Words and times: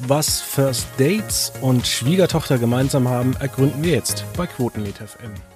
Was 0.00 0.40
First 0.40 0.86
Dates 0.98 1.52
und 1.60 1.86
Schwiegertochter 1.86 2.58
gemeinsam 2.58 3.08
haben, 3.08 3.34
ergründen 3.40 3.82
wir 3.82 3.92
jetzt 3.92 4.24
bei 4.36 4.46
Quotenmeter 4.46 5.06
FM. 5.06 5.53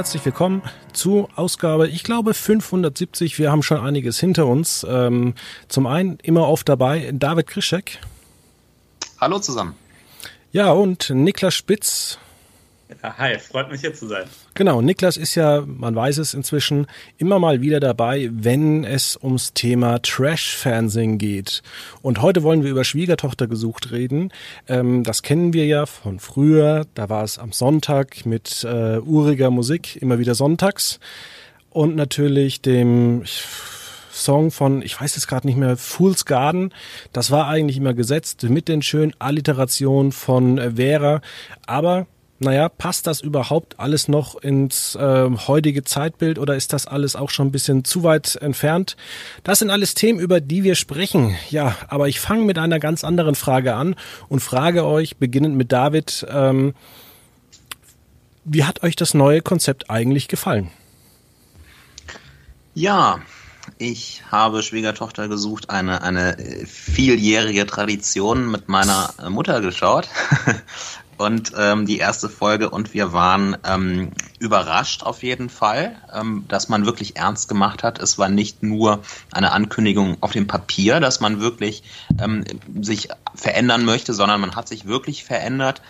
Herzlich 0.00 0.24
willkommen 0.24 0.62
zu 0.94 1.28
Ausgabe, 1.36 1.86
ich 1.86 2.04
glaube 2.04 2.32
570. 2.32 3.38
Wir 3.38 3.52
haben 3.52 3.62
schon 3.62 3.78
einiges 3.78 4.18
hinter 4.18 4.46
uns. 4.46 4.86
Ähm, 4.88 5.34
zum 5.68 5.86
einen 5.86 6.16
immer 6.22 6.48
oft 6.48 6.66
dabei 6.70 7.10
David 7.12 7.46
Krischek. 7.46 7.98
Hallo 9.20 9.40
zusammen. 9.40 9.74
Ja, 10.52 10.72
und 10.72 11.10
Niklas 11.10 11.54
Spitz. 11.54 12.18
Hi, 13.02 13.38
freut 13.38 13.70
mich 13.70 13.80
hier 13.80 13.94
zu 13.94 14.06
sein. 14.06 14.24
Genau, 14.54 14.80
Niklas 14.80 15.16
ist 15.16 15.34
ja, 15.34 15.62
man 15.66 15.94
weiß 15.94 16.18
es 16.18 16.34
inzwischen, 16.34 16.86
immer 17.18 17.38
mal 17.38 17.60
wieder 17.60 17.80
dabei, 17.80 18.28
wenn 18.32 18.84
es 18.84 19.18
ums 19.22 19.54
Thema 19.54 20.00
Trash-Fernsehen 20.02 21.18
geht. 21.18 21.62
Und 22.02 22.20
heute 22.20 22.42
wollen 22.42 22.62
wir 22.62 22.70
über 22.70 22.84
Schwiegertochter 22.84 23.46
gesucht 23.46 23.90
reden. 23.92 24.32
Ähm, 24.68 25.04
das 25.04 25.22
kennen 25.22 25.52
wir 25.52 25.66
ja 25.66 25.86
von 25.86 26.18
früher. 26.18 26.86
Da 26.94 27.08
war 27.08 27.24
es 27.24 27.38
am 27.38 27.52
Sonntag 27.52 28.26
mit 28.26 28.64
äh, 28.64 28.98
uriger 28.98 29.50
Musik, 29.50 29.96
immer 30.00 30.18
wieder 30.18 30.34
sonntags. 30.34 31.00
Und 31.70 31.96
natürlich 31.96 32.60
dem 32.60 33.22
Song 34.10 34.50
von, 34.50 34.82
ich 34.82 35.00
weiß 35.00 35.14
jetzt 35.14 35.28
gerade 35.28 35.46
nicht 35.46 35.56
mehr, 35.56 35.76
Fool's 35.76 36.24
Garden. 36.24 36.74
Das 37.12 37.30
war 37.30 37.46
eigentlich 37.46 37.76
immer 37.76 37.94
gesetzt 37.94 38.42
mit 38.42 38.68
den 38.68 38.82
schönen 38.82 39.14
Alliterationen 39.18 40.12
von 40.12 40.76
Vera. 40.76 41.20
Aber 41.66 42.06
naja, 42.40 42.70
passt 42.70 43.06
das 43.06 43.20
überhaupt 43.20 43.78
alles 43.78 44.08
noch 44.08 44.34
ins 44.34 44.94
äh, 44.94 45.30
heutige 45.46 45.84
Zeitbild 45.84 46.38
oder 46.38 46.56
ist 46.56 46.72
das 46.72 46.86
alles 46.86 47.14
auch 47.14 47.28
schon 47.28 47.48
ein 47.48 47.52
bisschen 47.52 47.84
zu 47.84 48.02
weit 48.02 48.36
entfernt? 48.36 48.96
Das 49.44 49.58
sind 49.58 49.68
alles 49.68 49.92
Themen, 49.92 50.18
über 50.18 50.40
die 50.40 50.64
wir 50.64 50.74
sprechen. 50.74 51.36
Ja, 51.50 51.76
aber 51.88 52.08
ich 52.08 52.18
fange 52.18 52.44
mit 52.44 52.56
einer 52.56 52.78
ganz 52.78 53.04
anderen 53.04 53.34
Frage 53.34 53.74
an 53.74 53.94
und 54.28 54.40
frage 54.40 54.86
euch, 54.86 55.18
beginnend 55.18 55.56
mit 55.56 55.70
David, 55.70 56.26
ähm, 56.30 56.74
wie 58.44 58.64
hat 58.64 58.82
euch 58.82 58.96
das 58.96 59.12
neue 59.12 59.42
Konzept 59.42 59.90
eigentlich 59.90 60.26
gefallen? 60.26 60.70
Ja, 62.72 63.20
ich 63.78 64.22
habe 64.30 64.62
Schwiegertochter 64.62 65.28
gesucht, 65.28 65.70
eine, 65.70 66.02
eine 66.02 66.36
vieljährige 66.66 67.66
Tradition 67.66 68.50
mit 68.50 68.68
meiner 68.68 69.12
Mutter 69.28 69.60
geschaut. 69.60 70.08
und 71.20 71.52
ähm, 71.54 71.84
die 71.84 71.98
erste 71.98 72.30
Folge 72.30 72.70
und 72.70 72.94
wir 72.94 73.12
waren 73.12 73.54
ähm, 73.64 74.12
überrascht 74.38 75.02
auf 75.02 75.22
jeden 75.22 75.50
Fall, 75.50 75.96
ähm, 76.14 76.46
dass 76.48 76.70
man 76.70 76.86
wirklich 76.86 77.16
ernst 77.16 77.46
gemacht 77.46 77.82
hat. 77.82 77.98
Es 77.98 78.18
war 78.18 78.30
nicht 78.30 78.62
nur 78.62 79.02
eine 79.30 79.52
Ankündigung 79.52 80.16
auf 80.22 80.32
dem 80.32 80.46
Papier, 80.46 80.98
dass 80.98 81.20
man 81.20 81.38
wirklich 81.38 81.82
ähm, 82.18 82.44
sich 82.80 83.10
verändern 83.34 83.84
möchte, 83.84 84.14
sondern 84.14 84.40
man 84.40 84.56
hat 84.56 84.66
sich 84.66 84.86
wirklich 84.86 85.22
verändert. 85.22 85.82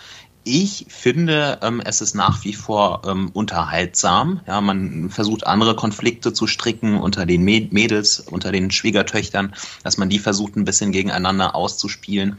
Ich 0.42 0.86
finde, 0.88 1.60
ähm, 1.62 1.80
es 1.84 2.00
ist 2.00 2.14
nach 2.14 2.42
wie 2.44 2.54
vor 2.54 3.02
ähm, 3.06 3.30
unterhaltsam. 3.32 4.41
Ja, 4.48 4.60
man 4.60 5.10
versucht 5.10 5.47
andere 5.47 5.76
Konflikte 5.76 6.32
zu 6.32 6.48
stricken 6.48 6.98
unter 6.98 7.24
den 7.24 7.44
Mädels, 7.44 8.18
unter 8.18 8.50
den 8.50 8.72
Schwiegertöchtern, 8.72 9.54
dass 9.84 9.97
man 9.97 10.08
die 10.08 10.18
versucht 10.18 10.56
ein 10.56 10.64
bisschen 10.64 10.91
gegeneinander 10.91 11.54
auszuspielen. 11.54 12.38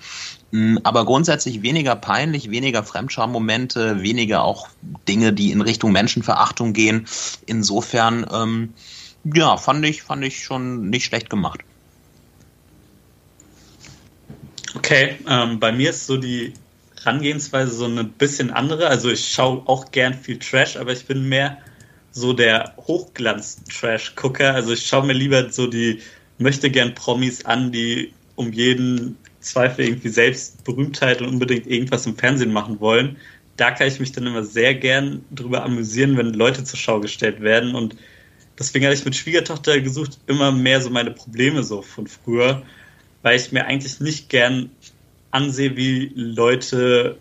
Mm, 0.51 0.77
aber 0.83 1.05
grundsätzlich 1.05 1.61
weniger 1.61 1.95
peinlich, 1.95 2.51
weniger 2.51 2.83
Fremdscham-Momente, 2.83 4.01
weniger 4.01 4.43
auch 4.43 4.67
Dinge, 5.07 5.33
die 5.33 5.51
in 5.51 5.61
Richtung 5.61 5.91
Menschenverachtung 5.91 6.73
gehen. 6.73 7.07
Insofern, 7.45 8.25
ähm, 8.31 8.73
ja, 9.23 9.57
fand 9.57 9.85
ich, 9.85 10.03
fand 10.03 10.23
ich 10.23 10.43
schon 10.43 10.89
nicht 10.89 11.05
schlecht 11.05 11.29
gemacht. 11.29 11.61
Okay, 14.75 15.17
ähm, 15.27 15.59
bei 15.59 15.71
mir 15.71 15.89
ist 15.89 16.05
so 16.05 16.17
die 16.17 16.53
Herangehensweise 17.01 17.71
so 17.71 17.85
ein 17.85 18.09
bisschen 18.13 18.51
andere. 18.51 18.87
Also 18.87 19.09
ich 19.09 19.29
schaue 19.29 19.63
auch 19.67 19.91
gern 19.91 20.13
viel 20.13 20.37
Trash, 20.37 20.77
aber 20.77 20.91
ich 20.91 21.05
bin 21.05 21.27
mehr 21.27 21.57
so 22.11 22.33
der 22.33 22.73
Hochglanz-Trash-Gucker. 22.77 24.53
Also 24.53 24.73
ich 24.73 24.85
schaue 24.85 25.05
mir 25.05 25.13
lieber 25.13 25.49
so 25.49 25.67
die 25.67 26.01
möchte 26.37 26.69
gern 26.69 26.93
Promis 26.95 27.45
an, 27.45 27.71
die 27.71 28.13
um 28.35 28.51
jeden 28.51 29.17
Zweifel 29.41 29.85
irgendwie 29.85 30.09
selbst 30.09 30.63
Berühmtheit 30.63 31.21
und 31.21 31.27
unbedingt 31.27 31.67
irgendwas 31.67 32.05
im 32.05 32.15
Fernsehen 32.15 32.53
machen 32.53 32.79
wollen. 32.79 33.17
Da 33.57 33.71
kann 33.71 33.87
ich 33.87 33.99
mich 33.99 34.11
dann 34.11 34.27
immer 34.27 34.43
sehr 34.43 34.73
gern 34.73 35.23
drüber 35.31 35.63
amüsieren, 35.63 36.17
wenn 36.17 36.33
Leute 36.33 36.63
zur 36.63 36.79
Schau 36.79 36.99
gestellt 36.99 37.41
werden. 37.41 37.75
Und 37.75 37.95
deswegen 38.57 38.85
hatte 38.85 38.95
ich 38.95 39.05
mit 39.05 39.15
Schwiegertochter 39.15 39.79
gesucht 39.81 40.19
immer 40.27 40.51
mehr 40.51 40.81
so 40.81 40.89
meine 40.89 41.11
Probleme 41.11 41.63
so 41.63 41.81
von 41.81 42.07
früher, 42.07 42.63
weil 43.21 43.37
ich 43.37 43.51
mir 43.51 43.65
eigentlich 43.65 43.99
nicht 43.99 44.29
gern 44.29 44.69
ansehe, 45.31 45.75
wie 45.75 46.11
Leute 46.15 47.17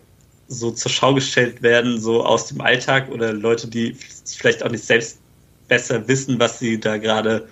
so 0.47 0.71
zur 0.71 0.91
Schau 0.91 1.13
gestellt 1.13 1.61
werden, 1.61 1.99
so 1.99 2.25
aus 2.25 2.47
dem 2.47 2.61
Alltag 2.61 3.09
oder 3.09 3.33
Leute, 3.33 3.67
die 3.67 3.95
vielleicht 4.25 4.63
auch 4.63 4.71
nicht 4.71 4.83
selbst 4.83 5.19
besser 5.67 6.07
wissen, 6.07 6.39
was 6.39 6.59
sie 6.59 6.79
da 6.79 6.97
gerade 6.97 7.47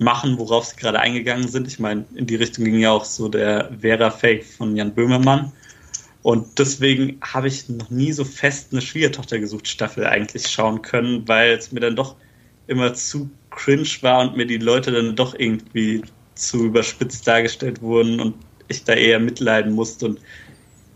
machen, 0.00 0.38
worauf 0.38 0.64
sie 0.64 0.76
gerade 0.76 0.98
eingegangen 0.98 1.48
sind. 1.48 1.68
Ich 1.68 1.78
meine, 1.78 2.06
in 2.14 2.26
die 2.26 2.36
Richtung 2.36 2.64
ging 2.64 2.80
ja 2.80 2.90
auch 2.90 3.04
so 3.04 3.28
der 3.28 3.70
Vera-Fake 3.80 4.44
von 4.44 4.74
Jan 4.74 4.94
Böhmermann. 4.94 5.52
Und 6.22 6.58
deswegen 6.58 7.18
habe 7.22 7.48
ich 7.48 7.68
noch 7.68 7.90
nie 7.90 8.12
so 8.12 8.24
fest 8.24 8.68
eine 8.72 8.80
Schwiegertochter 8.80 9.38
gesucht 9.38 9.68
Staffel 9.68 10.06
eigentlich 10.06 10.48
schauen 10.48 10.82
können, 10.82 11.28
weil 11.28 11.52
es 11.52 11.72
mir 11.72 11.80
dann 11.80 11.96
doch 11.96 12.16
immer 12.66 12.94
zu 12.94 13.30
cringe 13.50 13.88
war 14.00 14.20
und 14.20 14.36
mir 14.36 14.46
die 14.46 14.58
Leute 14.58 14.90
dann 14.90 15.16
doch 15.16 15.34
irgendwie 15.38 16.02
zu 16.34 16.64
überspitzt 16.64 17.26
dargestellt 17.26 17.82
wurden 17.82 18.20
und 18.20 18.34
ich 18.68 18.84
da 18.84 18.94
eher 18.94 19.18
mitleiden 19.18 19.72
musste 19.72 20.06
und 20.06 20.20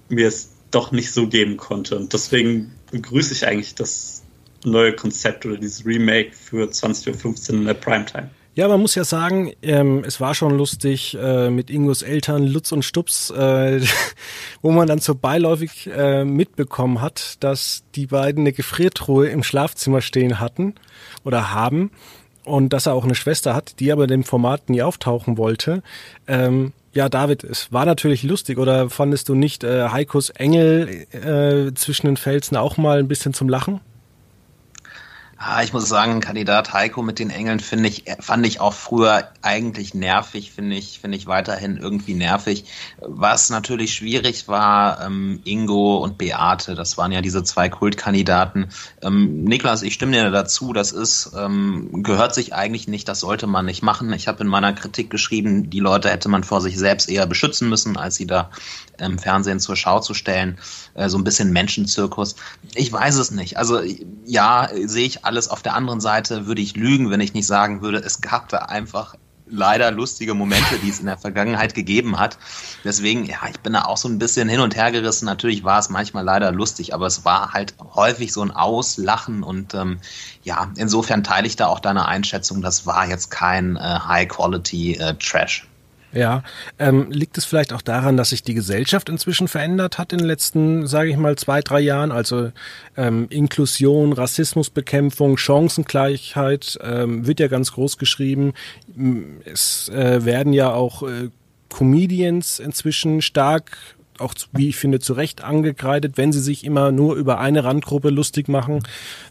mir 0.08 0.28
es 0.28 0.50
doch 0.70 0.92
nicht 0.92 1.12
so 1.12 1.26
geben 1.26 1.56
konnte. 1.56 1.96
Und 1.96 2.12
deswegen 2.12 2.72
begrüße 2.90 3.34
ich 3.34 3.46
eigentlich 3.46 3.74
das 3.74 4.22
neue 4.64 4.94
Konzept 4.94 5.44
oder 5.44 5.56
dieses 5.56 5.84
Remake 5.84 6.32
für 6.32 6.68
20.15 6.68 7.52
Uhr 7.52 7.58
in 7.58 7.64
der 7.66 7.74
Primetime. 7.74 8.30
Ja, 8.56 8.68
man 8.68 8.80
muss 8.80 8.94
ja 8.94 9.02
sagen, 9.02 9.52
ähm, 9.62 10.04
es 10.06 10.20
war 10.20 10.32
schon 10.36 10.56
lustig 10.56 11.18
äh, 11.20 11.50
mit 11.50 11.70
Ingos 11.70 12.02
Eltern 12.02 12.46
Lutz 12.46 12.70
und 12.70 12.84
Stups, 12.84 13.30
äh, 13.30 13.80
wo 14.62 14.70
man 14.70 14.86
dann 14.86 15.00
so 15.00 15.16
beiläufig 15.16 15.90
äh, 15.92 16.24
mitbekommen 16.24 17.00
hat, 17.00 17.42
dass 17.42 17.82
die 17.96 18.06
beiden 18.06 18.42
eine 18.42 18.52
Gefriertruhe 18.52 19.28
im 19.28 19.42
Schlafzimmer 19.42 20.02
stehen 20.02 20.38
hatten 20.38 20.76
oder 21.24 21.52
haben 21.52 21.90
und 22.44 22.72
dass 22.72 22.86
er 22.86 22.94
auch 22.94 23.02
eine 23.02 23.16
Schwester 23.16 23.56
hat, 23.56 23.80
die 23.80 23.90
aber 23.90 24.04
in 24.04 24.10
dem 24.10 24.24
Format 24.24 24.70
nie 24.70 24.82
auftauchen 24.82 25.36
wollte. 25.36 25.82
Ähm, 26.28 26.72
ja, 26.92 27.08
David, 27.08 27.42
es 27.42 27.72
war 27.72 27.86
natürlich 27.86 28.22
lustig, 28.22 28.58
oder 28.58 28.88
fandest 28.88 29.28
du 29.28 29.34
nicht 29.34 29.64
äh, 29.64 29.88
Heikos 29.88 30.30
Engel 30.30 31.06
äh, 31.10 31.74
zwischen 31.74 32.06
den 32.06 32.16
Felsen 32.16 32.56
auch 32.56 32.76
mal 32.76 33.00
ein 33.00 33.08
bisschen 33.08 33.34
zum 33.34 33.48
Lachen? 33.48 33.80
Ah, 35.46 35.62
ich 35.62 35.74
muss 35.74 35.86
sagen, 35.86 36.20
Kandidat 36.20 36.72
Heiko 36.72 37.02
mit 37.02 37.18
den 37.18 37.28
Engeln 37.28 37.60
finde 37.60 37.90
ich, 37.90 38.04
fand 38.20 38.46
ich 38.46 38.60
auch 38.60 38.72
früher 38.72 39.28
eigentlich 39.42 39.92
nervig, 39.92 40.52
finde 40.52 40.74
ich, 40.74 41.00
finde 41.00 41.18
ich 41.18 41.26
weiterhin 41.26 41.76
irgendwie 41.76 42.14
nervig. 42.14 42.64
Was 43.02 43.50
natürlich 43.50 43.92
schwierig 43.92 44.48
war, 44.48 45.04
ähm, 45.04 45.40
Ingo 45.44 45.98
und 45.98 46.16
Beate, 46.16 46.74
das 46.74 46.96
waren 46.96 47.12
ja 47.12 47.20
diese 47.20 47.42
zwei 47.44 47.68
Kultkandidaten. 47.68 48.70
Ähm, 49.02 49.44
Niklas, 49.44 49.82
ich 49.82 49.92
stimme 49.92 50.12
dir 50.12 50.30
dazu, 50.30 50.72
das 50.72 50.92
ist, 50.92 51.32
ähm, 51.36 52.02
gehört 52.02 52.34
sich 52.34 52.54
eigentlich 52.54 52.88
nicht, 52.88 53.06
das 53.06 53.20
sollte 53.20 53.46
man 53.46 53.66
nicht 53.66 53.82
machen. 53.82 54.10
Ich 54.14 54.28
habe 54.28 54.42
in 54.44 54.48
meiner 54.48 54.72
Kritik 54.72 55.10
geschrieben, 55.10 55.68
die 55.68 55.80
Leute 55.80 56.08
hätte 56.08 56.30
man 56.30 56.42
vor 56.42 56.62
sich 56.62 56.78
selbst 56.78 57.10
eher 57.10 57.26
beschützen 57.26 57.68
müssen, 57.68 57.98
als 57.98 58.14
sie 58.14 58.26
da 58.26 58.50
im 58.98 59.18
Fernsehen 59.18 59.60
zur 59.60 59.76
Schau 59.76 60.00
zu 60.00 60.14
stellen. 60.14 60.58
Äh, 60.94 61.08
so 61.08 61.18
ein 61.18 61.24
bisschen 61.24 61.52
Menschenzirkus. 61.52 62.36
Ich 62.74 62.92
weiß 62.92 63.16
es 63.16 63.30
nicht. 63.30 63.58
Also 63.58 63.80
ja, 64.24 64.68
sehe 64.84 65.06
ich 65.06 65.24
alles. 65.34 65.48
Auf 65.48 65.62
der 65.62 65.74
anderen 65.74 66.00
Seite 66.00 66.46
würde 66.46 66.62
ich 66.62 66.76
lügen, 66.76 67.10
wenn 67.10 67.20
ich 67.20 67.34
nicht 67.34 67.46
sagen 67.46 67.82
würde, 67.82 67.98
es 67.98 68.20
gab 68.20 68.48
da 68.50 68.58
einfach 68.58 69.16
leider 69.46 69.90
lustige 69.90 70.32
Momente, 70.32 70.78
die 70.82 70.88
es 70.88 71.00
in 71.00 71.06
der 71.06 71.18
Vergangenheit 71.18 71.74
gegeben 71.74 72.20
hat. 72.20 72.38
Deswegen, 72.84 73.24
ja, 73.24 73.38
ich 73.50 73.58
bin 73.60 73.72
da 73.72 73.84
auch 73.84 73.96
so 73.96 74.08
ein 74.08 74.18
bisschen 74.18 74.48
hin 74.48 74.60
und 74.60 74.76
her 74.76 74.92
gerissen. 74.92 75.26
Natürlich 75.26 75.64
war 75.64 75.80
es 75.80 75.90
manchmal 75.90 76.24
leider 76.24 76.52
lustig, 76.52 76.94
aber 76.94 77.06
es 77.06 77.24
war 77.24 77.52
halt 77.52 77.74
häufig 77.94 78.32
so 78.32 78.42
ein 78.42 78.52
Auslachen 78.52 79.42
und 79.42 79.74
ähm, 79.74 79.98
ja, 80.44 80.70
insofern 80.76 81.24
teile 81.24 81.48
ich 81.48 81.56
da 81.56 81.66
auch 81.66 81.80
deine 81.80 82.06
Einschätzung. 82.06 82.62
Das 82.62 82.86
war 82.86 83.08
jetzt 83.08 83.30
kein 83.30 83.76
äh, 83.76 83.80
High-Quality-Trash. 83.80 85.64
Äh, 85.64 85.73
ja, 86.14 86.42
ähm, 86.78 87.10
liegt 87.10 87.36
es 87.36 87.44
vielleicht 87.44 87.72
auch 87.72 87.82
daran, 87.82 88.16
dass 88.16 88.30
sich 88.30 88.42
die 88.42 88.54
Gesellschaft 88.54 89.08
inzwischen 89.08 89.48
verändert 89.48 89.98
hat 89.98 90.12
in 90.12 90.18
den 90.18 90.26
letzten, 90.26 90.86
sage 90.86 91.10
ich 91.10 91.16
mal, 91.16 91.36
zwei, 91.36 91.60
drei 91.60 91.80
Jahren? 91.80 92.12
Also 92.12 92.52
ähm, 92.96 93.26
Inklusion, 93.30 94.12
Rassismusbekämpfung, 94.12 95.36
Chancengleichheit 95.36 96.78
ähm, 96.82 97.26
wird 97.26 97.40
ja 97.40 97.48
ganz 97.48 97.72
groß 97.72 97.98
geschrieben. 97.98 98.54
Es 99.44 99.88
äh, 99.88 100.24
werden 100.24 100.52
ja 100.52 100.72
auch 100.72 101.02
äh, 101.02 101.30
Comedians 101.68 102.60
inzwischen 102.60 103.20
stark 103.20 103.76
auch, 104.18 104.34
wie 104.52 104.68
ich 104.68 104.76
finde, 104.76 105.00
zu 105.00 105.12
Recht 105.12 105.42
angekreidet, 105.42 106.16
wenn 106.16 106.32
sie 106.32 106.40
sich 106.40 106.64
immer 106.64 106.92
nur 106.92 107.16
über 107.16 107.38
eine 107.38 107.64
Randgruppe 107.64 108.10
lustig 108.10 108.48
machen, 108.48 108.80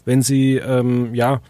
wenn 0.04 0.22
sie, 0.22 0.56
ähm, 0.56 1.14
ja, 1.14 1.40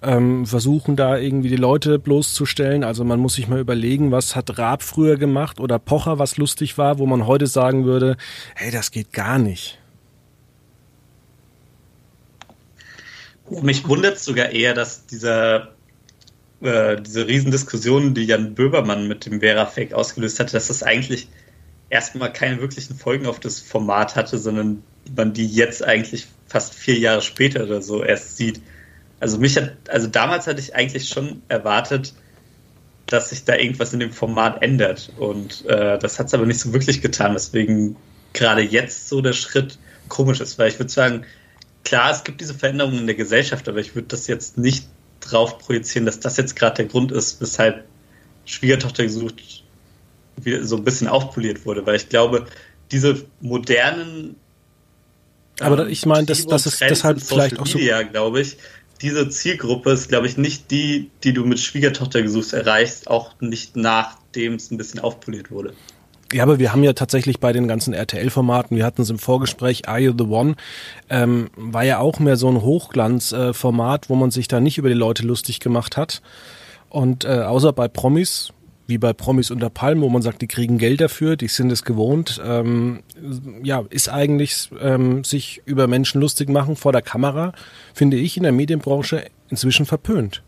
ähm, 0.00 0.46
versuchen 0.46 0.96
da 0.96 1.18
irgendwie 1.18 1.48
die 1.48 1.56
Leute 1.56 1.98
bloßzustellen. 1.98 2.84
Also 2.84 3.04
man 3.04 3.18
muss 3.18 3.34
sich 3.34 3.48
mal 3.48 3.60
überlegen, 3.60 4.12
was 4.12 4.36
hat 4.36 4.58
Raab 4.58 4.82
früher 4.82 5.16
gemacht 5.16 5.60
oder 5.60 5.78
Pocher, 5.78 6.18
was 6.18 6.36
lustig 6.36 6.78
war, 6.78 6.98
wo 6.98 7.06
man 7.06 7.26
heute 7.26 7.46
sagen 7.46 7.84
würde, 7.84 8.16
hey, 8.54 8.70
das 8.70 8.90
geht 8.90 9.12
gar 9.12 9.38
nicht. 9.38 9.78
Mich 13.62 13.88
wundert 13.88 14.18
sogar 14.18 14.50
eher, 14.50 14.74
dass 14.74 15.06
dieser 15.06 15.68
äh, 16.60 17.00
diese 17.00 17.26
Riesendiskussion, 17.26 18.14
die 18.14 18.24
Jan 18.24 18.54
Böbermann 18.54 19.06
mit 19.06 19.26
dem 19.26 19.40
Vera-Fake 19.40 19.92
ausgelöst 19.92 20.40
hatte, 20.40 20.52
dass 20.52 20.68
das 20.68 20.82
eigentlich 20.82 21.28
erstmal 21.90 22.32
keine 22.32 22.60
wirklichen 22.60 22.96
Folgen 22.96 23.26
auf 23.26 23.40
das 23.40 23.60
Format 23.60 24.16
hatte, 24.16 24.38
sondern 24.38 24.82
man 25.16 25.32
die 25.32 25.46
jetzt 25.46 25.82
eigentlich 25.84 26.26
fast 26.46 26.74
vier 26.74 26.98
Jahre 26.98 27.22
später 27.22 27.64
oder 27.64 27.82
so 27.82 28.02
erst 28.02 28.36
sieht. 28.36 28.60
Also 29.20 29.38
mich 29.38 29.56
hat, 29.56 29.72
also 29.88 30.06
damals 30.06 30.46
hatte 30.46 30.60
ich 30.60 30.74
eigentlich 30.74 31.08
schon 31.08 31.42
erwartet, 31.48 32.14
dass 33.06 33.30
sich 33.30 33.44
da 33.44 33.56
irgendwas 33.56 33.92
in 33.92 34.00
dem 34.00 34.12
Format 34.12 34.62
ändert. 34.62 35.12
Und 35.18 35.64
äh, 35.66 35.98
das 35.98 36.18
hat 36.18 36.26
es 36.26 36.34
aber 36.34 36.46
nicht 36.46 36.60
so 36.60 36.72
wirklich 36.72 37.00
getan, 37.00 37.34
weswegen 37.34 37.96
gerade 38.32 38.62
jetzt 38.62 39.08
so 39.08 39.20
der 39.20 39.32
Schritt 39.32 39.78
komisch 40.08 40.40
ist. 40.40 40.58
Weil 40.58 40.68
ich 40.68 40.78
würde 40.78 40.92
sagen, 40.92 41.24
klar, 41.84 42.10
es 42.10 42.22
gibt 42.24 42.40
diese 42.40 42.54
Veränderungen 42.54 42.98
in 42.98 43.06
der 43.06 43.16
Gesellschaft, 43.16 43.68
aber 43.68 43.78
ich 43.78 43.94
würde 43.94 44.08
das 44.08 44.26
jetzt 44.26 44.58
nicht 44.58 44.86
drauf 45.20 45.58
projizieren, 45.58 46.06
dass 46.06 46.20
das 46.20 46.36
jetzt 46.36 46.54
gerade 46.54 46.76
der 46.76 46.84
Grund 46.86 47.12
ist, 47.12 47.40
weshalb 47.40 47.84
Schwiegertochter 48.44 49.02
gesucht 49.02 49.40
so 50.62 50.76
ein 50.76 50.84
bisschen 50.84 51.08
aufpoliert 51.08 51.66
wurde. 51.66 51.86
Weil 51.86 51.96
ich 51.96 52.08
glaube, 52.08 52.46
diese 52.90 53.24
modernen 53.40 54.36
aber 55.60 55.86
ähm, 55.86 55.88
ich 55.90 56.06
meine, 56.06 56.26
das, 56.26 56.46
das 56.46 56.66
ist 56.66 56.80
deshalb 56.80 57.20
vielleicht 57.20 57.58
auch 57.58 57.66
so. 57.66 57.78
Media, 57.78 58.02
glaube 58.02 58.40
ich, 58.40 58.58
diese 59.00 59.28
Zielgruppe 59.28 59.90
ist, 59.90 60.08
glaube 60.08 60.26
ich, 60.26 60.36
nicht 60.36 60.70
die, 60.70 61.10
die 61.24 61.32
du 61.32 61.44
mit 61.44 61.60
Schwiegertochter 61.60 62.22
gesucht 62.22 62.52
erreichst, 62.52 63.08
auch 63.08 63.34
nicht 63.40 63.76
nachdem 63.76 64.54
es 64.54 64.70
ein 64.70 64.76
bisschen 64.76 65.00
aufpoliert 65.00 65.50
wurde. 65.50 65.74
Ja, 66.32 66.42
aber 66.42 66.58
wir 66.58 66.72
haben 66.72 66.84
ja 66.84 66.92
tatsächlich 66.92 67.40
bei 67.40 67.52
den 67.52 67.68
ganzen 67.68 67.94
RTL-Formaten, 67.94 68.76
wir 68.76 68.84
hatten 68.84 69.00
es 69.00 69.08
im 69.08 69.18
Vorgespräch, 69.18 69.88
Are 69.88 69.98
You 69.98 70.12
the 70.16 70.24
One, 70.24 70.56
ähm, 71.08 71.48
war 71.56 71.84
ja 71.84 72.00
auch 72.00 72.18
mehr 72.18 72.36
so 72.36 72.48
ein 72.48 72.60
Hochglanzformat, 72.60 74.04
äh, 74.04 74.08
wo 74.10 74.14
man 74.14 74.30
sich 74.30 74.46
da 74.46 74.60
nicht 74.60 74.76
über 74.76 74.88
die 74.88 74.94
Leute 74.94 75.22
lustig 75.22 75.58
gemacht 75.60 75.96
hat. 75.96 76.20
Und 76.90 77.24
äh, 77.24 77.28
außer 77.28 77.72
bei 77.72 77.88
Promis, 77.88 78.52
wie 78.88 78.98
bei 78.98 79.12
Promis 79.12 79.50
unter 79.50 79.68
Palmen, 79.68 80.02
wo 80.02 80.08
man 80.08 80.22
sagt, 80.22 80.40
die 80.40 80.48
kriegen 80.48 80.78
Geld 80.78 81.00
dafür, 81.00 81.36
die 81.36 81.48
sind 81.48 81.70
es 81.70 81.84
gewohnt. 81.84 82.40
Ähm, 82.44 83.02
ja, 83.62 83.84
ist 83.90 84.08
eigentlich 84.08 84.70
ähm, 84.80 85.22
sich 85.24 85.62
über 85.66 85.86
Menschen 85.86 86.20
lustig 86.20 86.48
machen 86.48 86.74
vor 86.74 86.92
der 86.92 87.02
Kamera, 87.02 87.52
finde 87.92 88.16
ich 88.16 88.38
in 88.38 88.42
der 88.44 88.52
Medienbranche 88.52 89.26
inzwischen 89.50 89.84
verpönt. 89.84 90.42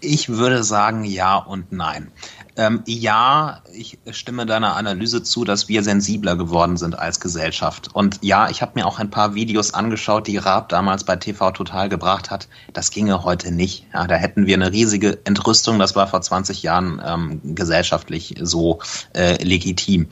Ich 0.00 0.28
würde 0.28 0.62
sagen 0.64 1.04
ja 1.04 1.36
und 1.36 1.72
nein. 1.72 2.12
Ähm, 2.56 2.82
ja, 2.86 3.62
ich 3.72 3.98
stimme 4.10 4.44
deiner 4.44 4.74
Analyse 4.74 5.22
zu, 5.22 5.44
dass 5.44 5.68
wir 5.68 5.84
sensibler 5.84 6.34
geworden 6.34 6.76
sind 6.76 6.98
als 6.98 7.20
Gesellschaft. 7.20 7.88
Und 7.94 8.18
ja, 8.22 8.50
ich 8.50 8.62
habe 8.62 8.72
mir 8.74 8.86
auch 8.86 8.98
ein 8.98 9.10
paar 9.10 9.34
Videos 9.34 9.74
angeschaut, 9.74 10.26
die 10.26 10.38
Raab 10.38 10.68
damals 10.68 11.04
bei 11.04 11.14
TV 11.14 11.52
Total 11.52 11.88
gebracht 11.88 12.30
hat. 12.30 12.48
Das 12.72 12.90
ginge 12.90 13.22
heute 13.22 13.52
nicht. 13.52 13.86
Ja, 13.94 14.08
da 14.08 14.16
hätten 14.16 14.46
wir 14.46 14.56
eine 14.56 14.72
riesige 14.72 15.24
Entrüstung. 15.24 15.78
Das 15.78 15.94
war 15.94 16.08
vor 16.08 16.20
20 16.20 16.64
Jahren 16.64 17.00
ähm, 17.04 17.54
gesellschaftlich 17.54 18.34
so 18.40 18.80
äh, 19.14 19.42
legitim. 19.42 20.08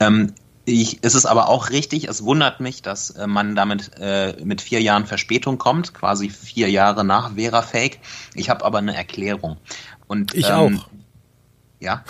Ähm, 0.00 0.32
ich, 0.64 0.98
es 1.02 1.14
ist 1.14 1.26
aber 1.26 1.48
auch 1.48 1.70
richtig, 1.70 2.08
es 2.08 2.22
wundert 2.24 2.60
mich, 2.60 2.82
dass 2.82 3.10
äh, 3.10 3.26
man 3.26 3.54
damit 3.54 3.92
äh, 3.98 4.36
mit 4.44 4.60
vier 4.60 4.80
Jahren 4.80 5.06
Verspätung 5.06 5.58
kommt, 5.58 5.94
quasi 5.94 6.28
vier 6.28 6.70
Jahre 6.70 7.04
nach 7.04 7.34
Vera 7.34 7.62
Fake. 7.62 8.00
Ich 8.34 8.50
habe 8.50 8.64
aber 8.64 8.78
eine 8.78 8.96
Erklärung. 8.96 9.56
Und, 10.06 10.34
ich 10.34 10.48
ähm, 10.48 10.52
auch. 10.80 10.88
Ja. 11.80 12.04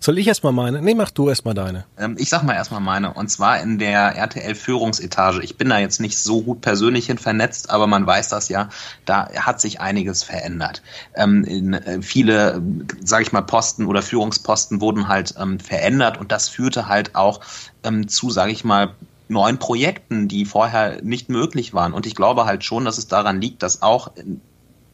Soll 0.00 0.18
ich 0.18 0.26
erstmal 0.26 0.52
meine? 0.52 0.82
Nee, 0.82 0.94
mach 0.94 1.10
du 1.10 1.28
erstmal 1.28 1.54
deine. 1.54 1.84
Ähm, 1.98 2.16
ich 2.18 2.28
sag 2.28 2.42
mal 2.42 2.54
erstmal 2.54 2.80
meine. 2.80 3.12
Und 3.14 3.28
zwar 3.28 3.60
in 3.60 3.78
der 3.78 4.16
RTL-Führungsetage. 4.16 5.42
Ich 5.42 5.56
bin 5.56 5.68
da 5.68 5.78
jetzt 5.78 6.00
nicht 6.00 6.18
so 6.18 6.42
gut 6.42 6.60
persönlich 6.60 7.06
hin 7.06 7.18
vernetzt, 7.18 7.70
aber 7.70 7.86
man 7.86 8.06
weiß 8.06 8.28
das 8.28 8.48
ja. 8.48 8.68
Da 9.04 9.28
hat 9.34 9.60
sich 9.60 9.80
einiges 9.80 10.22
verändert. 10.22 10.82
Ähm, 11.14 11.44
in, 11.44 11.74
äh, 11.74 12.02
viele, 12.02 12.62
sage 13.04 13.22
ich 13.22 13.32
mal, 13.32 13.42
Posten 13.42 13.86
oder 13.86 14.02
Führungsposten 14.02 14.80
wurden 14.80 15.08
halt 15.08 15.34
ähm, 15.38 15.58
verändert 15.60 16.18
und 16.18 16.32
das 16.32 16.48
führte 16.48 16.88
halt 16.88 17.14
auch 17.14 17.40
ähm, 17.84 18.08
zu, 18.08 18.30
sage 18.30 18.52
ich 18.52 18.64
mal, 18.64 18.94
neuen 19.28 19.58
Projekten, 19.58 20.28
die 20.28 20.44
vorher 20.44 21.02
nicht 21.02 21.28
möglich 21.28 21.74
waren. 21.74 21.92
Und 21.92 22.06
ich 22.06 22.14
glaube 22.14 22.44
halt 22.44 22.64
schon, 22.64 22.84
dass 22.84 22.98
es 22.98 23.08
daran 23.08 23.40
liegt, 23.40 23.62
dass 23.62 23.82
auch 23.82 24.10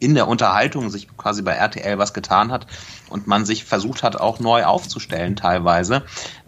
in 0.01 0.15
der 0.15 0.29
Unterhaltung 0.29 0.91
sich 0.91 1.09
quasi 1.17 1.43
bei 1.43 1.53
RTL 1.53 1.99
was 1.99 2.15
getan 2.15 2.53
hat 2.53 2.67
und 3.09 3.27
man 3.27 3.45
sich 3.45 3.65
versucht 3.65 4.03
hat, 4.03 4.17
auch 4.17 4.39
neu 4.39 4.65
aufzustellen 4.65 5.37
teilweise. 5.37 6.03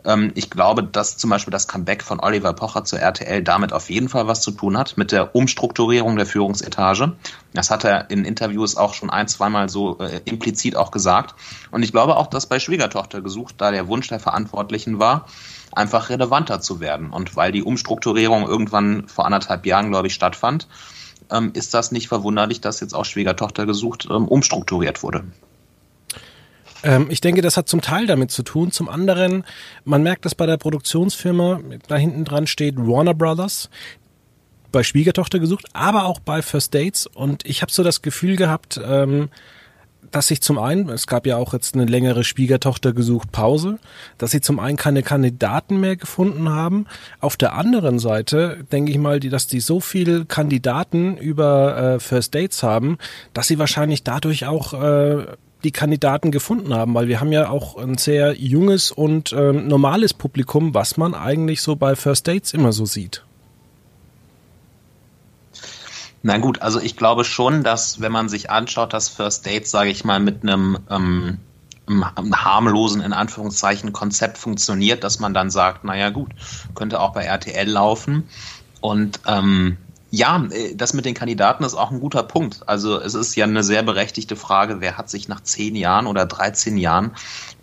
Ähm, 0.05 0.33
ich 0.35 0.51
glaube, 0.51 0.83
dass 0.83 1.17
zum 1.17 1.31
Beispiel 1.31 1.51
das 1.51 1.69
Comeback 1.69 2.03
von 2.03 2.21
Oliver 2.21 2.53
Pocher 2.53 2.85
zur 2.85 3.01
RTL 3.01 3.43
damit 3.43 3.73
auf 3.73 3.91
jeden 3.91 4.09
Fall 4.09 4.27
was 4.27 4.41
zu 4.41 4.51
tun 4.51 4.77
hat, 4.77 4.97
mit 4.97 5.13
der 5.13 5.35
Umstrukturierung 5.35 6.17
der 6.17 6.27
Führungsetage. 6.27 7.13
Das 7.53 7.71
hat 7.71 7.85
er 7.85 8.11
in 8.11 8.25
Interviews 8.25 8.77
auch 8.77 8.95
schon 8.95 9.11
ein, 9.11 9.29
zweimal 9.29 9.69
so 9.69 9.99
äh, 9.99 10.21
implizit 10.25 10.77
auch 10.77 10.91
gesagt. 10.91 11.35
Und 11.71 11.83
ich 11.83 11.93
glaube 11.93 12.17
auch, 12.17 12.29
dass 12.29 12.47
bei 12.47 12.59
Schwiegertochter 12.59 13.21
gesucht, 13.21 13.57
da 13.59 13.71
der 13.71 13.89
Wunsch 13.89 14.09
der 14.09 14.21
Verantwortlichen 14.21 14.99
war, 14.99 15.27
einfach 15.73 16.11
relevanter 16.11 16.61
zu 16.61 16.81
werden. 16.81 17.11
Und 17.11 17.37
weil 17.37 17.53
die 17.53 17.63
Umstrukturierung 17.63 18.47
irgendwann 18.47 19.07
vor 19.09 19.25
anderthalb 19.25 19.67
Jahren, 19.67 19.91
glaube 19.91 20.09
ich, 20.09 20.15
stattfand, 20.15 20.67
ähm, 21.31 21.51
ist 21.55 21.75
das 21.75 21.93
nicht 21.93 22.09
verwunderlich, 22.09 22.61
dass 22.61 22.81
jetzt 22.81 22.95
auch 22.95 23.05
Schwiegertochter 23.05 23.67
gesucht 23.67 24.09
ähm, 24.11 24.29
umstrukturiert 24.29 25.03
wurde. 25.03 25.25
Ähm, 26.83 27.09
ich 27.11 27.21
denke, 27.21 27.43
das 27.43 27.57
hat 27.57 27.69
zum 27.69 27.81
Teil 27.81 28.07
damit 28.07 28.31
zu 28.31 28.43
tun. 28.43 28.71
Zum 28.71 28.89
anderen, 28.89 29.45
man 29.85 30.03
merkt, 30.03 30.25
dass 30.25 30.35
bei 30.35 30.47
der 30.47 30.57
Produktionsfirma 30.57 31.61
da 31.89 31.97
hinten 31.97 32.25
dran 32.25 32.47
steht 32.47 32.77
Warner 32.77 33.15
Brothers 33.15 33.71
bei 34.73 34.83
Schwiegertochter 34.83 35.39
gesucht, 35.39 35.67
aber 35.73 36.05
auch 36.05 36.21
bei 36.21 36.43
First 36.43 36.75
Dates. 36.75 37.07
Und 37.07 37.45
ich 37.45 37.63
habe 37.63 37.73
so 37.73 37.83
das 37.83 38.03
Gefühl 38.03 38.37
gehabt, 38.37 38.81
ähm, 38.83 39.29
dass 40.11 40.29
sich 40.29 40.41
zum 40.41 40.59
einen, 40.59 40.89
es 40.89 41.07
gab 41.07 41.27
ja 41.27 41.37
auch 41.37 41.53
jetzt 41.53 41.75
eine 41.75 41.85
längere 41.85 42.25
Schwiegertochter 42.25 42.93
gesucht 42.93 43.33
Pause, 43.33 43.79
dass 44.19 44.33
sie 44.33 44.41
zum 44.41 44.59
einen 44.59 44.77
keine 44.77 45.03
Kandidaten 45.03 45.81
mehr 45.81 45.97
gefunden 45.97 46.49
haben. 46.49 46.87
Auf 47.21 47.37
der 47.37 47.55
anderen 47.55 47.99
Seite 47.99 48.65
denke 48.73 48.91
ich 48.91 48.99
mal, 48.99 49.21
die, 49.21 49.29
dass 49.29 49.47
die 49.47 49.61
so 49.61 49.81
viele 49.81 50.25
Kandidaten 50.25 51.17
über 51.17 51.77
äh, 51.77 52.01
First 52.01 52.35
Dates 52.35 52.63
haben, 52.63 52.99
dass 53.33 53.47
sie 53.47 53.59
wahrscheinlich 53.59 54.03
dadurch 54.03 54.47
auch 54.47 54.75
äh, 54.75 55.27
die 55.63 55.73
Kandidaten 55.73 56.31
gefunden 56.31 56.75
haben, 56.75 56.95
weil 56.95 57.09
wir 57.09 57.21
haben 57.21 57.33
ja 57.33 57.51
auch 57.51 57.77
ein 57.77 57.99
sehr 57.99 58.35
junges 58.35 58.91
und 58.91 59.33
äh, 59.33 59.53
normales 59.53 60.15
Publikum, 60.15 60.75
was 60.75 60.97
man 60.97 61.15
eigentlich 61.15 61.61
so 61.61 61.77
bei 61.77 61.97
First 61.97 62.27
Dates 62.29 62.55
immer 62.55 62.73
so 62.73 62.87
sieht. 62.87 63.25
Na 66.23 66.39
gut, 66.39 66.61
also 66.61 66.81
ich 66.81 66.97
glaube 66.97 67.25
schon, 67.25 67.63
dass 67.63 68.01
wenn 68.01 68.13
man 68.13 68.29
sich 68.29 68.51
anschaut, 68.51 68.93
dass 68.93 69.09
First 69.09 69.47
Dates, 69.47 69.71
sage 69.71 69.91
ich 69.91 70.05
mal, 70.05 70.21
mit 70.21 70.43
einem, 70.43 70.79
ähm, 70.91 71.39
einem 71.87 72.45
harmlosen, 72.45 73.01
in 73.01 73.13
Anführungszeichen, 73.13 73.93
Konzept 73.93 74.39
funktioniert, 74.39 75.03
dass 75.03 75.19
man 75.19 75.35
dann 75.35 75.51
sagt, 75.51 75.85
naja 75.85 76.11
gut, 76.11 76.31
könnte 76.75 77.01
auch 77.01 77.13
bei 77.13 77.25
RTL 77.25 77.69
laufen. 77.69 78.29
Und 78.81 79.21
ähm, 79.27 79.79
Ja, 80.11 80.45
äh, 80.51 80.75
das 80.75 80.93
mit 80.93 81.05
den 81.05 81.15
Kandidaten 81.15 81.65
ist 81.65 81.75
auch 81.75 81.91
ein 81.91 82.01
guter 82.01 82.23
Punkt. 82.23 82.69
Also 82.69 83.01
es 83.01 83.15
ist 83.15 83.37
ja 83.37 83.45
eine 83.45 83.63
sehr 83.63 83.83
berechtigte 83.83 84.37
Frage, 84.37 84.81
wer 84.81 84.99
hat 84.99 85.09
sich 85.09 85.29
nach 85.29 85.41
zehn 85.41 85.77
Jahren 85.77 86.07
oder 86.07 86.27
13 86.27 86.77
Jahren 86.77 87.13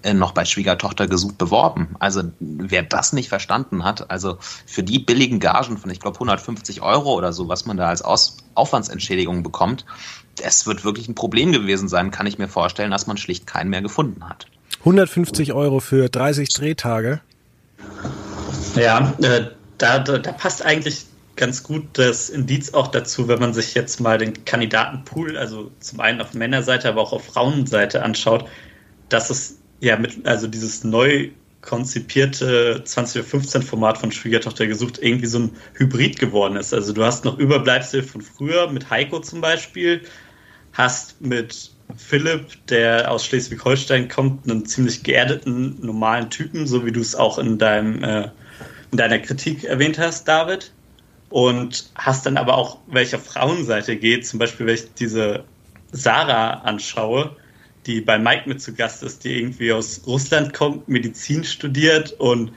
äh, 0.03 0.13
noch 0.13 0.31
bei 0.31 0.45
Schwiegertochter 0.45 1.07
gesucht 1.07 1.37
beworben? 1.37 1.95
Also 1.99 2.23
wer 2.39 2.83
das 2.83 3.13
nicht 3.13 3.29
verstanden 3.29 3.83
hat, 3.83 4.09
also 4.09 4.37
für 4.65 4.83
die 4.83 4.99
billigen 4.99 5.39
Gagen 5.39 5.77
von, 5.77 5.91
ich 5.91 5.99
glaube, 5.99 6.15
150 6.15 6.81
Euro 6.81 7.13
oder 7.13 7.33
so, 7.33 7.49
was 7.49 7.65
man 7.65 7.77
da 7.77 7.89
als 7.89 8.01
Aus 8.01 8.37
Aufwandsentschädigung 8.55 9.43
bekommt, 9.43 9.85
es 10.41 10.65
wird 10.65 10.83
wirklich 10.83 11.07
ein 11.07 11.15
Problem 11.15 11.51
gewesen 11.51 11.87
sein, 11.89 12.11
kann 12.11 12.27
ich 12.27 12.37
mir 12.37 12.47
vorstellen, 12.47 12.91
dass 12.91 13.07
man 13.07 13.17
schlicht 13.17 13.45
keinen 13.45 13.69
mehr 13.69 13.81
gefunden 13.81 14.27
hat. 14.27 14.47
150 14.79 15.53
Euro 15.53 15.79
für 15.79 16.09
30 16.09 16.49
Drehtage? 16.49 17.21
Ja, 18.75 19.13
äh, 19.21 19.47
da, 19.77 19.99
da, 19.99 20.17
da 20.17 20.31
passt 20.31 20.63
eigentlich 20.63 21.05
ganz 21.37 21.63
gut 21.63 21.85
das 21.93 22.29
Indiz 22.29 22.73
auch 22.73 22.87
dazu, 22.87 23.27
wenn 23.27 23.39
man 23.39 23.53
sich 23.53 23.73
jetzt 23.73 24.01
mal 24.01 24.17
den 24.17 24.45
Kandidatenpool, 24.45 25.37
also 25.37 25.71
zum 25.79 25.99
einen 25.99 26.19
auf 26.19 26.33
Männerseite, 26.33 26.89
aber 26.89 27.01
auch 27.01 27.13
auf 27.13 27.25
Frauenseite 27.25 28.03
anschaut, 28.03 28.47
dass 29.09 29.29
es 29.29 29.59
ja 29.79 29.97
mit, 29.97 30.27
also 30.27 30.47
dieses 30.47 30.83
neu 30.83 31.29
konzipierte 31.61 32.81
2015 32.83 33.61
Format 33.61 33.97
von 33.97 34.11
Schwiegertochter 34.11 34.67
gesucht 34.67 34.99
irgendwie 35.01 35.27
so 35.27 35.39
ein 35.39 35.51
Hybrid 35.73 36.19
geworden 36.19 36.55
ist. 36.55 36.73
Also 36.73 36.93
du 36.93 37.03
hast 37.03 37.25
noch 37.25 37.37
Überbleibsel 37.37 38.03
von 38.03 38.21
früher 38.21 38.69
mit 38.69 38.89
Heiko 38.89 39.19
zum 39.19 39.41
Beispiel, 39.41 40.01
hast 40.73 41.21
mit 41.21 41.71
Philipp, 41.95 42.65
der 42.67 43.11
aus 43.11 43.25
Schleswig-Holstein 43.25 44.07
kommt, 44.07 44.49
einen 44.49 44.65
ziemlich 44.65 45.03
geerdeten, 45.03 45.77
normalen 45.81 46.29
Typen, 46.29 46.67
so 46.67 46.85
wie 46.85 46.91
du 46.91 46.99
es 46.99 47.15
auch 47.15 47.37
in 47.37 47.57
deinem 47.57 48.03
äh, 48.03 48.29
in 48.91 48.97
deiner 48.97 49.19
Kritik 49.19 49.65
erwähnt 49.65 49.99
hast, 49.99 50.27
David 50.27 50.71
und 51.29 51.89
hast 51.95 52.25
dann 52.25 52.37
aber 52.37 52.57
auch, 52.57 52.79
welcher 52.87 53.19
Frauenseite 53.19 53.97
geht, 53.97 54.25
zum 54.25 54.39
Beispiel, 54.39 54.65
wenn 54.65 54.75
ich 54.75 54.93
diese 54.93 55.43
Sarah 55.91 56.61
anschaue, 56.61 57.35
die 57.87 58.01
bei 58.01 58.19
Mike 58.19 58.47
mit 58.47 58.61
zu 58.61 58.73
Gast 58.73 59.01
ist, 59.01 59.23
die 59.23 59.39
irgendwie 59.39 59.71
aus 59.71 60.01
Russland 60.05 60.53
kommt, 60.53 60.89
Medizin 60.89 61.45
studiert 61.45 62.11
und 62.11 62.51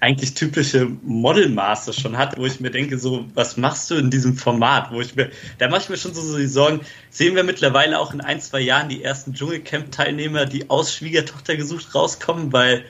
eigentlich 0.00 0.32
typische 0.32 0.86
Modelmaße 1.02 1.92
schon 1.92 2.16
hat, 2.16 2.38
wo 2.38 2.46
ich 2.46 2.58
mir 2.58 2.70
denke, 2.70 2.98
so, 2.98 3.26
was 3.34 3.58
machst 3.58 3.90
du 3.90 3.96
in 3.96 4.10
diesem 4.10 4.34
Format? 4.34 4.90
Wo 4.90 5.00
ich 5.02 5.14
mir, 5.14 5.30
da 5.58 5.68
mache 5.68 5.82
ich 5.82 5.88
mir 5.90 5.98
schon 5.98 6.14
so, 6.14 6.22
so 6.22 6.38
die 6.38 6.46
Sorgen, 6.46 6.80
sehen 7.10 7.36
wir 7.36 7.44
mittlerweile 7.44 7.98
auch 7.98 8.14
in 8.14 8.22
ein, 8.22 8.40
zwei 8.40 8.60
Jahren 8.60 8.88
die 8.88 9.04
ersten 9.04 9.34
Dschungelcamp-Teilnehmer, 9.34 10.46
die 10.46 10.70
aus 10.70 10.94
Schwiegertochter 10.94 11.56
gesucht 11.56 11.94
rauskommen, 11.94 12.52
weil 12.52 12.84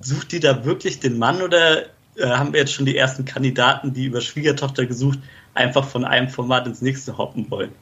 sucht 0.00 0.32
die 0.32 0.40
da 0.40 0.64
wirklich 0.64 1.00
den 1.00 1.18
Mann 1.18 1.40
oder 1.40 1.86
äh, 2.16 2.26
haben 2.26 2.52
wir 2.52 2.60
jetzt 2.60 2.72
schon 2.72 2.86
die 2.86 2.96
ersten 2.96 3.24
Kandidaten, 3.24 3.92
die 3.92 4.06
über 4.06 4.20
Schwiegertochter 4.20 4.86
gesucht, 4.86 5.18
einfach 5.54 5.86
von 5.86 6.04
einem 6.04 6.28
Format 6.28 6.66
ins 6.66 6.82
nächste 6.82 7.18
hoppen 7.18 7.50
wollen. 7.50 7.72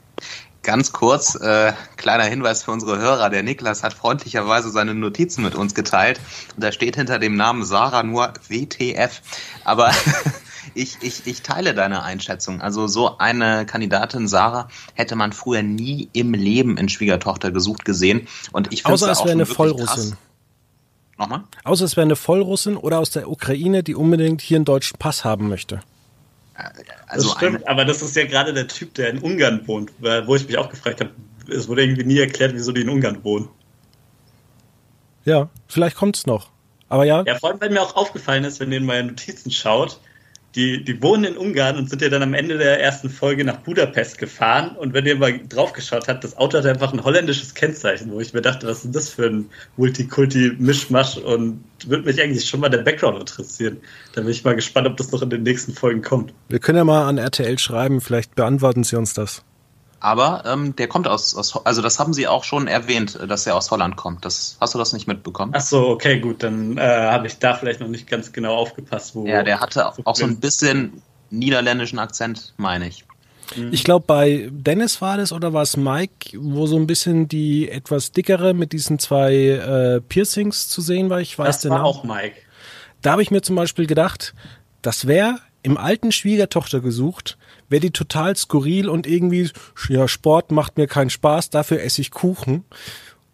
Ganz 0.63 0.91
kurz, 0.91 1.33
äh, 1.35 1.73
kleiner 1.97 2.25
Hinweis 2.25 2.63
für 2.63 2.71
unsere 2.71 2.99
Hörer. 2.99 3.31
Der 3.31 3.41
Niklas 3.41 3.81
hat 3.81 3.95
freundlicherweise 3.95 4.69
seine 4.69 4.93
Notizen 4.93 5.43
mit 5.43 5.55
uns 5.55 5.73
geteilt. 5.73 6.19
Und 6.55 6.63
da 6.63 6.71
steht 6.71 6.95
hinter 6.95 7.17
dem 7.17 7.35
Namen 7.35 7.63
Sarah 7.63 8.03
nur 8.03 8.31
WTF. 8.47 9.21
Aber 9.63 9.91
ich, 10.75 10.97
ich, 11.01 11.25
ich 11.25 11.41
teile 11.41 11.73
deine 11.73 12.03
Einschätzung. 12.03 12.61
Also 12.61 12.85
so 12.85 13.17
eine 13.17 13.65
Kandidatin 13.65 14.27
Sarah 14.27 14.67
hätte 14.93 15.15
man 15.15 15.33
früher 15.33 15.63
nie 15.63 16.09
im 16.13 16.35
Leben 16.35 16.77
in 16.77 16.89
Schwiegertochter 16.89 17.49
gesucht 17.49 17.83
gesehen. 17.83 18.27
Und 18.51 18.71
ich 18.71 18.85
Außer 18.85 19.09
es 19.09 19.19
wäre 19.21 19.31
eine 19.31 19.47
Vollrussin. 19.47 20.11
Krass. 20.11 20.17
Nochmal? 21.21 21.43
Außer 21.63 21.85
es 21.85 21.95
wäre 21.95 22.05
eine 22.05 22.15
Vollrussin 22.15 22.77
oder 22.77 22.97
aus 22.99 23.11
der 23.11 23.29
Ukraine, 23.29 23.83
die 23.83 23.93
unbedingt 23.93 24.41
hier 24.41 24.57
einen 24.57 24.65
deutschen 24.65 24.97
Pass 24.97 25.23
haben 25.23 25.49
möchte. 25.49 25.81
Also 27.07 27.29
das 27.29 27.37
stimmt, 27.37 27.67
aber 27.67 27.85
das 27.85 28.01
ist 28.01 28.15
ja 28.15 28.25
gerade 28.25 28.53
der 28.53 28.67
Typ, 28.67 28.95
der 28.95 29.11
in 29.11 29.19
Ungarn 29.19 29.67
wohnt, 29.67 29.91
wo 29.99 30.35
ich 30.35 30.47
mich 30.47 30.57
auch 30.57 30.69
gefragt 30.69 30.99
habe, 30.99 31.11
es 31.47 31.67
wurde 31.67 31.83
irgendwie 31.83 32.03
nie 32.03 32.17
erklärt, 32.17 32.53
wieso 32.53 32.71
die 32.71 32.81
in 32.81 32.89
Ungarn 32.89 33.23
wohnen. 33.23 33.49
Ja, 35.23 35.49
vielleicht 35.67 35.95
kommt 35.95 36.17
es 36.17 36.25
noch. 36.25 36.49
Aber 36.89 37.05
ja. 37.05 37.23
Ja, 37.25 37.37
vor 37.37 37.51
allem, 37.51 37.61
weil 37.61 37.69
mir 37.69 37.81
auch 37.81 37.95
aufgefallen 37.95 38.43
ist, 38.43 38.59
wenn 38.59 38.71
ihr 38.71 38.79
in 38.79 38.85
meine 38.85 39.09
Notizen 39.09 39.51
schaut, 39.51 39.99
die, 40.55 40.83
die 40.83 41.01
wohnen 41.01 41.23
in 41.23 41.37
Ungarn 41.37 41.77
und 41.77 41.89
sind 41.89 42.01
ja 42.01 42.09
dann 42.09 42.23
am 42.23 42.33
Ende 42.33 42.57
der 42.57 42.81
ersten 42.81 43.09
Folge 43.09 43.45
nach 43.45 43.57
Budapest 43.57 44.17
gefahren. 44.17 44.75
Und 44.75 44.93
wenn 44.93 45.05
ihr 45.05 45.15
mal 45.15 45.39
draufgeschaut 45.47 46.07
habt, 46.07 46.23
das 46.23 46.35
Auto 46.37 46.57
hat 46.57 46.65
einfach 46.65 46.91
ein 46.91 47.03
holländisches 47.03 47.53
Kennzeichen, 47.53 48.11
wo 48.11 48.19
ich 48.19 48.33
mir 48.33 48.41
dachte, 48.41 48.67
was 48.67 48.83
ist 48.83 48.93
das 48.93 49.09
für 49.09 49.27
ein 49.27 49.49
Multikulti-Mischmasch 49.77 51.17
und 51.17 51.63
würde 51.85 52.03
mich 52.03 52.21
eigentlich 52.21 52.45
schon 52.45 52.59
mal 52.59 52.69
der 52.69 52.79
Background 52.79 53.19
interessieren. 53.19 53.77
Da 54.13 54.21
bin 54.21 54.31
ich 54.31 54.43
mal 54.43 54.55
gespannt, 54.55 54.87
ob 54.87 54.97
das 54.97 55.11
noch 55.11 55.21
in 55.21 55.29
den 55.29 55.43
nächsten 55.43 55.73
Folgen 55.73 56.01
kommt. 56.01 56.33
Wir 56.49 56.59
können 56.59 56.77
ja 56.77 56.83
mal 56.83 57.07
an 57.07 57.17
RTL 57.17 57.57
schreiben, 57.57 58.01
vielleicht 58.01 58.35
beantworten 58.35 58.83
sie 58.83 58.97
uns 58.97 59.13
das. 59.13 59.43
Aber 60.01 60.43
ähm, 60.47 60.75
der 60.75 60.87
kommt 60.87 61.07
aus, 61.07 61.35
aus, 61.35 61.63
also 61.63 61.83
das 61.83 61.99
haben 61.99 62.11
sie 62.11 62.27
auch 62.27 62.43
schon 62.43 62.67
erwähnt, 62.67 63.19
dass 63.27 63.45
er 63.45 63.55
aus 63.55 63.69
Holland 63.69 63.95
kommt. 63.97 64.25
Das 64.25 64.57
hast 64.59 64.73
du 64.73 64.79
das 64.79 64.93
nicht 64.93 65.07
mitbekommen? 65.07 65.53
Ach 65.55 65.61
so, 65.61 65.89
okay, 65.89 66.19
gut, 66.19 66.41
dann 66.41 66.77
äh, 66.77 66.81
habe 66.81 67.27
ich 67.27 67.37
da 67.37 67.53
vielleicht 67.53 67.79
noch 67.79 67.87
nicht 67.87 68.07
ganz 68.07 68.33
genau 68.33 68.55
aufgepasst, 68.55 69.15
wo. 69.15 69.27
Ja, 69.27 69.43
der 69.43 69.59
hatte 69.59 69.85
auch 69.87 70.15
so 70.15 70.25
ein 70.25 70.39
bisschen 70.39 71.03
niederländischen 71.29 71.99
Akzent, 71.99 72.55
meine 72.57 72.87
ich. 72.87 73.05
Mhm. 73.55 73.71
Ich 73.71 73.83
glaube, 73.83 74.05
bei 74.07 74.49
Dennis 74.51 75.01
war 75.01 75.17
das 75.17 75.31
oder 75.31 75.53
war 75.53 75.61
es 75.61 75.77
Mike, 75.77 76.35
wo 76.35 76.65
so 76.65 76.77
ein 76.77 76.87
bisschen 76.87 77.27
die 77.27 77.69
etwas 77.69 78.11
dickere 78.11 78.55
mit 78.55 78.71
diesen 78.73 78.97
zwei 78.97 79.33
äh, 79.35 80.01
Piercings 80.01 80.67
zu 80.67 80.81
sehen 80.81 81.11
war. 81.11 81.21
Ich 81.21 81.37
weiß 81.37 81.61
das 81.61 81.69
war 81.69 81.83
auch 81.83 82.03
Mike. 82.03 82.37
Da 83.03 83.11
habe 83.11 83.21
ich 83.21 83.29
mir 83.29 83.41
zum 83.41 83.55
Beispiel 83.55 83.85
gedacht, 83.85 84.33
das 84.81 85.05
wäre 85.05 85.39
im 85.63 85.77
alten 85.77 86.11
Schwiegertochter 86.11 86.79
gesucht, 86.79 87.37
wäre 87.69 87.81
die 87.81 87.91
total 87.91 88.35
skurril 88.35 88.89
und 88.89 89.07
irgendwie, 89.07 89.49
ja, 89.89 90.07
Sport 90.07 90.51
macht 90.51 90.77
mir 90.77 90.87
keinen 90.87 91.09
Spaß, 91.09 91.49
dafür 91.49 91.81
esse 91.81 92.01
ich 92.01 92.11
Kuchen. 92.11 92.65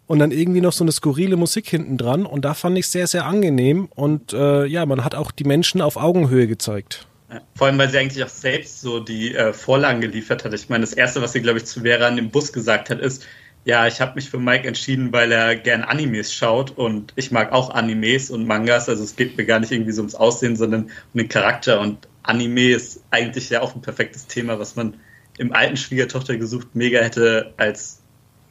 Und 0.06 0.20
dann 0.20 0.30
irgendwie 0.30 0.62
noch 0.62 0.72
so 0.72 0.84
eine 0.84 0.92
skurrile 0.92 1.36
Musik 1.36 1.68
hinten 1.68 1.98
dran. 1.98 2.24
Und 2.24 2.46
da 2.46 2.54
fand 2.54 2.78
ich 2.78 2.88
sehr, 2.88 3.06
sehr 3.06 3.26
angenehm. 3.26 3.90
Und 3.94 4.32
äh, 4.32 4.64
ja, 4.64 4.86
man 4.86 5.04
hat 5.04 5.14
auch 5.14 5.30
die 5.30 5.44
Menschen 5.44 5.82
auf 5.82 5.98
Augenhöhe 5.98 6.46
gezeigt. 6.46 7.06
Vor 7.54 7.66
allem, 7.66 7.76
weil 7.76 7.90
sie 7.90 7.98
eigentlich 7.98 8.24
auch 8.24 8.30
selbst 8.30 8.80
so 8.80 9.00
die 9.00 9.34
äh, 9.34 9.52
Vorlagen 9.52 10.00
geliefert 10.00 10.44
hat. 10.44 10.54
Ich 10.54 10.70
meine, 10.70 10.80
das 10.80 10.94
Erste, 10.94 11.20
was 11.20 11.32
sie, 11.34 11.42
glaube 11.42 11.58
ich, 11.58 11.66
zu 11.66 11.82
Vera 11.82 12.08
in 12.08 12.16
dem 12.16 12.30
Bus 12.30 12.54
gesagt 12.54 12.88
hat, 12.88 13.00
ist, 13.00 13.26
ja, 13.66 13.86
ich 13.86 14.00
habe 14.00 14.14
mich 14.14 14.30
für 14.30 14.38
Mike 14.38 14.66
entschieden, 14.66 15.12
weil 15.12 15.30
er 15.30 15.54
gern 15.54 15.82
Animes 15.82 16.32
schaut 16.32 16.70
und 16.70 17.12
ich 17.16 17.30
mag 17.30 17.52
auch 17.52 17.68
Animes 17.68 18.30
und 18.30 18.46
Mangas. 18.46 18.88
Also 18.88 19.04
es 19.04 19.14
geht 19.14 19.36
mir 19.36 19.44
gar 19.44 19.60
nicht 19.60 19.72
irgendwie 19.72 19.92
so 19.92 20.00
ums 20.00 20.14
Aussehen, 20.14 20.56
sondern 20.56 20.84
um 20.84 21.18
den 21.18 21.28
Charakter. 21.28 21.80
Und 21.80 22.08
Anime 22.28 22.70
ist 22.72 23.02
eigentlich 23.10 23.50
ja 23.50 23.62
auch 23.62 23.74
ein 23.74 23.82
perfektes 23.82 24.26
Thema, 24.26 24.58
was 24.58 24.76
man 24.76 24.94
im 25.38 25.52
alten 25.52 25.76
Schwiegertochter 25.76 26.36
gesucht 26.36 26.68
mega 26.74 27.00
hätte 27.00 27.54
als 27.56 28.02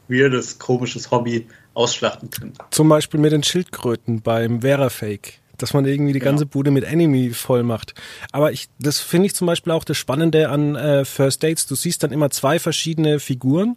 weirdes, 0.07 0.57
komisches 0.57 1.11
Hobby 1.11 1.47
ausschlachten 1.73 2.29
können. 2.29 2.53
Zum 2.71 2.89
Beispiel 2.89 3.19
mit 3.19 3.33
den 3.33 3.43
Schildkröten 3.43 4.21
beim 4.21 4.61
Vera 4.61 4.89
Fake 4.89 5.39
dass 5.57 5.73
man 5.73 5.85
irgendwie 5.85 6.13
die 6.13 6.19
ganze 6.19 6.45
genau. 6.45 6.53
Bude 6.53 6.71
mit 6.71 6.85
Anime 6.85 7.33
voll 7.33 7.63
macht. 7.63 7.93
Aber 8.31 8.51
ich, 8.51 8.67
das 8.79 8.99
finde 8.99 9.27
ich 9.27 9.35
zum 9.35 9.47
Beispiel 9.47 9.73
auch 9.73 9.83
das 9.83 9.97
Spannende 9.97 10.49
an 10.49 10.75
äh, 10.75 11.03
First 11.03 11.43
Dates. 11.43 11.65
Du 11.65 11.75
siehst 11.75 12.03
dann 12.03 12.11
immer 12.11 12.29
zwei 12.29 12.59
verschiedene 12.59 13.19
Figuren. 13.19 13.75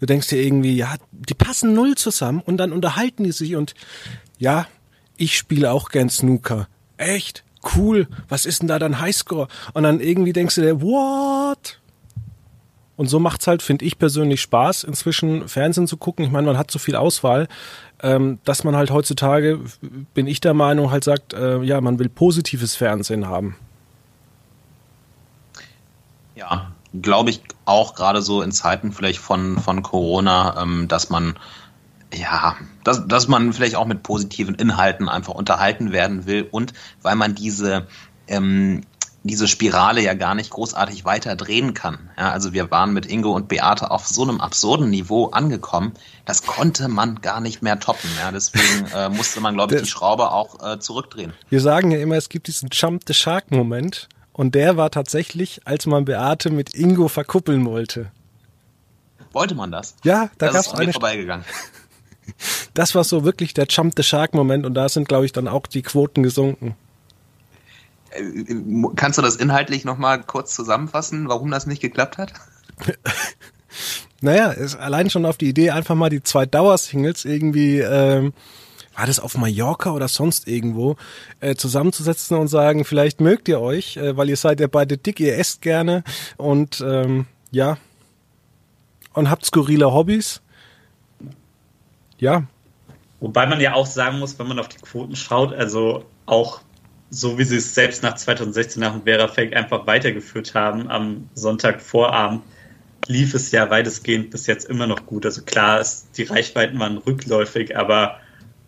Du 0.00 0.06
denkst 0.06 0.28
dir 0.28 0.42
irgendwie, 0.42 0.76
ja, 0.76 0.96
die 1.12 1.34
passen 1.34 1.72
null 1.72 1.94
zusammen 1.94 2.42
und 2.44 2.56
dann 2.56 2.72
unterhalten 2.72 3.24
die 3.24 3.32
sich 3.32 3.56
und 3.56 3.74
ja, 4.38 4.66
ich 5.16 5.36
spiele 5.36 5.70
auch 5.70 5.90
gern 5.90 6.10
Snooker. 6.10 6.68
Echt? 6.96 7.44
Cool, 7.76 8.08
was 8.28 8.46
ist 8.46 8.62
denn 8.62 8.68
da 8.68 8.78
dein 8.78 9.00
Highscore? 9.00 9.48
Und 9.74 9.82
dann 9.82 10.00
irgendwie 10.00 10.32
denkst 10.32 10.54
du 10.54 10.60
dir, 10.62 10.80
what? 10.80 11.78
Und 12.96 13.06
so 13.06 13.18
macht's 13.18 13.46
halt, 13.46 13.62
finde 13.62 13.84
ich 13.86 13.98
persönlich 13.98 14.42
Spaß, 14.42 14.84
inzwischen 14.84 15.48
Fernsehen 15.48 15.86
zu 15.86 15.96
gucken. 15.96 16.24
Ich 16.24 16.30
meine, 16.30 16.46
man 16.46 16.58
hat 16.58 16.70
so 16.70 16.78
viel 16.78 16.96
Auswahl, 16.96 17.48
ähm, 18.02 18.38
dass 18.44 18.62
man 18.62 18.76
halt 18.76 18.90
heutzutage, 18.90 19.58
bin 20.12 20.26
ich 20.26 20.40
der 20.40 20.52
Meinung, 20.52 20.90
halt 20.90 21.04
sagt, 21.04 21.32
äh, 21.32 21.62
ja, 21.62 21.80
man 21.80 21.98
will 21.98 22.10
positives 22.10 22.76
Fernsehen 22.76 23.26
haben. 23.26 23.56
Ja, 26.34 26.72
glaube 26.92 27.30
ich 27.30 27.40
auch 27.64 27.94
gerade 27.94 28.20
so 28.22 28.42
in 28.42 28.52
Zeiten 28.52 28.92
vielleicht 28.92 29.20
von, 29.20 29.58
von 29.58 29.82
Corona, 29.82 30.60
ähm, 30.60 30.88
dass 30.88 31.10
man 31.10 31.36
ja, 32.14 32.56
dass, 32.84 33.06
dass 33.06 33.28
man 33.28 33.52
vielleicht 33.52 33.76
auch 33.76 33.86
mit 33.86 34.02
positiven 34.02 34.54
Inhalten 34.54 35.08
einfach 35.08 35.34
unterhalten 35.34 35.92
werden 35.92 36.26
will 36.26 36.46
und 36.50 36.72
weil 37.02 37.14
man 37.14 37.34
diese, 37.34 37.86
ähm, 38.26 38.82
diese 39.22 39.48
Spirale 39.48 40.02
ja 40.02 40.14
gar 40.14 40.34
nicht 40.34 40.50
großartig 40.50 41.04
weiter 41.04 41.36
drehen 41.36 41.74
kann. 41.74 42.10
Ja, 42.16 42.30
also 42.30 42.52
wir 42.52 42.70
waren 42.70 42.92
mit 42.92 43.06
Ingo 43.06 43.32
und 43.34 43.48
Beate 43.48 43.90
auf 43.90 44.06
so 44.06 44.22
einem 44.22 44.40
absurden 44.40 44.90
Niveau 44.90 45.26
angekommen, 45.26 45.92
das 46.24 46.44
konnte 46.44 46.88
man 46.88 47.20
gar 47.20 47.40
nicht 47.40 47.62
mehr 47.62 47.78
toppen. 47.78 48.10
Ja, 48.18 48.32
deswegen 48.32 48.86
äh, 48.94 49.08
musste 49.08 49.40
man, 49.40 49.54
glaube 49.54 49.74
ich, 49.74 49.82
die 49.82 49.88
Schraube 49.88 50.32
auch 50.32 50.60
äh, 50.64 50.78
zurückdrehen. 50.80 51.32
Wir 51.48 51.60
sagen 51.60 51.90
ja 51.90 51.98
immer, 51.98 52.16
es 52.16 52.28
gibt 52.28 52.46
diesen 52.46 52.70
Jump 52.72 53.02
the 53.06 53.14
Shark 53.14 53.50
Moment 53.50 54.08
und 54.32 54.54
der 54.54 54.76
war 54.76 54.90
tatsächlich, 54.90 55.60
als 55.64 55.86
man 55.86 56.06
Beate 56.06 56.50
mit 56.50 56.74
Ingo 56.74 57.08
verkuppeln 57.08 57.64
wollte. 57.66 58.10
Wollte 59.32 59.54
man 59.54 59.70
das? 59.70 59.94
Ja, 60.02 60.30
da 60.38 60.48
gab 60.48 60.56
es 60.56 60.72
eine. 60.72 60.92
vorbeigegangen 60.92 61.44
das 62.74 62.94
war 62.94 63.04
so 63.04 63.24
wirklich 63.24 63.54
der 63.54 63.66
Jump 63.68 63.94
the 63.96 64.02
Shark 64.02 64.34
Moment 64.34 64.66
und 64.66 64.74
da 64.74 64.88
sind, 64.88 65.08
glaube 65.08 65.26
ich, 65.26 65.32
dann 65.32 65.48
auch 65.48 65.66
die 65.66 65.82
Quoten 65.82 66.22
gesunken. 66.22 66.74
Kannst 68.96 69.18
du 69.18 69.22
das 69.22 69.36
inhaltlich 69.36 69.84
nochmal 69.84 70.22
kurz 70.22 70.54
zusammenfassen, 70.54 71.28
warum 71.28 71.50
das 71.50 71.66
nicht 71.66 71.80
geklappt 71.80 72.18
hat? 72.18 72.32
naja, 74.20 74.50
ist 74.50 74.76
allein 74.76 75.10
schon 75.10 75.24
auf 75.24 75.36
die 75.36 75.48
Idee, 75.48 75.70
einfach 75.70 75.94
mal 75.94 76.10
die 76.10 76.22
zwei 76.22 76.44
Dauersingles 76.44 77.24
irgendwie, 77.24 77.78
ähm, 77.78 78.32
war 78.96 79.06
das 79.06 79.20
auf 79.20 79.36
Mallorca 79.36 79.92
oder 79.92 80.08
sonst 80.08 80.48
irgendwo, 80.48 80.96
äh, 81.38 81.54
zusammenzusetzen 81.54 82.36
und 82.36 82.48
sagen, 82.48 82.84
vielleicht 82.84 83.20
mögt 83.20 83.48
ihr 83.48 83.60
euch, 83.60 83.96
äh, 83.96 84.16
weil 84.16 84.28
ihr 84.28 84.36
seid 84.36 84.58
ja 84.58 84.66
beide 84.66 84.98
dick, 84.98 85.20
ihr 85.20 85.38
esst 85.38 85.62
gerne 85.62 86.02
und 86.36 86.80
ähm, 86.84 87.26
ja, 87.52 87.78
und 89.12 89.30
habt 89.30 89.44
skurrile 89.44 89.92
Hobbys. 89.92 90.40
Ja. 92.20 92.44
Wobei 93.20 93.46
man 93.46 93.60
ja 93.60 93.74
auch 93.74 93.86
sagen 93.86 94.18
muss, 94.18 94.38
wenn 94.38 94.48
man 94.48 94.58
auf 94.58 94.68
die 94.68 94.78
Quoten 94.78 95.16
schaut, 95.16 95.52
also 95.52 96.04
auch 96.26 96.60
so 97.10 97.38
wie 97.38 97.44
sie 97.44 97.56
es 97.56 97.74
selbst 97.74 98.02
nach 98.02 98.14
2016 98.14 98.80
nach 98.80 98.92
dem 98.92 99.02
Vera 99.02 99.26
Fake 99.26 99.54
einfach 99.54 99.86
weitergeführt 99.86 100.54
haben, 100.54 100.88
am 100.88 101.28
Sonntagvorabend 101.34 102.42
lief 103.08 103.34
es 103.34 103.50
ja 103.50 103.68
weitestgehend 103.68 104.30
bis 104.30 104.46
jetzt 104.46 104.68
immer 104.70 104.86
noch 104.86 105.04
gut. 105.06 105.26
Also 105.26 105.42
klar, 105.42 105.80
es, 105.80 106.08
die 106.12 106.22
Reichweiten 106.22 106.78
waren 106.78 106.98
rückläufig, 106.98 107.76
aber 107.76 108.20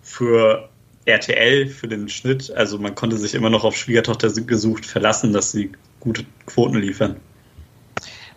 für 0.03 0.69
RTL, 1.05 1.69
für 1.69 1.87
den 1.87 2.09
Schnitt, 2.09 2.51
also 2.51 2.79
man 2.79 2.95
konnte 2.95 3.17
sich 3.17 3.35
immer 3.35 3.51
noch 3.51 3.63
auf 3.63 3.77
Schwiegertochter 3.77 4.31
gesucht 4.33 4.85
verlassen, 4.85 5.33
dass 5.33 5.53
sie 5.53 5.71
gute 6.01 6.25
Quoten 6.47 6.77
liefern. 6.77 7.17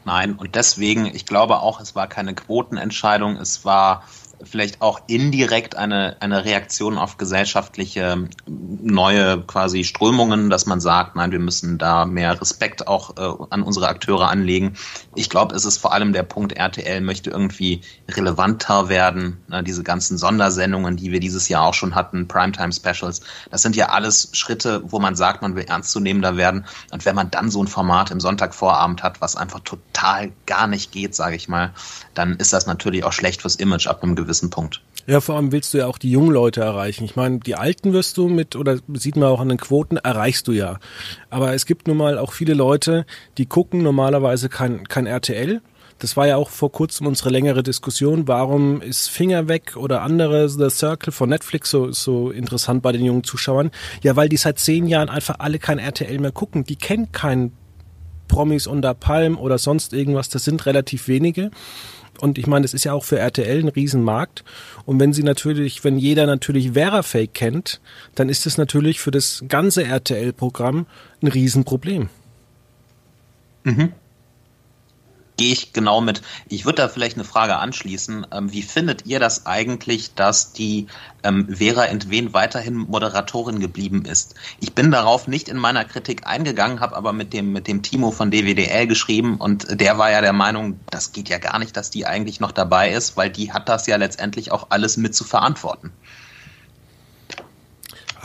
Nein, 0.04 0.34
und 0.34 0.54
deswegen, 0.54 1.08
ich 1.08 1.26
glaube 1.26 1.58
auch, 1.62 1.82
es 1.82 1.96
war 1.96 2.08
keine 2.08 2.36
Quotenentscheidung, 2.36 3.38
es 3.38 3.66
war 3.66 4.04
vielleicht 4.44 4.82
auch 4.82 5.02
indirekt 5.08 5.76
eine, 5.76 6.18
eine 6.20 6.46
Reaktion 6.46 6.98
auf 6.98 7.18
gesellschaftliche 7.18 8.28
neue 8.48 9.42
quasi 9.42 9.84
Strömungen, 9.84 10.50
dass 10.50 10.66
man 10.66 10.80
sagt, 10.80 11.16
nein, 11.16 11.32
wir 11.32 11.40
müssen 11.40 11.78
da 11.78 12.06
mehr 12.06 12.40
Respekt 12.40 12.88
auch 12.88 13.18
äh, 13.18 13.46
an 13.50 13.64
unsere 13.64 13.88
Akteure 13.88 14.30
anlegen. 14.30 14.76
Ich 15.16 15.30
glaube, 15.30 15.56
es 15.56 15.66
ist 15.66 15.78
vor 15.78 15.94
allem 15.94 16.14
der 16.14 16.24
Punkt, 16.24 16.54
RTL 16.54 17.02
möchte 17.02 17.32
irgendwie 17.32 17.82
relevanter 18.10 18.90
werden. 18.90 19.44
Ne, 19.48 19.64
diese 19.64 19.84
ganzen 19.84 20.18
Sondersendungen, 20.18 20.98
die 20.98 21.12
wir 21.12 21.20
dieses 21.20 21.50
Jahr 21.50 21.64
auch 21.64 21.74
schon 21.74 21.96
hatten, 21.96 22.28
Primetime 22.28 22.72
Specials, 22.72 23.22
das 23.50 23.62
sind 23.62 23.76
ja 23.76 23.90
alles 23.90 24.30
Schritte, 24.34 24.84
wo 24.86 25.00
man 25.00 25.16
sagt, 25.16 25.42
man 25.42 25.56
will 25.56 25.66
ernstzunehmender 25.66 26.38
werden. 26.38 26.66
Und 26.92 27.06
wenn 27.06 27.16
man 27.16 27.32
dann 27.32 27.50
so 27.50 27.64
ein 27.64 27.68
Format 27.68 28.12
im 28.12 28.20
Sonntagvorabend 28.20 29.02
hat, 29.02 29.22
was 29.22 29.36
einfach 29.36 29.62
total 29.62 30.32
gar 30.46 30.68
nicht 30.68 30.92
geht, 30.92 31.16
sage 31.16 31.36
ich 31.36 31.48
mal, 31.48 31.74
dann 32.14 32.36
ist 32.36 32.54
das 32.54 32.68
natürlich 32.68 33.04
auch 33.04 33.14
schlecht 33.14 33.42
fürs 33.42 33.56
Image 33.56 33.88
ab 33.88 34.04
einem 34.04 34.16
gewissen 34.16 34.25
Punkt. 34.50 34.82
Ja, 35.08 35.22
vor 35.22 35.36
allem 35.36 35.52
willst 35.52 35.74
du 35.74 35.78
ja 35.78 35.86
auch 35.86 36.00
die 36.00 36.10
jungen 36.10 36.32
Leute 36.32 36.62
erreichen. 36.62 37.04
Ich 37.04 37.16
meine, 37.16 37.40
die 37.40 37.56
Alten 37.56 37.94
wirst 37.94 38.18
du 38.18 38.28
mit, 38.28 38.56
oder 38.56 38.80
sieht 38.94 39.16
man 39.16 39.30
auch 39.30 39.40
an 39.40 39.50
den 39.50 39.60
Quoten, 39.60 39.98
erreichst 39.98 40.48
du 40.48 40.52
ja. 40.52 40.80
Aber 41.30 41.54
es 41.54 41.68
gibt 41.68 41.88
nun 41.88 41.98
mal 41.98 42.18
auch 42.18 42.34
viele 42.34 42.56
Leute, 42.56 43.06
die 43.38 43.46
gucken 43.46 43.84
normalerweise 43.84 44.50
kein, 44.50 44.88
kein 44.88 45.06
RTL. 45.06 45.62
Das 46.00 46.18
war 46.18 46.28
ja 46.28 46.36
auch 46.36 46.50
vor 46.50 46.72
kurzem 46.72 47.08
unsere 47.08 47.30
längere 47.30 47.62
Diskussion. 47.64 48.28
Warum 48.28 48.82
ist 48.82 49.10
Finger 49.10 49.48
weg 49.48 49.78
oder 49.78 50.02
andere 50.02 50.50
The 50.50 50.70
Circle 50.70 51.14
von 51.14 51.30
Netflix 51.30 51.70
so, 51.70 51.92
so 51.92 52.32
interessant 52.32 52.82
bei 52.82 52.92
den 52.92 53.06
jungen 53.06 53.24
Zuschauern? 53.24 53.72
Ja, 54.02 54.16
weil 54.16 54.28
die 54.28 54.38
seit 54.38 54.60
zehn 54.60 54.88
Jahren 54.88 55.10
einfach 55.10 55.36
alle 55.40 55.60
kein 55.60 55.80
RTL 55.80 56.20
mehr 56.20 56.32
gucken. 56.32 56.64
Die 56.66 56.76
kennen 56.76 57.12
keinen 57.12 57.54
Promis 58.28 58.68
unter 58.68 58.94
Palm 58.94 59.38
oder 59.38 59.58
sonst 59.58 59.94
irgendwas. 59.94 60.30
Das 60.30 60.44
sind 60.44 60.66
relativ 60.66 61.08
wenige. 61.08 61.52
Und 62.20 62.38
ich 62.38 62.48
meine, 62.48 62.64
das 62.64 62.74
ist 62.74 62.86
ja 62.86 62.94
auch 62.94 63.04
für 63.04 63.20
RTL 63.20 63.60
ein 63.60 63.68
Riesenmarkt. 63.68 64.44
Und 64.86 65.00
wenn 65.00 65.12
sie 65.12 65.24
natürlich, 65.24 65.84
wenn 65.84 65.98
jeder 65.98 66.26
natürlich 66.26 66.72
Verafake 66.72 67.28
kennt, 67.28 67.82
dann 68.16 68.30
ist 68.30 68.46
es 68.46 68.58
natürlich 68.58 69.00
für 69.00 69.12
das 69.12 69.44
ganze 69.50 69.84
RTL-Programm 69.84 70.86
ein 71.22 71.28
Riesenproblem. 71.28 72.10
Mhm 73.64 73.92
gehe 75.38 75.52
ich 75.52 75.74
genau 75.74 76.02
mit. 76.02 76.22
Ich 76.48 76.66
würde 76.66 76.84
da 76.84 76.88
vielleicht 76.88 77.18
eine 77.18 77.26
Frage 77.26 77.58
anschließen. 77.58 78.28
Ähm, 78.32 78.52
wie 78.52 78.62
findet 78.62 79.06
ihr 79.06 79.20
das 79.20 79.46
eigentlich, 79.46 80.14
dass 80.16 80.54
die 80.54 80.88
ähm, 81.24 81.48
Vera 81.50 81.86
Entwen 81.86 82.34
weiterhin 82.34 82.76
Moderatorin 82.76 83.60
geblieben 83.60 84.06
ist? 84.06 84.36
Ich 84.60 84.74
bin 84.74 84.92
darauf 84.92 85.28
nicht 85.28 85.50
in 85.50 85.58
meiner 85.58 85.86
Kritik 85.86 86.26
eingegangen, 86.28 86.80
habe 86.80 86.96
aber 86.96 87.14
mit 87.14 87.34
dem, 87.34 87.52
mit 87.52 87.68
dem 87.68 87.82
Timo 87.82 88.12
von 88.12 88.32
DWDL 88.32 88.88
geschrieben 88.88 89.38
und 89.38 89.80
der 89.80 89.98
war 89.98 90.12
ja 90.12 90.22
der 90.22 90.34
Meinung, 90.34 90.80
das 90.90 91.12
geht 91.12 91.30
ja 91.30 91.38
gar 91.38 91.60
nicht, 91.60 91.76
dass 91.76 91.90
die 91.90 92.06
eigentlich 92.06 92.40
noch 92.40 92.52
dabei 92.52 92.92
ist, 92.92 93.18
weil 93.18 93.30
die 93.30 93.52
hat 93.52 93.70
das 93.70 93.88
ja 93.88 93.98
letztendlich 93.98 94.52
auch 94.52 94.68
alles 94.70 94.98
mit 94.98 95.16
zu 95.16 95.24
verantworten. 95.24 95.92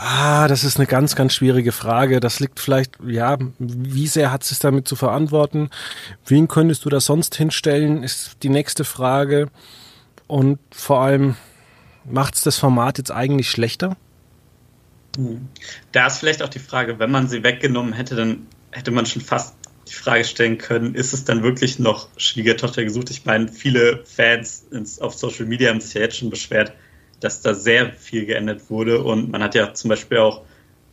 Ah, 0.03 0.47
das 0.47 0.63
ist 0.63 0.77
eine 0.77 0.87
ganz, 0.87 1.15
ganz 1.15 1.35
schwierige 1.35 1.71
Frage. 1.71 2.19
Das 2.19 2.39
liegt 2.39 2.59
vielleicht, 2.59 2.97
ja, 3.05 3.37
wie 3.59 4.07
sehr 4.07 4.31
hat 4.31 4.41
es 4.41 4.57
damit 4.57 4.87
zu 4.87 4.95
verantworten? 4.95 5.69
Wen 6.25 6.47
könntest 6.47 6.85
du 6.85 6.89
da 6.89 6.99
sonst 6.99 7.35
hinstellen, 7.35 8.01
ist 8.01 8.37
die 8.41 8.49
nächste 8.49 8.83
Frage. 8.83 9.51
Und 10.25 10.57
vor 10.71 11.01
allem, 11.01 11.35
macht 12.03 12.33
es 12.33 12.41
das 12.41 12.57
Format 12.57 12.97
jetzt 12.97 13.11
eigentlich 13.11 13.51
schlechter? 13.51 13.95
Hm. 15.17 15.47
Da 15.91 16.07
ist 16.07 16.17
vielleicht 16.17 16.41
auch 16.41 16.49
die 16.49 16.57
Frage, 16.57 16.97
wenn 16.97 17.11
man 17.11 17.27
sie 17.27 17.43
weggenommen 17.43 17.93
hätte, 17.93 18.15
dann 18.15 18.47
hätte 18.71 18.89
man 18.89 19.05
schon 19.05 19.21
fast 19.21 19.53
die 19.87 19.93
Frage 19.93 20.23
stellen 20.23 20.57
können, 20.57 20.95
ist 20.95 21.13
es 21.13 21.25
dann 21.25 21.43
wirklich 21.43 21.77
noch 21.77 22.07
Schwiegertochter 22.17 22.83
gesucht? 22.83 23.11
Ich 23.11 23.25
meine, 23.25 23.49
viele 23.49 24.03
Fans 24.03 24.65
auf 24.99 25.13
Social 25.13 25.45
Media 25.45 25.69
haben 25.69 25.79
sich 25.79 25.93
ja 25.93 26.01
jetzt 26.01 26.17
schon 26.17 26.31
beschwert, 26.31 26.73
dass 27.21 27.41
da 27.41 27.53
sehr 27.53 27.93
viel 27.93 28.25
geändert 28.25 28.69
wurde 28.69 29.01
und 29.01 29.31
man 29.31 29.41
hat 29.41 29.55
ja 29.55 29.73
zum 29.73 29.89
Beispiel 29.89 30.17
auch 30.17 30.41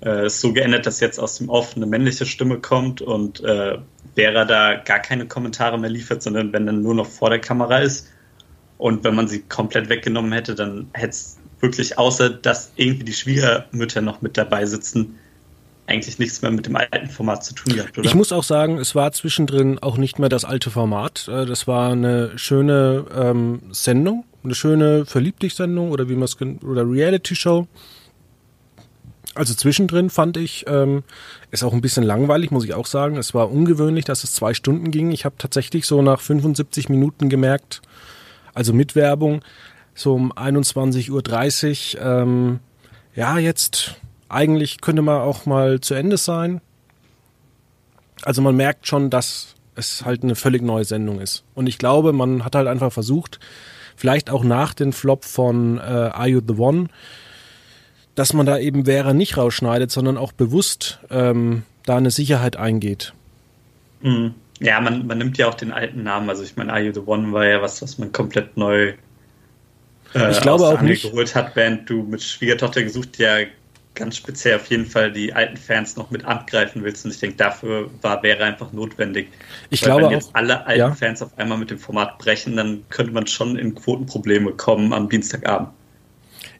äh, 0.02 0.26
es 0.26 0.40
so 0.40 0.52
geändert, 0.52 0.86
dass 0.86 1.00
jetzt 1.00 1.18
aus 1.18 1.38
dem 1.38 1.48
Off 1.48 1.74
eine 1.74 1.86
männliche 1.86 2.26
Stimme 2.26 2.58
kommt 2.58 3.02
und 3.02 3.42
äh, 3.42 3.78
Vera 4.14 4.44
da 4.44 4.74
gar 4.76 5.00
keine 5.00 5.26
Kommentare 5.26 5.78
mehr 5.78 5.90
liefert, 5.90 6.22
sondern 6.22 6.52
wenn 6.52 6.66
dann 6.66 6.82
nur 6.82 6.94
noch 6.94 7.06
vor 7.06 7.30
der 7.30 7.40
Kamera 7.40 7.78
ist. 7.78 8.08
Und 8.76 9.02
wenn 9.02 9.16
man 9.16 9.26
sie 9.26 9.40
komplett 9.40 9.88
weggenommen 9.88 10.32
hätte, 10.32 10.54
dann 10.54 10.88
hätte 10.92 11.10
es 11.10 11.38
wirklich, 11.58 11.98
außer 11.98 12.30
dass 12.30 12.72
irgendwie 12.76 13.04
die 13.04 13.12
Schwiegermütter 13.12 14.00
noch 14.00 14.22
mit 14.22 14.36
dabei 14.36 14.66
sitzen, 14.66 15.18
eigentlich 15.86 16.18
nichts 16.18 16.42
mehr 16.42 16.50
mit 16.50 16.66
dem 16.66 16.76
alten 16.76 17.08
Format 17.08 17.44
zu 17.44 17.54
tun 17.54 17.74
gehabt, 17.74 17.96
oder? 17.98 18.06
Ich 18.06 18.14
muss 18.14 18.30
auch 18.30 18.44
sagen, 18.44 18.76
es 18.78 18.94
war 18.94 19.10
zwischendrin 19.12 19.78
auch 19.78 19.96
nicht 19.96 20.18
mehr 20.18 20.28
das 20.28 20.44
alte 20.44 20.70
Format. 20.70 21.26
Äh, 21.28 21.46
das 21.46 21.66
war 21.66 21.90
eine 21.90 22.38
schöne 22.38 23.06
ähm, 23.16 23.62
Sendung 23.70 24.24
eine 24.48 24.54
schöne 24.54 25.06
Verlieb 25.06 25.38
dich 25.40 25.54
Sendung 25.54 25.90
oder 25.90 26.08
wie 26.08 26.14
man 26.14 26.24
es 26.24 26.36
oder 26.40 26.88
Reality 26.88 27.36
Show. 27.36 27.66
Also 29.34 29.54
zwischendrin 29.54 30.10
fand 30.10 30.36
ich 30.36 30.64
ähm, 30.66 31.04
auch 31.62 31.72
ein 31.72 31.80
bisschen 31.80 32.02
langweilig, 32.02 32.50
muss 32.50 32.64
ich 32.64 32.74
auch 32.74 32.86
sagen. 32.86 33.16
Es 33.16 33.34
war 33.34 33.50
ungewöhnlich, 33.52 34.04
dass 34.04 34.24
es 34.24 34.34
zwei 34.34 34.54
Stunden 34.54 34.90
ging. 34.90 35.12
Ich 35.12 35.24
habe 35.24 35.36
tatsächlich 35.38 35.86
so 35.86 36.02
nach 36.02 36.20
75 36.20 36.88
Minuten 36.88 37.28
gemerkt, 37.28 37.82
also 38.54 38.72
mit 38.72 38.96
Werbung, 38.96 39.42
so 39.94 40.14
um 40.14 40.32
21.30 40.32 41.10
Uhr, 41.98 42.02
ähm, 42.02 42.58
ja, 43.14 43.38
jetzt 43.38 43.94
eigentlich 44.28 44.80
könnte 44.80 45.02
man 45.02 45.20
auch 45.20 45.46
mal 45.46 45.80
zu 45.80 45.94
Ende 45.94 46.16
sein. 46.16 46.60
Also 48.22 48.42
man 48.42 48.56
merkt 48.56 48.88
schon, 48.88 49.10
dass 49.10 49.54
es 49.76 50.04
halt 50.04 50.24
eine 50.24 50.34
völlig 50.34 50.62
neue 50.62 50.84
Sendung 50.84 51.20
ist. 51.20 51.44
Und 51.54 51.68
ich 51.68 51.78
glaube, 51.78 52.12
man 52.12 52.44
hat 52.44 52.56
halt 52.56 52.66
einfach 52.66 52.92
versucht, 52.92 53.38
vielleicht 53.98 54.30
auch 54.30 54.44
nach 54.44 54.74
dem 54.74 54.92
Flop 54.92 55.24
von 55.24 55.78
äh, 55.78 55.80
Are 55.80 56.28
You 56.28 56.40
the 56.46 56.54
One, 56.54 56.86
dass 58.14 58.32
man 58.32 58.46
da 58.46 58.58
eben 58.58 58.84
Vera 58.84 59.12
nicht 59.12 59.36
rausschneidet, 59.36 59.90
sondern 59.90 60.16
auch 60.16 60.32
bewusst 60.32 61.00
ähm, 61.10 61.64
da 61.84 61.96
eine 61.96 62.10
Sicherheit 62.10 62.56
eingeht. 62.56 63.12
Mhm. 64.00 64.34
Ja, 64.60 64.80
man, 64.80 65.06
man 65.06 65.18
nimmt 65.18 65.36
ja 65.38 65.48
auch 65.48 65.54
den 65.54 65.72
alten 65.72 66.02
Namen. 66.02 66.30
Also 66.30 66.42
ich 66.42 66.56
meine, 66.56 66.72
Are 66.72 66.80
You 66.80 66.92
the 66.92 67.02
One 67.04 67.32
war 67.32 67.44
ja 67.44 67.60
was, 67.60 67.82
was 67.82 67.98
man 67.98 68.12
komplett 68.12 68.56
neu 68.56 68.94
äh, 70.14 70.30
ich 70.30 70.40
glaube 70.40 70.64
auch 70.64 70.80
nicht. 70.80 71.02
geholt 71.02 71.34
hat, 71.34 71.54
während 71.56 71.88
du 71.90 72.02
mit 72.02 72.22
Schwiegertochter 72.22 72.82
gesucht 72.82 73.18
ja 73.18 73.38
ganz 73.98 74.16
speziell 74.16 74.56
auf 74.56 74.66
jeden 74.66 74.86
Fall 74.86 75.12
die 75.12 75.32
alten 75.34 75.56
Fans 75.56 75.96
noch 75.96 76.10
mit 76.10 76.24
angreifen 76.24 76.82
willst. 76.82 77.04
Und 77.04 77.10
ich 77.10 77.20
denke, 77.20 77.36
dafür 77.36 77.90
war 78.00 78.22
wäre 78.22 78.44
einfach 78.44 78.72
notwendig. 78.72 79.28
Ich 79.70 79.82
Weil 79.82 79.88
glaube 79.88 80.04
wenn 80.04 80.10
jetzt 80.12 80.30
auch, 80.30 80.34
alle 80.34 80.66
alten 80.66 80.78
ja. 80.78 80.94
Fans 80.94 81.20
auf 81.20 81.36
einmal 81.36 81.58
mit 81.58 81.70
dem 81.70 81.78
Format 81.78 82.18
brechen, 82.18 82.56
dann 82.56 82.84
könnte 82.88 83.12
man 83.12 83.26
schon 83.26 83.58
in 83.58 83.74
Quotenprobleme 83.74 84.52
kommen 84.52 84.92
am 84.92 85.08
Dienstagabend. 85.08 85.70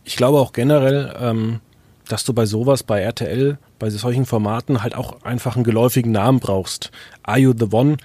Ich 0.04 0.16
glaube 0.16 0.38
auch 0.38 0.52
generell, 0.52 1.14
ähm, 1.20 1.60
dass 2.08 2.24
du 2.24 2.32
bei 2.32 2.46
sowas, 2.46 2.82
bei 2.82 3.00
RTL, 3.00 3.58
bei 3.78 3.90
solchen 3.90 4.26
Formaten 4.26 4.82
halt 4.82 4.94
auch 4.94 5.22
einfach 5.22 5.54
einen 5.54 5.64
geläufigen 5.64 6.12
Namen 6.12 6.40
brauchst. 6.40 6.90
Are 7.22 7.38
You 7.38 7.52
the 7.56 7.68
One? 7.70 7.98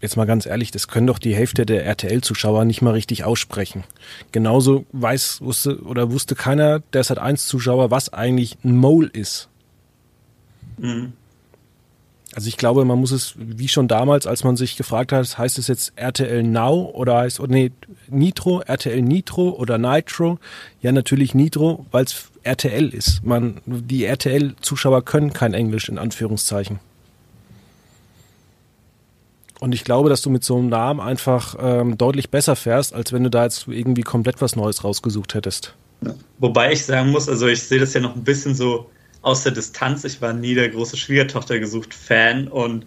Jetzt 0.00 0.16
mal 0.16 0.26
ganz 0.26 0.46
ehrlich, 0.46 0.70
das 0.70 0.88
können 0.88 1.06
doch 1.06 1.18
die 1.18 1.34
Hälfte 1.34 1.66
der 1.66 1.84
RTL-Zuschauer 1.84 2.64
nicht 2.64 2.82
mal 2.82 2.92
richtig 2.92 3.24
aussprechen. 3.24 3.84
Genauso 4.32 4.84
weiß, 4.92 5.40
wusste 5.40 5.80
oder 5.82 6.10
wusste 6.12 6.34
keiner 6.34 6.80
der 6.92 7.04
Sat1-Zuschauer, 7.04 7.90
was 7.90 8.12
eigentlich 8.12 8.58
ein 8.64 8.76
Mole 8.76 9.08
ist. 9.08 9.48
Mhm. 10.78 11.12
Also 12.34 12.48
ich 12.48 12.56
glaube, 12.56 12.84
man 12.84 13.00
muss 13.00 13.10
es, 13.10 13.34
wie 13.36 13.68
schon 13.68 13.88
damals, 13.88 14.26
als 14.26 14.44
man 14.44 14.56
sich 14.56 14.76
gefragt 14.76 15.12
hat, 15.12 15.38
heißt 15.38 15.58
es 15.58 15.66
jetzt 15.66 15.94
RTL 15.96 16.42
Now 16.42 16.90
oder 16.94 17.16
heißt, 17.16 17.40
oh 17.40 17.46
nee, 17.48 17.72
Nitro, 18.08 18.60
RTL 18.60 19.02
Nitro 19.02 19.50
oder 19.50 19.78
Nitro? 19.78 20.38
Ja, 20.80 20.92
natürlich 20.92 21.34
Nitro, 21.34 21.86
weil 21.90 22.04
es 22.04 22.30
RTL 22.42 22.90
ist. 22.90 23.24
Man, 23.24 23.60
die 23.66 24.04
RTL-Zuschauer 24.04 25.04
können 25.04 25.32
kein 25.32 25.54
Englisch, 25.54 25.88
in 25.88 25.98
Anführungszeichen. 25.98 26.80
Und 29.60 29.74
ich 29.74 29.84
glaube, 29.84 30.08
dass 30.08 30.22
du 30.22 30.30
mit 30.30 30.44
so 30.44 30.56
einem 30.56 30.68
Namen 30.68 31.00
einfach 31.00 31.56
ähm, 31.60 31.98
deutlich 31.98 32.30
besser 32.30 32.56
fährst, 32.56 32.94
als 32.94 33.12
wenn 33.12 33.24
du 33.24 33.30
da 33.30 33.44
jetzt 33.44 33.66
irgendwie 33.66 34.02
komplett 34.02 34.40
was 34.40 34.54
Neues 34.54 34.84
rausgesucht 34.84 35.34
hättest. 35.34 35.74
Wobei 36.38 36.72
ich 36.72 36.84
sagen 36.84 37.10
muss, 37.10 37.28
also 37.28 37.48
ich 37.48 37.62
sehe 37.62 37.80
das 37.80 37.92
ja 37.94 38.00
noch 38.00 38.14
ein 38.14 38.22
bisschen 38.22 38.54
so 38.54 38.88
aus 39.22 39.42
der 39.42 39.52
Distanz. 39.52 40.04
Ich 40.04 40.22
war 40.22 40.32
nie 40.32 40.54
der 40.54 40.68
große 40.68 40.96
Schwiegertochter 40.96 41.58
gesucht 41.58 41.92
Fan 41.92 42.46
und 42.46 42.86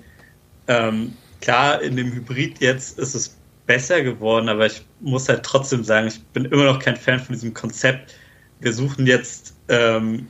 ähm, 0.67 1.13
klar, 1.41 1.81
in 1.81 1.97
dem 1.97 2.13
Hybrid 2.13 2.59
jetzt 2.61 2.97
ist 2.97 3.15
es 3.15 3.35
besser 3.65 4.01
geworden, 4.01 4.47
aber 4.47 4.65
ich 4.65 4.85
muss 5.01 5.27
halt 5.27 5.43
trotzdem 5.43 5.83
sagen, 5.83 6.07
ich 6.07 6.21
bin 6.33 6.45
immer 6.45 6.65
noch 6.65 6.79
kein 6.79 6.95
Fan 6.95 7.19
von 7.19 7.33
diesem 7.33 7.53
Konzept. 7.53 8.13
Wir 8.59 8.73
suchen 8.73 9.07
jetzt, 9.07 9.55
ähm, 9.67 10.27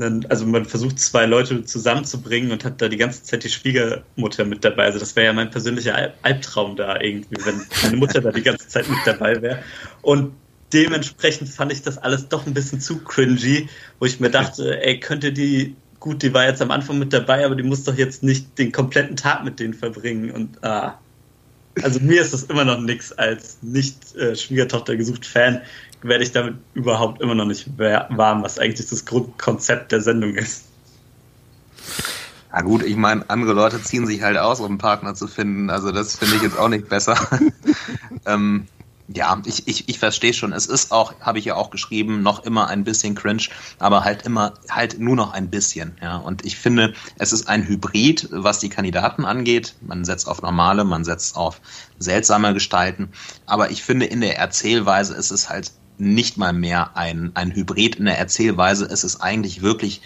einen, 0.00 0.26
also 0.26 0.46
man 0.46 0.64
versucht 0.64 0.98
zwei 0.98 1.26
Leute 1.26 1.64
zusammenzubringen 1.64 2.52
und 2.52 2.64
hat 2.64 2.80
da 2.80 2.88
die 2.88 2.96
ganze 2.96 3.22
Zeit 3.22 3.44
die 3.44 3.48
Schwiegermutter 3.48 4.44
mit 4.44 4.64
dabei. 4.64 4.84
Also 4.84 4.98
das 4.98 5.16
wäre 5.16 5.26
ja 5.26 5.32
mein 5.32 5.50
persönlicher 5.50 6.12
Albtraum 6.22 6.76
da 6.76 7.00
irgendwie, 7.00 7.36
wenn 7.44 7.62
meine 7.82 7.96
Mutter 7.96 8.20
da 8.20 8.30
die 8.30 8.42
ganze 8.42 8.68
Zeit 8.68 8.88
mit 8.88 8.98
dabei 9.04 9.40
wäre. 9.42 9.62
Und 10.02 10.32
dementsprechend 10.72 11.48
fand 11.48 11.72
ich 11.72 11.82
das 11.82 11.98
alles 11.98 12.28
doch 12.28 12.46
ein 12.46 12.54
bisschen 12.54 12.80
zu 12.80 12.98
cringy, 12.98 13.68
wo 13.98 14.06
ich 14.06 14.20
mir 14.20 14.30
dachte, 14.30 14.82
ey, 14.82 14.98
könnte 15.00 15.32
die, 15.32 15.76
gut, 16.00 16.22
die 16.22 16.32
war 16.32 16.46
jetzt 16.46 16.62
am 16.62 16.70
Anfang 16.70 16.98
mit 16.98 17.12
dabei, 17.12 17.44
aber 17.44 17.54
die 17.54 17.62
muss 17.62 17.84
doch 17.84 17.96
jetzt 17.96 18.22
nicht 18.22 18.58
den 18.58 18.72
kompletten 18.72 19.16
Tag 19.16 19.44
mit 19.44 19.60
denen 19.60 19.74
verbringen 19.74 20.30
und 20.30 20.64
ah. 20.64 20.98
Also 21.82 22.00
mir 22.00 22.20
ist 22.20 22.34
das 22.34 22.44
immer 22.44 22.64
noch 22.64 22.80
nichts 22.80 23.12
als 23.12 23.58
nicht 23.62 24.14
äh, 24.16 24.36
Schwiegertochter 24.36 24.96
gesucht 24.96 25.24
Fan, 25.24 25.62
werde 26.02 26.24
ich 26.24 26.32
damit 26.32 26.56
überhaupt 26.74 27.22
immer 27.22 27.34
noch 27.34 27.46
nicht 27.46 27.70
warm, 27.78 28.42
was 28.42 28.58
eigentlich 28.58 28.88
das 28.88 29.04
Grundkonzept 29.04 29.92
der 29.92 30.00
Sendung 30.00 30.34
ist. 30.34 30.64
Ja 32.52 32.60
gut, 32.60 32.82
ich 32.82 32.96
meine, 32.96 33.28
andere 33.30 33.54
Leute 33.54 33.82
ziehen 33.82 34.06
sich 34.06 34.22
halt 34.22 34.36
aus, 34.36 34.60
um 34.60 34.66
einen 34.66 34.78
Partner 34.78 35.14
zu 35.14 35.26
finden. 35.26 35.70
Also 35.70 35.90
das 35.90 36.18
finde 36.18 36.36
ich 36.36 36.42
jetzt 36.42 36.58
auch 36.58 36.68
nicht 36.68 36.88
besser. 36.88 37.16
ähm, 38.26 38.66
ja, 39.14 39.40
ich, 39.44 39.66
ich, 39.66 39.88
ich 39.88 39.98
verstehe 39.98 40.34
schon. 40.34 40.52
Es 40.52 40.66
ist 40.66 40.92
auch, 40.92 41.14
habe 41.20 41.38
ich 41.38 41.44
ja 41.44 41.54
auch 41.54 41.70
geschrieben, 41.70 42.22
noch 42.22 42.44
immer 42.44 42.68
ein 42.68 42.84
bisschen 42.84 43.14
cringe, 43.14 43.48
aber 43.78 44.04
halt 44.04 44.22
immer, 44.22 44.54
halt 44.68 44.98
nur 44.98 45.16
noch 45.16 45.32
ein 45.32 45.50
bisschen. 45.50 45.96
Ja, 46.02 46.16
und 46.16 46.44
ich 46.44 46.56
finde, 46.56 46.94
es 47.18 47.32
ist 47.32 47.48
ein 47.48 47.66
Hybrid, 47.66 48.28
was 48.30 48.58
die 48.58 48.68
Kandidaten 48.68 49.24
angeht. 49.24 49.74
Man 49.80 50.04
setzt 50.04 50.28
auf 50.28 50.42
normale, 50.42 50.84
man 50.84 51.04
setzt 51.04 51.36
auf 51.36 51.60
seltsame 51.98 52.54
Gestalten. 52.54 53.10
Aber 53.46 53.70
ich 53.70 53.82
finde, 53.82 54.06
in 54.06 54.20
der 54.20 54.38
Erzählweise 54.38 55.14
ist 55.14 55.30
es 55.30 55.48
halt 55.48 55.72
nicht 55.98 56.36
mal 56.36 56.52
mehr 56.52 56.96
ein, 56.96 57.30
ein 57.34 57.52
Hybrid. 57.52 57.96
In 57.96 58.06
der 58.06 58.18
Erzählweise 58.18 58.86
ist 58.86 59.04
es 59.04 59.20
eigentlich 59.20 59.62
wirklich 59.62 60.02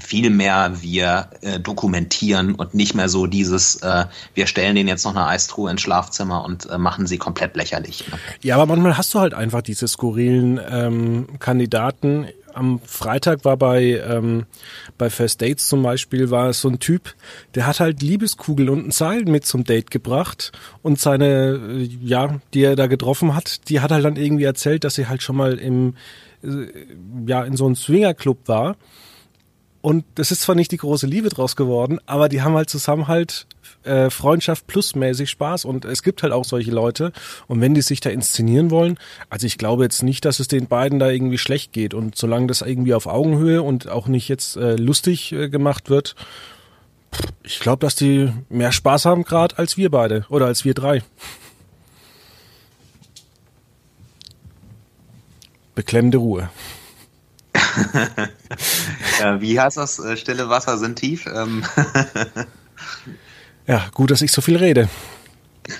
viel 0.00 0.30
mehr 0.30 0.72
wir 0.80 1.28
äh, 1.42 1.60
dokumentieren 1.60 2.54
und 2.54 2.74
nicht 2.74 2.94
mehr 2.94 3.08
so 3.08 3.26
dieses, 3.26 3.76
äh, 3.76 4.06
wir 4.34 4.46
stellen 4.46 4.74
denen 4.74 4.88
jetzt 4.88 5.04
noch 5.04 5.14
eine 5.14 5.26
Eistruhe 5.26 5.70
ins 5.70 5.82
Schlafzimmer 5.82 6.44
und 6.44 6.68
äh, 6.68 6.78
machen 6.78 7.06
sie 7.06 7.18
komplett 7.18 7.56
lächerlich. 7.56 8.08
Ne? 8.10 8.18
Ja, 8.42 8.56
aber 8.56 8.66
manchmal 8.66 8.96
hast 8.96 9.14
du 9.14 9.20
halt 9.20 9.34
einfach 9.34 9.62
diese 9.62 9.86
skurrilen 9.86 10.60
ähm, 10.68 11.26
Kandidaten. 11.38 12.26
Am 12.52 12.80
Freitag 12.84 13.44
war 13.44 13.56
bei, 13.56 14.02
ähm, 14.04 14.46
bei 14.98 15.08
First 15.10 15.40
Dates 15.40 15.68
zum 15.68 15.82
Beispiel, 15.82 16.30
war 16.30 16.48
es 16.48 16.60
so 16.60 16.68
ein 16.68 16.80
Typ, 16.80 17.14
der 17.54 17.66
hat 17.66 17.78
halt 17.78 18.02
Liebeskugel 18.02 18.68
und 18.68 18.88
ein 18.88 18.90
Seil 18.90 19.24
mit 19.24 19.46
zum 19.46 19.62
Date 19.62 19.90
gebracht 19.90 20.50
und 20.82 20.98
seine, 20.98 21.60
äh, 21.72 21.88
ja, 22.02 22.40
die 22.52 22.64
er 22.64 22.74
da 22.74 22.88
getroffen 22.88 23.34
hat, 23.36 23.68
die 23.68 23.80
hat 23.80 23.92
halt 23.92 24.04
dann 24.04 24.16
irgendwie 24.16 24.44
erzählt, 24.44 24.82
dass 24.82 24.96
sie 24.96 25.06
halt 25.06 25.22
schon 25.22 25.36
mal 25.36 25.58
im, 25.58 25.94
äh, 26.42 26.66
ja, 27.26 27.44
in 27.44 27.56
so 27.56 27.66
einem 27.66 27.76
Swingerclub 27.76 28.48
war 28.48 28.76
und 29.82 30.04
das 30.16 30.30
ist 30.30 30.42
zwar 30.42 30.54
nicht 30.54 30.72
die 30.72 30.76
große 30.76 31.06
Liebe 31.06 31.30
draus 31.30 31.56
geworden, 31.56 31.98
aber 32.06 32.28
die 32.28 32.42
haben 32.42 32.54
halt 32.54 32.68
zusammen 32.68 33.08
halt 33.08 33.46
äh, 33.84 34.10
Freundschaft 34.10 34.66
plusmäßig 34.66 35.30
Spaß 35.30 35.64
und 35.64 35.86
es 35.86 36.02
gibt 36.02 36.22
halt 36.22 36.34
auch 36.34 36.44
solche 36.44 36.70
Leute. 36.70 37.12
Und 37.46 37.62
wenn 37.62 37.72
die 37.72 37.80
sich 37.80 38.00
da 38.00 38.10
inszenieren 38.10 38.70
wollen, 38.70 38.98
also 39.30 39.46
ich 39.46 39.56
glaube 39.56 39.84
jetzt 39.84 40.02
nicht, 40.02 40.24
dass 40.26 40.38
es 40.38 40.48
den 40.48 40.66
beiden 40.66 40.98
da 40.98 41.08
irgendwie 41.08 41.38
schlecht 41.38 41.72
geht. 41.72 41.94
Und 41.94 42.16
solange 42.16 42.46
das 42.46 42.60
irgendwie 42.60 42.92
auf 42.92 43.06
Augenhöhe 43.06 43.62
und 43.62 43.88
auch 43.88 44.06
nicht 44.06 44.28
jetzt 44.28 44.56
äh, 44.56 44.76
lustig 44.76 45.32
äh, 45.32 45.48
gemacht 45.48 45.88
wird, 45.88 46.14
ich 47.42 47.58
glaube, 47.58 47.80
dass 47.80 47.96
die 47.96 48.32
mehr 48.48 48.72
Spaß 48.72 49.06
haben 49.06 49.24
gerade 49.24 49.58
als 49.58 49.76
wir 49.76 49.90
beide 49.90 50.26
oder 50.28 50.46
als 50.46 50.64
wir 50.64 50.74
drei. 50.74 51.02
Beklemmende 55.74 56.18
Ruhe. 56.18 56.50
ja, 59.20 59.40
wie 59.40 59.58
heißt 59.58 59.76
das? 59.76 59.98
Äh, 59.98 60.16
stille 60.16 60.48
Wasser 60.48 60.78
sind 60.78 60.96
tief. 60.96 61.26
Ähm 61.26 61.64
ja, 63.66 63.88
gut, 63.94 64.10
dass 64.10 64.22
ich 64.22 64.32
so 64.32 64.40
viel 64.40 64.56
rede. 64.56 64.88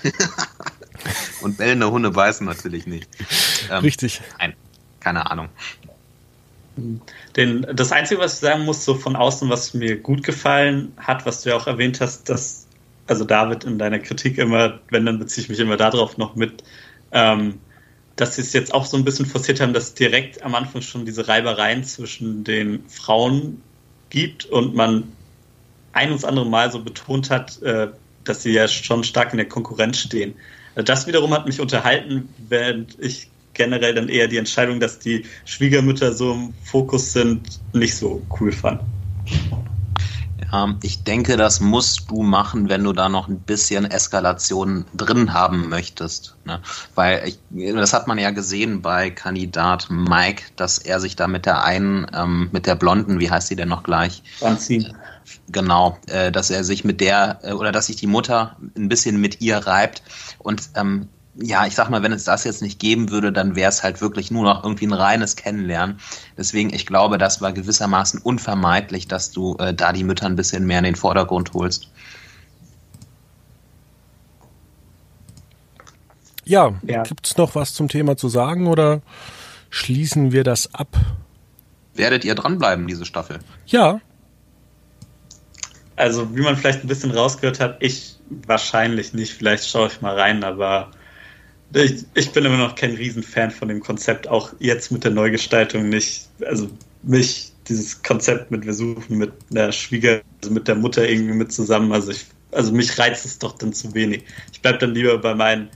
Und 1.41 1.57
bellende 1.57 1.89
Hunde 1.89 2.11
beißen 2.11 2.45
natürlich 2.45 2.85
nicht. 2.85 3.09
Ähm, 3.71 3.79
Richtig. 3.79 4.21
Nein, 4.39 4.53
keine 4.99 5.29
Ahnung. 5.29 5.49
Den, 7.35 7.65
das 7.73 7.91
Einzige, 7.91 8.21
was 8.21 8.35
ich 8.35 8.39
sagen 8.39 8.65
muss, 8.65 8.85
so 8.85 8.95
von 8.95 9.15
außen, 9.15 9.49
was 9.49 9.73
mir 9.73 9.97
gut 9.97 10.23
gefallen 10.23 10.93
hat, 10.97 11.25
was 11.25 11.41
du 11.41 11.49
ja 11.49 11.55
auch 11.55 11.67
erwähnt 11.67 11.99
hast, 11.99 12.29
dass, 12.29 12.67
also 13.07 13.25
David 13.25 13.63
in 13.63 13.77
deiner 13.77 13.99
Kritik 13.99 14.37
immer, 14.37 14.79
wenn, 14.89 15.05
dann 15.05 15.19
beziehe 15.19 15.43
ich 15.43 15.49
mich 15.49 15.59
immer 15.59 15.77
darauf 15.77 16.17
noch 16.17 16.35
mit, 16.35 16.63
ähm, 17.11 17.59
dass 18.21 18.35
sie 18.35 18.43
es 18.43 18.53
jetzt 18.53 18.71
auch 18.71 18.85
so 18.85 18.97
ein 18.97 19.03
bisschen 19.03 19.25
forciert 19.25 19.59
haben, 19.59 19.73
dass 19.73 19.95
direkt 19.95 20.43
am 20.43 20.53
Anfang 20.53 20.83
schon 20.83 21.07
diese 21.07 21.27
Reibereien 21.27 21.83
zwischen 21.83 22.43
den 22.43 22.87
Frauen 22.87 23.63
gibt 24.11 24.45
und 24.45 24.75
man 24.75 25.05
ein 25.91 26.11
und 26.11 26.23
andere 26.23 26.45
Mal 26.45 26.71
so 26.71 26.83
betont 26.83 27.31
hat, 27.31 27.59
äh, 27.63 27.87
dass 28.23 28.43
sie 28.43 28.51
ja 28.51 28.67
schon 28.67 29.03
stark 29.03 29.33
in 29.33 29.37
der 29.37 29.47
Konkurrenz 29.47 29.97
stehen. 29.97 30.35
Also 30.75 30.85
das 30.85 31.07
wiederum 31.07 31.33
hat 31.33 31.47
mich 31.47 31.59
unterhalten, 31.59 32.29
während 32.47 32.95
ich 32.99 33.27
generell 33.53 33.95
dann 33.95 34.07
eher 34.07 34.27
die 34.27 34.37
Entscheidung, 34.37 34.79
dass 34.79 34.99
die 34.99 35.25
Schwiegermütter 35.45 36.13
so 36.13 36.33
im 36.33 36.53
Fokus 36.63 37.13
sind, 37.13 37.59
nicht 37.73 37.95
so 37.95 38.21
cool 38.39 38.51
fand. 38.51 38.81
Ähm, 40.53 40.77
ich 40.81 41.03
denke, 41.03 41.37
das 41.37 41.59
musst 41.59 42.09
du 42.09 42.23
machen, 42.23 42.69
wenn 42.69 42.83
du 42.83 42.93
da 42.93 43.09
noch 43.09 43.27
ein 43.27 43.39
bisschen 43.39 43.85
Eskalation 43.85 44.85
drin 44.93 45.33
haben 45.33 45.69
möchtest. 45.69 46.35
Ne? 46.45 46.59
Weil 46.95 47.27
ich, 47.27 47.39
das 47.73 47.93
hat 47.93 48.07
man 48.07 48.17
ja 48.17 48.31
gesehen 48.31 48.81
bei 48.81 49.09
Kandidat 49.09 49.87
Mike, 49.89 50.43
dass 50.55 50.77
er 50.77 50.99
sich 50.99 51.15
da 51.15 51.27
mit 51.27 51.45
der 51.45 51.63
einen, 51.63 52.07
ähm, 52.13 52.49
mit 52.51 52.67
der 52.67 52.75
Blonden, 52.75 53.19
wie 53.19 53.29
heißt 53.29 53.47
sie 53.47 53.55
denn 53.55 53.69
noch 53.69 53.83
gleich? 53.83 54.23
Franzin. 54.39 54.93
Genau, 55.49 55.97
äh, 56.07 56.31
dass 56.31 56.49
er 56.49 56.63
sich 56.63 56.83
mit 56.83 56.99
der 56.99 57.39
äh, 57.43 57.53
oder 57.53 57.71
dass 57.71 57.87
sich 57.87 57.95
die 57.95 58.07
Mutter 58.07 58.57
ein 58.75 58.89
bisschen 58.89 59.19
mit 59.21 59.41
ihr 59.41 59.57
reibt 59.57 60.01
und 60.39 60.69
ähm, 60.75 61.07
ja, 61.35 61.65
ich 61.65 61.75
sag 61.75 61.89
mal, 61.89 62.03
wenn 62.03 62.11
es 62.11 62.25
das 62.25 62.43
jetzt 62.43 62.61
nicht 62.61 62.79
geben 62.79 63.09
würde, 63.09 63.31
dann 63.31 63.55
wäre 63.55 63.69
es 63.69 63.83
halt 63.83 64.01
wirklich 64.01 64.31
nur 64.31 64.43
noch 64.43 64.63
irgendwie 64.63 64.85
ein 64.85 64.93
reines 64.93 65.35
Kennenlernen. 65.35 65.99
Deswegen, 66.37 66.73
ich 66.73 66.85
glaube, 66.85 67.17
das 67.17 67.41
war 67.41 67.53
gewissermaßen 67.53 68.21
unvermeidlich, 68.21 69.07
dass 69.07 69.31
du 69.31 69.55
äh, 69.57 69.73
da 69.73 69.93
die 69.93 70.03
Mütter 70.03 70.25
ein 70.25 70.35
bisschen 70.35 70.65
mehr 70.65 70.79
in 70.79 70.83
den 70.83 70.95
Vordergrund 70.95 71.53
holst. 71.53 71.89
Ja, 76.43 76.73
ja. 76.83 77.03
gibt 77.03 77.27
es 77.27 77.37
noch 77.37 77.55
was 77.55 77.73
zum 77.73 77.87
Thema 77.87 78.17
zu 78.17 78.27
sagen 78.27 78.67
oder 78.67 79.01
schließen 79.69 80.33
wir 80.33 80.43
das 80.43 80.73
ab? 80.73 80.97
Werdet 81.93 82.25
ihr 82.25 82.35
dranbleiben, 82.35 82.87
diese 82.87 83.05
Staffel? 83.05 83.39
Ja. 83.67 84.01
Also, 85.95 86.35
wie 86.35 86.41
man 86.41 86.57
vielleicht 86.57 86.83
ein 86.83 86.87
bisschen 86.87 87.11
rausgehört 87.11 87.59
hat, 87.59 87.77
ich 87.79 88.17
wahrscheinlich 88.29 89.13
nicht. 89.13 89.33
Vielleicht 89.33 89.69
schaue 89.69 89.87
ich 89.87 90.01
mal 90.01 90.19
rein, 90.19 90.43
aber 90.43 90.91
ich, 91.73 92.05
ich 92.13 92.31
bin 92.31 92.45
immer 92.45 92.57
noch 92.57 92.75
kein 92.75 92.95
Riesenfan 92.95 93.51
von 93.51 93.67
dem 93.67 93.79
Konzept, 93.79 94.27
auch 94.27 94.53
jetzt 94.59 94.91
mit 94.91 95.03
der 95.03 95.11
Neugestaltung 95.11 95.89
nicht. 95.89 96.27
Also 96.45 96.69
mich, 97.03 97.51
dieses 97.67 98.01
Konzept 98.03 98.51
mit, 98.51 98.65
wir 98.65 98.73
suchen 98.73 99.17
mit 99.17 99.31
der 99.49 99.71
Schwieger, 99.71 100.21
also 100.41 100.53
mit 100.53 100.67
der 100.67 100.75
Mutter 100.75 101.07
irgendwie 101.07 101.33
mit 101.33 101.51
zusammen, 101.51 101.91
also 101.91 102.11
ich, 102.11 102.25
also 102.51 102.71
mich 102.71 102.97
reizt 102.97 103.25
es 103.25 103.39
doch 103.39 103.57
dann 103.57 103.73
zu 103.73 103.93
wenig. 103.93 104.23
Ich 104.51 104.61
bleibe 104.61 104.79
dann 104.79 104.93
lieber 104.93 105.17
bei 105.17 105.33
meinen 105.33 105.69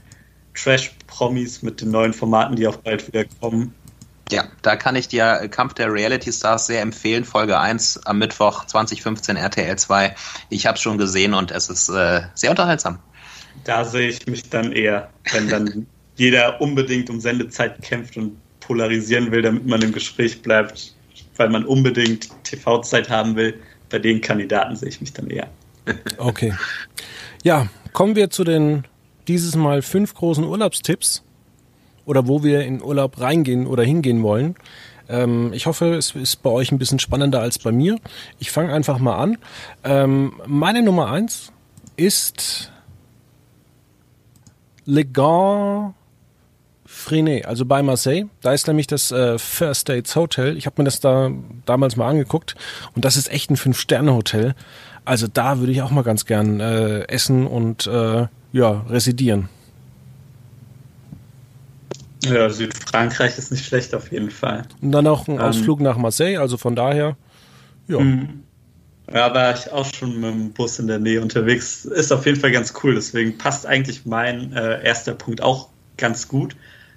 Trash-Promis 0.54 1.62
mit 1.62 1.80
den 1.80 1.90
neuen 1.90 2.12
Formaten, 2.12 2.56
die 2.56 2.66
auch 2.66 2.76
bald 2.76 3.06
wieder 3.06 3.24
kommen. 3.40 3.74
Ja, 4.30 4.44
da 4.62 4.74
kann 4.74 4.96
ich 4.96 5.06
dir 5.06 5.48
Kampf 5.48 5.74
der 5.74 5.92
Reality 5.92 6.32
Stars 6.32 6.66
sehr 6.66 6.82
empfehlen. 6.82 7.24
Folge 7.24 7.60
1 7.60 8.06
am 8.06 8.18
Mittwoch 8.18 8.64
2015 8.64 9.36
RTL 9.36 9.78
2. 9.78 10.16
Ich 10.50 10.66
habe 10.66 10.74
es 10.74 10.82
schon 10.82 10.98
gesehen 10.98 11.32
und 11.32 11.52
es 11.52 11.70
ist 11.70 11.88
äh, 11.88 12.22
sehr 12.34 12.50
unterhaltsam. 12.50 12.98
Da 13.64 13.84
sehe 13.84 14.08
ich 14.08 14.26
mich 14.26 14.48
dann 14.48 14.72
eher, 14.72 15.10
wenn 15.32 15.48
dann 15.48 15.86
jeder 16.16 16.60
unbedingt 16.60 17.10
um 17.10 17.20
Sendezeit 17.20 17.82
kämpft 17.82 18.16
und 18.16 18.36
polarisieren 18.60 19.30
will, 19.30 19.42
damit 19.42 19.66
man 19.66 19.82
im 19.82 19.92
Gespräch 19.92 20.42
bleibt, 20.42 20.94
weil 21.36 21.50
man 21.50 21.64
unbedingt 21.64 22.30
TV-Zeit 22.44 23.08
haben 23.08 23.36
will. 23.36 23.54
Bei 23.90 23.98
den 23.98 24.20
Kandidaten 24.20 24.74
sehe 24.76 24.88
ich 24.88 25.00
mich 25.00 25.12
dann 25.12 25.28
eher. 25.28 25.48
Okay. 26.18 26.52
Ja, 27.44 27.68
kommen 27.92 28.16
wir 28.16 28.30
zu 28.30 28.42
den 28.42 28.84
dieses 29.28 29.54
Mal 29.54 29.82
fünf 29.82 30.14
großen 30.14 30.44
Urlaubstipps 30.44 31.22
oder 32.04 32.26
wo 32.26 32.42
wir 32.42 32.62
in 32.62 32.82
Urlaub 32.82 33.20
reingehen 33.20 33.66
oder 33.66 33.82
hingehen 33.82 34.22
wollen. 34.22 34.56
Ähm, 35.08 35.52
ich 35.52 35.66
hoffe, 35.66 35.94
es 35.94 36.14
ist 36.14 36.42
bei 36.42 36.50
euch 36.50 36.72
ein 36.72 36.78
bisschen 36.78 36.98
spannender 36.98 37.40
als 37.40 37.58
bei 37.58 37.72
mir. 37.72 37.98
Ich 38.38 38.50
fange 38.50 38.72
einfach 38.72 38.98
mal 38.98 39.16
an. 39.16 39.38
Ähm, 39.84 40.40
meine 40.46 40.82
Nummer 40.82 41.10
eins 41.10 41.52
ist 41.96 42.72
Le 44.86 45.04
Gant 45.04 45.94
Freinet, 46.86 47.46
also 47.46 47.66
bei 47.66 47.82
Marseille. 47.82 48.26
Da 48.40 48.52
ist 48.52 48.66
nämlich 48.68 48.86
das 48.86 49.10
äh, 49.10 49.38
First 49.38 49.82
States 49.82 50.14
Hotel. 50.14 50.56
Ich 50.56 50.66
habe 50.66 50.80
mir 50.80 50.84
das 50.84 51.00
da 51.00 51.30
damals 51.64 51.96
mal 51.96 52.08
angeguckt 52.08 52.54
und 52.94 53.04
das 53.04 53.16
ist 53.16 53.30
echt 53.30 53.50
ein 53.50 53.56
Fünf-Sterne-Hotel. 53.56 54.54
Also 55.04 55.26
da 55.26 55.58
würde 55.58 55.72
ich 55.72 55.82
auch 55.82 55.90
mal 55.90 56.02
ganz 56.02 56.26
gern 56.26 56.60
äh, 56.60 57.02
essen 57.08 57.46
und 57.46 57.86
äh, 57.86 58.26
ja, 58.52 58.84
residieren. 58.88 59.48
Ja, 62.24 62.48
Südfrankreich 62.50 63.36
ist 63.38 63.52
nicht 63.52 63.66
schlecht 63.66 63.94
auf 63.94 64.10
jeden 64.10 64.30
Fall. 64.30 64.62
Und 64.80 64.92
dann 64.92 65.06
auch 65.06 65.28
ein 65.28 65.34
ähm, 65.34 65.40
Ausflug 65.40 65.80
nach 65.80 65.96
Marseille, 65.96 66.38
also 66.38 66.56
von 66.56 66.74
daher, 66.74 67.16
ja. 67.88 68.00
Mhm. 68.00 68.42
Ja, 69.12 69.32
war 69.32 69.54
ich 69.54 69.70
auch 69.70 69.86
schon 69.94 70.20
mit 70.20 70.30
dem 70.30 70.52
Bus 70.52 70.78
in 70.78 70.88
der 70.88 70.98
Nähe 70.98 71.20
unterwegs. 71.20 71.84
Ist 71.84 72.12
auf 72.12 72.26
jeden 72.26 72.40
Fall 72.40 72.50
ganz 72.50 72.74
cool. 72.82 72.94
Deswegen 72.94 73.38
passt 73.38 73.64
eigentlich 73.64 74.04
mein 74.04 74.52
äh, 74.52 74.84
erster 74.84 75.14
Punkt 75.14 75.42
auch 75.42 75.68
ganz 75.96 76.26
gut, 76.26 76.56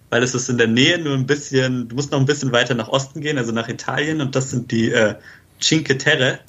weil 0.10 0.24
es 0.24 0.34
ist 0.34 0.50
in 0.50 0.58
der 0.58 0.68
Nähe 0.68 0.98
nur 0.98 1.14
ein 1.14 1.28
bisschen, 1.28 1.88
du 1.88 1.96
musst 1.96 2.12
noch 2.12 2.20
ein 2.20 2.26
bisschen 2.26 2.52
weiter 2.52 2.74
nach 2.74 2.88
Osten 2.88 3.22
gehen, 3.22 3.38
also 3.38 3.52
nach 3.52 3.70
Italien. 3.70 4.22
Und 4.22 4.36
das 4.36 4.50
sind 4.50 4.72
die 4.72 4.92
äh, 4.92 5.16
Cinque 5.62 5.98
Terre. 5.98 6.40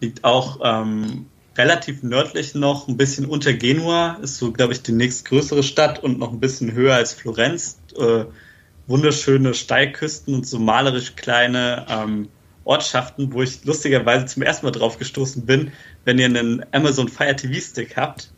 Liegt 0.00 0.24
auch 0.24 0.60
ähm, 0.62 1.26
relativ 1.56 2.02
nördlich 2.02 2.54
noch, 2.54 2.88
ein 2.88 2.96
bisschen 2.96 3.26
unter 3.26 3.52
Genua. 3.52 4.18
Ist 4.22 4.38
so, 4.38 4.50
glaube 4.50 4.72
ich, 4.72 4.82
die 4.82 4.92
nächstgrößere 4.92 5.62
Stadt 5.62 6.02
und 6.02 6.18
noch 6.18 6.32
ein 6.32 6.40
bisschen 6.40 6.72
höher 6.72 6.96
als 6.96 7.12
Florenz. 7.14 7.78
Äh, 7.96 8.24
wunderschöne 8.88 9.54
Steilküsten 9.54 10.34
und 10.34 10.46
so 10.48 10.58
malerisch 10.58 11.14
kleine 11.14 11.86
ähm, 11.88 12.28
Ortschaften, 12.68 13.32
wo 13.32 13.42
ich 13.42 13.64
lustigerweise 13.64 14.26
zum 14.26 14.42
ersten 14.42 14.66
Mal 14.66 14.72
drauf 14.72 14.98
gestoßen 14.98 15.46
bin, 15.46 15.72
wenn 16.04 16.18
ihr 16.18 16.26
einen 16.26 16.64
Amazon 16.72 17.08
Fire 17.08 17.34
TV 17.34 17.58
Stick 17.60 17.96
habt, 17.96 18.30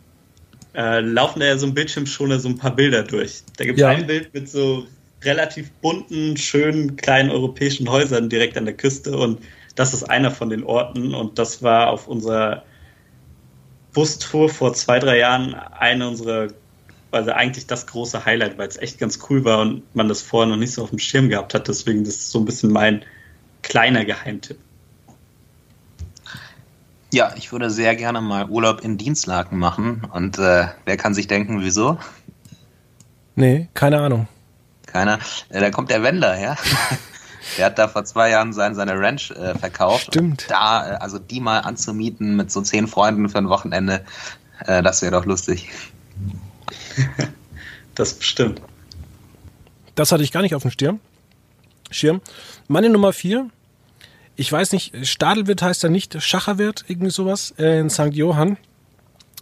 äh, 0.73 1.01
laufen 1.01 1.41
da 1.41 1.47
ja 1.47 1.57
so 1.57 1.67
ein 1.67 1.73
Bildschirmschoner 1.73 2.39
so 2.39 2.47
ein 2.47 2.57
paar 2.57 2.73
Bilder 2.73 3.03
durch. 3.03 3.43
Da 3.57 3.65
gibt 3.65 3.77
es 3.77 3.81
ja. 3.81 3.89
ein 3.89 4.07
Bild 4.07 4.33
mit 4.33 4.47
so 4.49 4.87
relativ 5.21 5.69
bunten, 5.81 6.37
schönen, 6.37 6.95
kleinen 6.95 7.29
europäischen 7.29 7.89
Häusern 7.89 8.29
direkt 8.29 8.57
an 8.57 8.63
der 8.63 8.73
Küste 8.73 9.17
und 9.17 9.41
das 9.75 9.93
ist 9.93 10.03
einer 10.03 10.31
von 10.31 10.49
den 10.49 10.63
Orten 10.63 11.13
und 11.13 11.37
das 11.37 11.61
war 11.61 11.89
auf 11.89 12.07
unserer 12.07 12.63
Bustour 13.93 14.47
vor 14.47 14.73
zwei, 14.73 14.99
drei 14.99 15.17
Jahren 15.17 15.53
eine 15.53 16.07
unserer, 16.07 16.47
also 17.11 17.31
eigentlich 17.31 17.67
das 17.67 17.85
große 17.85 18.23
Highlight, 18.25 18.57
weil 18.57 18.69
es 18.69 18.77
echt 18.77 18.97
ganz 18.97 19.19
cool 19.29 19.43
war 19.43 19.59
und 19.59 19.83
man 19.93 20.07
das 20.07 20.21
vorher 20.21 20.49
noch 20.49 20.57
nicht 20.57 20.71
so 20.71 20.83
auf 20.83 20.89
dem 20.89 20.99
Schirm 20.99 21.27
gehabt 21.27 21.53
hat. 21.53 21.67
Deswegen 21.67 22.05
das 22.05 22.15
ist 22.15 22.31
so 22.31 22.39
ein 22.39 22.45
bisschen 22.45 22.71
mein 22.71 23.03
kleiner 23.61 24.05
Geheimtipp. 24.05 24.57
Ja, 27.13 27.33
ich 27.35 27.51
würde 27.51 27.69
sehr 27.69 27.95
gerne 27.95 28.21
mal 28.21 28.49
Urlaub 28.49 28.81
in 28.81 28.97
Dienstlaken 28.97 29.57
machen. 29.57 30.03
Und 30.13 30.37
äh, 30.39 30.67
wer 30.85 30.97
kann 30.97 31.13
sich 31.13 31.27
denken, 31.27 31.61
wieso? 31.61 31.97
Nee, 33.35 33.67
keine 33.73 33.99
Ahnung. 33.99 34.27
Keiner. 34.85 35.19
Äh, 35.49 35.59
da 35.59 35.71
kommt 35.71 35.91
der 35.91 36.03
Wendler 36.03 36.33
her. 36.35 36.57
der 37.57 37.65
hat 37.65 37.77
da 37.77 37.89
vor 37.89 38.05
zwei 38.05 38.29
Jahren 38.29 38.53
sein, 38.53 38.75
seine 38.75 38.97
Ranch 38.97 39.31
äh, 39.31 39.57
verkauft. 39.57 40.07
Stimmt. 40.07 40.45
Da, 40.49 40.93
äh, 40.93 40.95
also 40.95 41.19
die 41.19 41.41
mal 41.41 41.59
anzumieten 41.59 42.37
mit 42.37 42.49
so 42.49 42.61
zehn 42.61 42.87
Freunden 42.87 43.27
für 43.27 43.39
ein 43.39 43.49
Wochenende, 43.49 44.05
äh, 44.65 44.81
das 44.81 45.01
wäre 45.01 45.11
doch 45.11 45.25
lustig. 45.25 45.69
das 47.95 48.13
bestimmt. 48.13 48.61
Das 49.95 50.13
hatte 50.13 50.23
ich 50.23 50.31
gar 50.31 50.41
nicht 50.41 50.55
auf 50.55 50.61
dem 50.61 50.71
Stirn. 50.71 51.01
Schirm. 51.91 52.21
Meine 52.67 52.89
Nummer 52.89 53.13
vier, 53.13 53.49
ich 54.35 54.51
weiß 54.51 54.71
nicht, 54.71 55.05
Stadelwirt 55.05 55.61
heißt 55.61 55.83
er 55.83 55.89
nicht, 55.89 56.21
Schacherwirt, 56.21 56.85
irgendwie 56.87 57.11
sowas, 57.11 57.53
äh, 57.59 57.79
in 57.79 57.89
St. 57.89 58.13
Johann. 58.13 58.57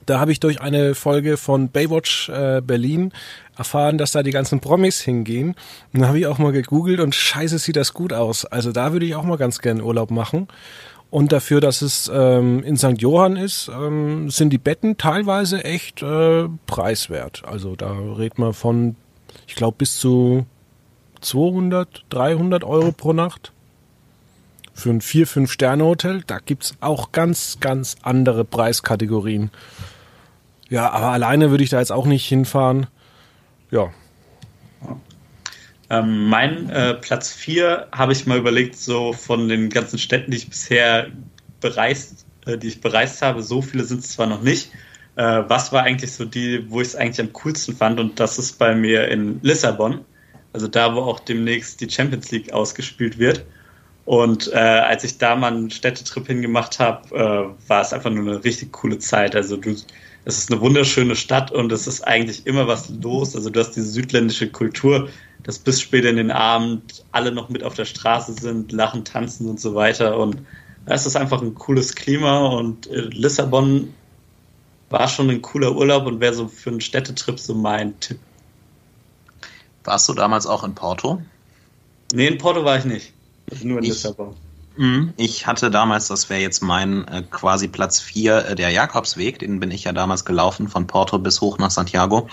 Da 0.06 0.20
habe 0.20 0.32
ich 0.32 0.40
durch 0.40 0.60
eine 0.60 0.96
Folge 0.96 1.38
von 1.38 1.70
Baywatch 1.70 2.30
äh, 2.30 2.62
Berlin 2.62 3.14
erfahren, 3.56 3.98
dass 3.98 4.12
da 4.12 4.24
die 4.24 4.32
ganzen 4.32 4.60
Promis 4.60 5.02
hingehen. 5.02 5.56
Und 5.94 6.02
da 6.02 6.08
habe 6.08 6.20
ich 6.20 6.26
auch 6.26 6.40
mal 6.40 6.52
gegoogelt 6.52 7.00
und 7.00 7.14
scheiße 7.14 7.60
sieht 7.60 7.76
das 7.76 7.94
gut 7.94 8.12
aus. 8.12 8.46
Also 8.46 8.72
da 8.72 8.92
würde 8.92 9.06
ich 9.06 9.16
auch 9.16 9.24
mal 9.24 9.38
ganz 9.38 9.60
gerne 9.60 9.84
Urlaub 9.84 10.10
machen. 10.10 10.48
Und 11.12 11.32
dafür, 11.32 11.60
dass 11.60 11.82
es 11.82 12.10
ähm, 12.14 12.64
in 12.64 12.78
St. 12.78 13.02
Johann 13.02 13.36
ist, 13.36 13.70
ähm, 13.70 14.30
sind 14.30 14.52
die 14.52 14.58
Betten 14.58 14.98
teilweise 14.98 15.64
echt 15.64 16.02
äh, 16.02 16.48
preiswert. 16.68 17.44
Also 17.46 17.76
da 17.76 17.92
redet 17.92 18.38
man 18.38 18.54
von, 18.54 18.96
ich 19.48 19.56
glaube, 19.56 19.78
bis 19.78 19.98
zu 20.00 20.46
200, 21.22 22.06
300 22.10 22.64
Euro 22.64 22.92
pro 22.92 23.14
Nacht. 23.14 23.52
Für 24.74 24.92
ein 24.92 25.02
4-5-Sterne-Hotel, 25.02 26.24
da 26.26 26.40
gibt's 26.40 26.74
auch 26.80 27.12
ganz, 27.12 27.58
ganz 27.60 27.98
andere 28.02 28.46
Preiskategorien. 28.46 29.52
Ja, 30.70 30.90
aber 30.92 31.08
alleine 31.08 31.52
würde 31.52 31.64
ich 31.64 31.70
da 31.70 31.80
jetzt 31.80 31.92
auch 31.92 32.06
nicht 32.06 32.26
hinfahren. 32.26 32.88
Ja. 33.72 33.92
Ähm, 35.90 36.28
mein 36.30 36.70
äh, 36.70 36.94
Platz 36.94 37.34
4 37.34 37.88
habe 37.92 38.14
ich 38.14 38.28
mal 38.28 38.38
überlegt, 38.38 38.78
so 38.78 39.12
von 39.12 39.50
den 39.50 39.70
ganzen 39.70 39.98
Städten, 39.98 40.32
die 40.32 40.38
ich 40.38 40.50
bisher 40.50 41.08
bereist, 41.60 42.26
äh, 42.46 42.58
die 42.58 42.68
ich 42.68 42.82
bereist 42.82 43.22
habe, 43.22 43.42
so 43.42 43.62
viele 43.62 43.84
sind 43.84 44.02
es 44.02 44.12
zwar 44.12 44.28
noch 44.28 44.42
nicht. 44.42 44.72
Äh, 45.16 45.44
was 45.48 45.72
war 45.72 45.84
eigentlich 45.84 46.14
so 46.14 46.26
die, 46.26 46.70
wo 46.70 46.80
ich 46.82 46.90
es 46.90 46.96
eigentlich 46.96 47.20
am 47.20 47.34
coolsten 47.34 47.76
fand? 47.76 48.00
Und 48.00 48.20
das 48.20 48.38
ist 48.38 48.60
bei 48.60 48.76
mir 48.76 49.08
in 49.10 49.40
Lissabon. 49.42 50.06
Also 50.54 50.68
da, 50.68 50.96
wo 50.96 51.02
auch 51.02 51.20
demnächst 51.20 51.82
die 51.82 51.90
Champions 51.90 52.32
League 52.32 52.52
ausgespielt 52.52 53.18
wird. 53.20 53.46
Und 54.06 54.52
äh, 54.54 54.58
als 54.58 55.04
ich 55.04 55.20
da 55.20 55.36
mal 55.36 55.54
einen 55.54 55.70
Städtetrip 55.70 56.26
hingemacht 56.26 56.80
habe, 56.80 57.16
äh, 57.16 57.70
war 57.70 57.82
es 57.82 57.94
einfach 57.94 58.10
nur 58.10 58.28
eine 58.28 58.44
richtig 58.44 58.72
coole 58.72 58.98
Zeit. 58.98 59.36
Also 59.36 59.58
du, 59.58 59.76
es 60.26 60.38
ist 60.38 60.52
eine 60.52 60.62
wunderschöne 60.62 61.16
Stadt 61.16 61.52
und 61.52 61.72
es 61.72 61.86
ist 61.86 62.02
eigentlich 62.02 62.48
immer 62.48 62.68
was 62.68 62.90
los. 62.90 63.36
Also 63.36 63.52
du 63.52 63.60
hast 63.60 63.72
diese 63.72 63.90
südländische 63.90 64.50
Kultur, 64.50 65.10
dass 65.44 65.60
bis 65.60 65.80
später 65.80 66.10
in 66.10 66.18
den 66.18 66.32
Abend 66.32 67.06
alle 67.12 67.32
noch 67.32 67.50
mit 67.50 67.64
auf 67.64 67.76
der 67.76 67.86
Straße 67.86 68.34
sind, 68.34 68.72
lachen, 68.72 69.06
tanzen 69.06 69.48
und 69.48 69.60
so 69.60 69.76
weiter. 69.76 70.18
Und 70.18 70.42
es 70.86 71.06
ist 71.06 71.16
einfach 71.16 71.42
ein 71.42 71.54
cooles 71.54 71.94
Klima 71.94 72.48
und 72.48 72.88
äh, 72.88 73.02
Lissabon 73.12 73.94
war 74.90 75.08
schon 75.08 75.30
ein 75.30 75.42
cooler 75.42 75.76
Urlaub 75.76 76.08
und 76.08 76.20
wäre 76.20 76.34
so 76.34 76.48
für 76.48 76.72
einen 76.72 76.82
Städtetrip 76.82 77.40
so 77.40 77.54
mein 77.54 78.00
Tipp. 78.00 78.20
Warst 79.90 80.08
du 80.08 80.14
damals 80.14 80.46
auch 80.46 80.64
in 80.64 80.76
Porto? 80.76 81.20
Nee, 82.14 82.28
in 82.28 82.38
Porto 82.38 82.64
war 82.64 82.78
ich 82.78 82.86
nicht. 82.86 83.12
Nur 83.64 83.80
in 83.80 83.86
ich, 83.86 83.90
Lissabon. 83.90 84.36
Mhm. 84.78 85.14
Ich 85.18 85.48
hatte 85.48 85.72
damals, 85.72 86.10
das 86.10 86.30
wäre 86.30 86.42
jetzt 86.42 86.62
mein 86.62 87.08
äh, 87.08 87.24
quasi 87.24 87.68
Platz 87.68 88.00
4, 88.00 88.50
äh, 88.50 88.56
der 88.56 88.70
Jakobsweg, 88.70 89.40
den 89.40 89.60
bin 89.60 89.72
ich 89.72 89.86
ja 89.86 89.92
damals 89.92 90.26
gelaufen, 90.26 90.68
von 90.68 90.86
Porto 90.86 91.18
bis 91.18 91.42
hoch 91.42 91.58
nach 91.58 91.72
Santiago. 91.72 92.30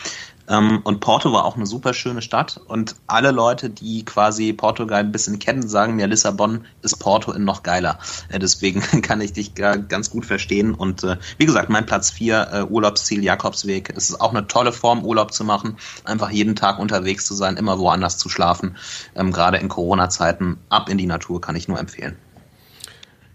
Ähm, 0.49 0.81
und 0.85 1.01
Porto 1.01 1.33
war 1.33 1.45
auch 1.45 1.57
eine 1.57 1.67
super 1.67 1.95
schöne 1.95 2.23
Stadt 2.23 2.61
und 2.67 2.97
alle 3.07 3.31
Leute, 3.31 3.71
die 3.71 4.05
quasi 4.05 4.53
Portugal 4.53 5.01
ein 5.01 5.13
bisschen 5.13 5.39
kennen, 5.39 5.67
sagen 5.67 5.97
mir, 5.97 6.07
Lissabon 6.07 6.65
ist 6.83 6.99
Porto 6.99 7.33
in 7.33 7.45
noch 7.45 7.63
geiler. 7.63 7.99
Äh, 8.29 8.39
deswegen 8.39 8.81
kann 9.03 9.21
ich 9.21 9.33
dich 9.33 9.55
ganz 9.55 10.11
gut 10.11 10.27
verstehen. 10.27 10.75
Und 10.75 11.05
äh, 11.05 11.17
wie 11.39 11.47
gesagt, 11.47 11.71
mein 11.71 11.87
Platz 11.87 12.11
4, 12.11 12.49
äh, 12.53 12.63
Urlaubsziel 12.63 13.25
Jakobsweg. 13.25 13.93
Es 13.97 14.11
ist 14.11 14.21
auch 14.21 14.31
eine 14.31 14.47
tolle 14.47 14.73
Form, 14.73 15.05
Urlaub 15.05 15.33
zu 15.33 15.45
machen, 15.45 15.77
einfach 16.05 16.31
jeden 16.31 16.57
Tag 16.57 16.79
unterwegs 16.79 17.27
zu 17.27 17.35
sein, 17.35 17.57
immer 17.57 17.79
woanders 17.79 18.19
zu 18.19 18.29
schlafen. 18.29 18.77
Ähm, 19.15 19.33
Gerade 19.33 19.59
in 19.59 19.69
Corona-Zeiten 19.69 20.59
ab 20.69 20.89
in 20.89 20.99
die 20.99 21.07
Natur 21.07 21.41
kann 21.41 21.57
ich 21.57 21.69
nur 21.69 21.79
empfehlen. 21.79 22.17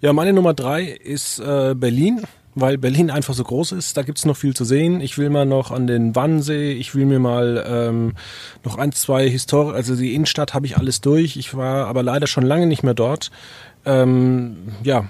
Ja, 0.01 0.13
meine 0.13 0.33
Nummer 0.33 0.53
drei 0.53 0.85
ist 0.85 1.39
äh, 1.39 1.75
Berlin 1.75 2.23
weil 2.55 2.77
Berlin 2.77 3.09
einfach 3.09 3.33
so 3.33 3.43
groß 3.43 3.73
ist. 3.73 3.97
Da 3.97 4.03
gibt's 4.03 4.25
noch 4.25 4.37
viel 4.37 4.53
zu 4.53 4.65
sehen. 4.65 5.01
Ich 5.01 5.17
will 5.17 5.29
mal 5.29 5.45
noch 5.45 5.71
an 5.71 5.87
den 5.87 6.15
Wannsee, 6.15 6.71
ich 6.73 6.95
will 6.95 7.05
mir 7.05 7.19
mal 7.19 7.63
ähm, 7.67 8.13
noch 8.63 8.77
ein, 8.77 8.91
zwei 8.91 9.29
Historie, 9.29 9.73
also 9.73 9.95
die 9.95 10.13
Innenstadt 10.13 10.53
habe 10.53 10.65
ich 10.65 10.77
alles 10.77 11.01
durch. 11.01 11.37
Ich 11.37 11.55
war 11.55 11.87
aber 11.87 12.03
leider 12.03 12.27
schon 12.27 12.43
lange 12.43 12.67
nicht 12.67 12.83
mehr 12.83 12.93
dort. 12.93 13.31
Ähm, 13.85 14.57
ja, 14.83 15.09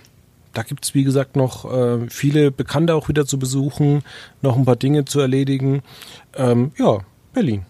da 0.54 0.63
gibt's 0.63 0.93
wie 0.93 1.04
gesagt 1.04 1.36
noch 1.36 1.71
äh, 1.71 2.10
viele 2.10 2.51
Bekannte 2.51 2.95
auch 2.95 3.08
wieder 3.10 3.25
zu 3.25 3.39
besuchen, 3.39 4.04
noch 4.41 4.58
ein 4.58 4.65
paar 4.65 4.75
Dinge 4.75 5.06
zu 5.06 5.19
erledigen. 5.19 5.82
Ähm, 6.36 6.71
ja, 6.77 6.99
Berlin. 7.34 7.65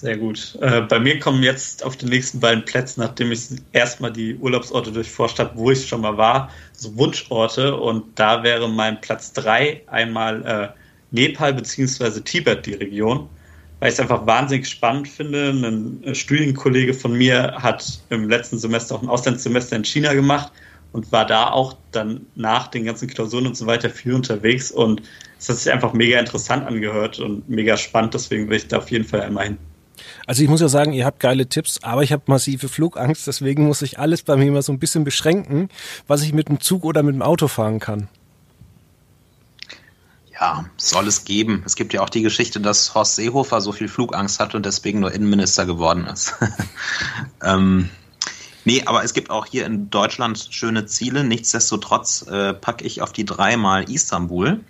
Sehr 0.00 0.16
gut. 0.16 0.56
Äh, 0.60 0.82
bei 0.82 1.00
mir 1.00 1.18
kommen 1.18 1.42
jetzt 1.42 1.84
auf 1.84 1.96
den 1.96 2.10
nächsten 2.10 2.38
beiden 2.38 2.64
Plätzen, 2.64 3.00
nachdem 3.00 3.32
ich 3.32 3.48
erstmal 3.72 4.12
die 4.12 4.36
Urlaubsorte 4.36 4.92
durchforscht 4.92 5.40
habe, 5.40 5.56
wo 5.56 5.72
ich 5.72 5.88
schon 5.88 6.02
mal 6.02 6.16
war, 6.16 6.50
so 6.70 6.96
Wunschorte. 6.96 7.74
Und 7.74 8.16
da 8.16 8.44
wäre 8.44 8.68
mein 8.68 9.00
Platz 9.00 9.32
drei 9.32 9.82
einmal 9.88 10.46
äh, 10.46 10.68
Nepal 11.10 11.52
bzw. 11.52 12.20
Tibet, 12.20 12.66
die 12.66 12.74
Region, 12.74 13.28
weil 13.80 13.88
ich 13.88 13.94
es 13.94 14.00
einfach 14.00 14.24
wahnsinnig 14.24 14.68
spannend 14.68 15.08
finde. 15.08 15.50
Ein 15.50 16.14
Studienkollege 16.14 16.94
von 16.94 17.14
mir 17.14 17.56
hat 17.58 18.00
im 18.10 18.28
letzten 18.28 18.58
Semester 18.58 18.94
auch 18.94 19.02
ein 19.02 19.08
Auslandssemester 19.08 19.74
in 19.74 19.84
China 19.84 20.14
gemacht 20.14 20.52
und 20.92 21.10
war 21.10 21.26
da 21.26 21.50
auch 21.50 21.74
dann 21.90 22.24
nach 22.36 22.68
den 22.68 22.84
ganzen 22.84 23.08
Klausuren 23.08 23.48
und 23.48 23.56
so 23.56 23.66
weiter 23.66 23.90
viel 23.90 24.14
unterwegs 24.14 24.70
und 24.70 25.02
es 25.40 25.48
hat 25.48 25.56
sich 25.56 25.72
einfach 25.72 25.92
mega 25.92 26.20
interessant 26.20 26.64
angehört 26.68 27.18
und 27.18 27.48
mega 27.48 27.76
spannend, 27.76 28.14
deswegen 28.14 28.48
will 28.48 28.58
ich 28.58 28.68
da 28.68 28.78
auf 28.78 28.92
jeden 28.92 29.04
Fall 29.04 29.22
einmal 29.22 29.46
hin. 29.46 29.58
Also 30.26 30.42
ich 30.42 30.48
muss 30.48 30.60
ja 30.60 30.68
sagen, 30.68 30.92
ihr 30.92 31.04
habt 31.04 31.20
geile 31.20 31.48
Tipps, 31.48 31.82
aber 31.82 32.02
ich 32.02 32.12
habe 32.12 32.24
massive 32.26 32.68
Flugangst, 32.68 33.26
deswegen 33.26 33.66
muss 33.66 33.82
ich 33.82 33.98
alles 33.98 34.22
bei 34.22 34.36
mir 34.36 34.46
immer 34.46 34.62
so 34.62 34.72
ein 34.72 34.78
bisschen 34.78 35.04
beschränken, 35.04 35.68
was 36.06 36.22
ich 36.22 36.32
mit 36.32 36.48
dem 36.48 36.60
Zug 36.60 36.84
oder 36.84 37.02
mit 37.02 37.14
dem 37.14 37.22
Auto 37.22 37.48
fahren 37.48 37.80
kann. 37.80 38.08
Ja, 40.40 40.66
soll 40.76 41.08
es 41.08 41.24
geben. 41.24 41.62
Es 41.66 41.74
gibt 41.74 41.92
ja 41.92 42.00
auch 42.00 42.10
die 42.10 42.22
Geschichte, 42.22 42.60
dass 42.60 42.94
Horst 42.94 43.16
Seehofer 43.16 43.60
so 43.60 43.72
viel 43.72 43.88
Flugangst 43.88 44.38
hat 44.38 44.54
und 44.54 44.64
deswegen 44.64 45.00
nur 45.00 45.12
Innenminister 45.12 45.66
geworden 45.66 46.06
ist. 46.06 46.34
ähm, 47.42 47.90
nee, 48.64 48.84
aber 48.86 49.02
es 49.02 49.14
gibt 49.14 49.30
auch 49.30 49.46
hier 49.46 49.66
in 49.66 49.90
Deutschland 49.90 50.48
schöne 50.50 50.86
Ziele. 50.86 51.24
Nichtsdestotrotz 51.24 52.22
äh, 52.22 52.54
packe 52.54 52.84
ich 52.84 53.02
auf 53.02 53.12
die 53.12 53.24
dreimal 53.24 53.90
Istanbul. 53.90 54.60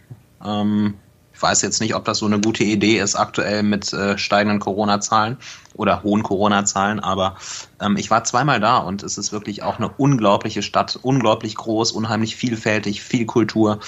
Ähm, 0.42 0.94
ich 1.38 1.42
weiß 1.42 1.62
jetzt 1.62 1.80
nicht, 1.80 1.94
ob 1.94 2.04
das 2.04 2.18
so 2.18 2.26
eine 2.26 2.40
gute 2.40 2.64
Idee 2.64 2.98
ist 2.98 3.14
aktuell 3.14 3.62
mit 3.62 3.92
äh, 3.92 4.18
steigenden 4.18 4.58
Corona-Zahlen 4.58 5.36
oder 5.74 6.02
hohen 6.02 6.24
Corona-Zahlen, 6.24 6.98
aber 6.98 7.36
ähm, 7.80 7.96
ich 7.96 8.10
war 8.10 8.24
zweimal 8.24 8.58
da 8.58 8.78
und 8.78 9.04
es 9.04 9.18
ist 9.18 9.30
wirklich 9.30 9.62
auch 9.62 9.78
eine 9.78 9.88
unglaubliche 9.88 10.62
Stadt, 10.62 10.98
unglaublich 11.00 11.54
groß, 11.54 11.92
unheimlich 11.92 12.34
vielfältig, 12.34 13.04
viel 13.04 13.24
Kultur, 13.24 13.78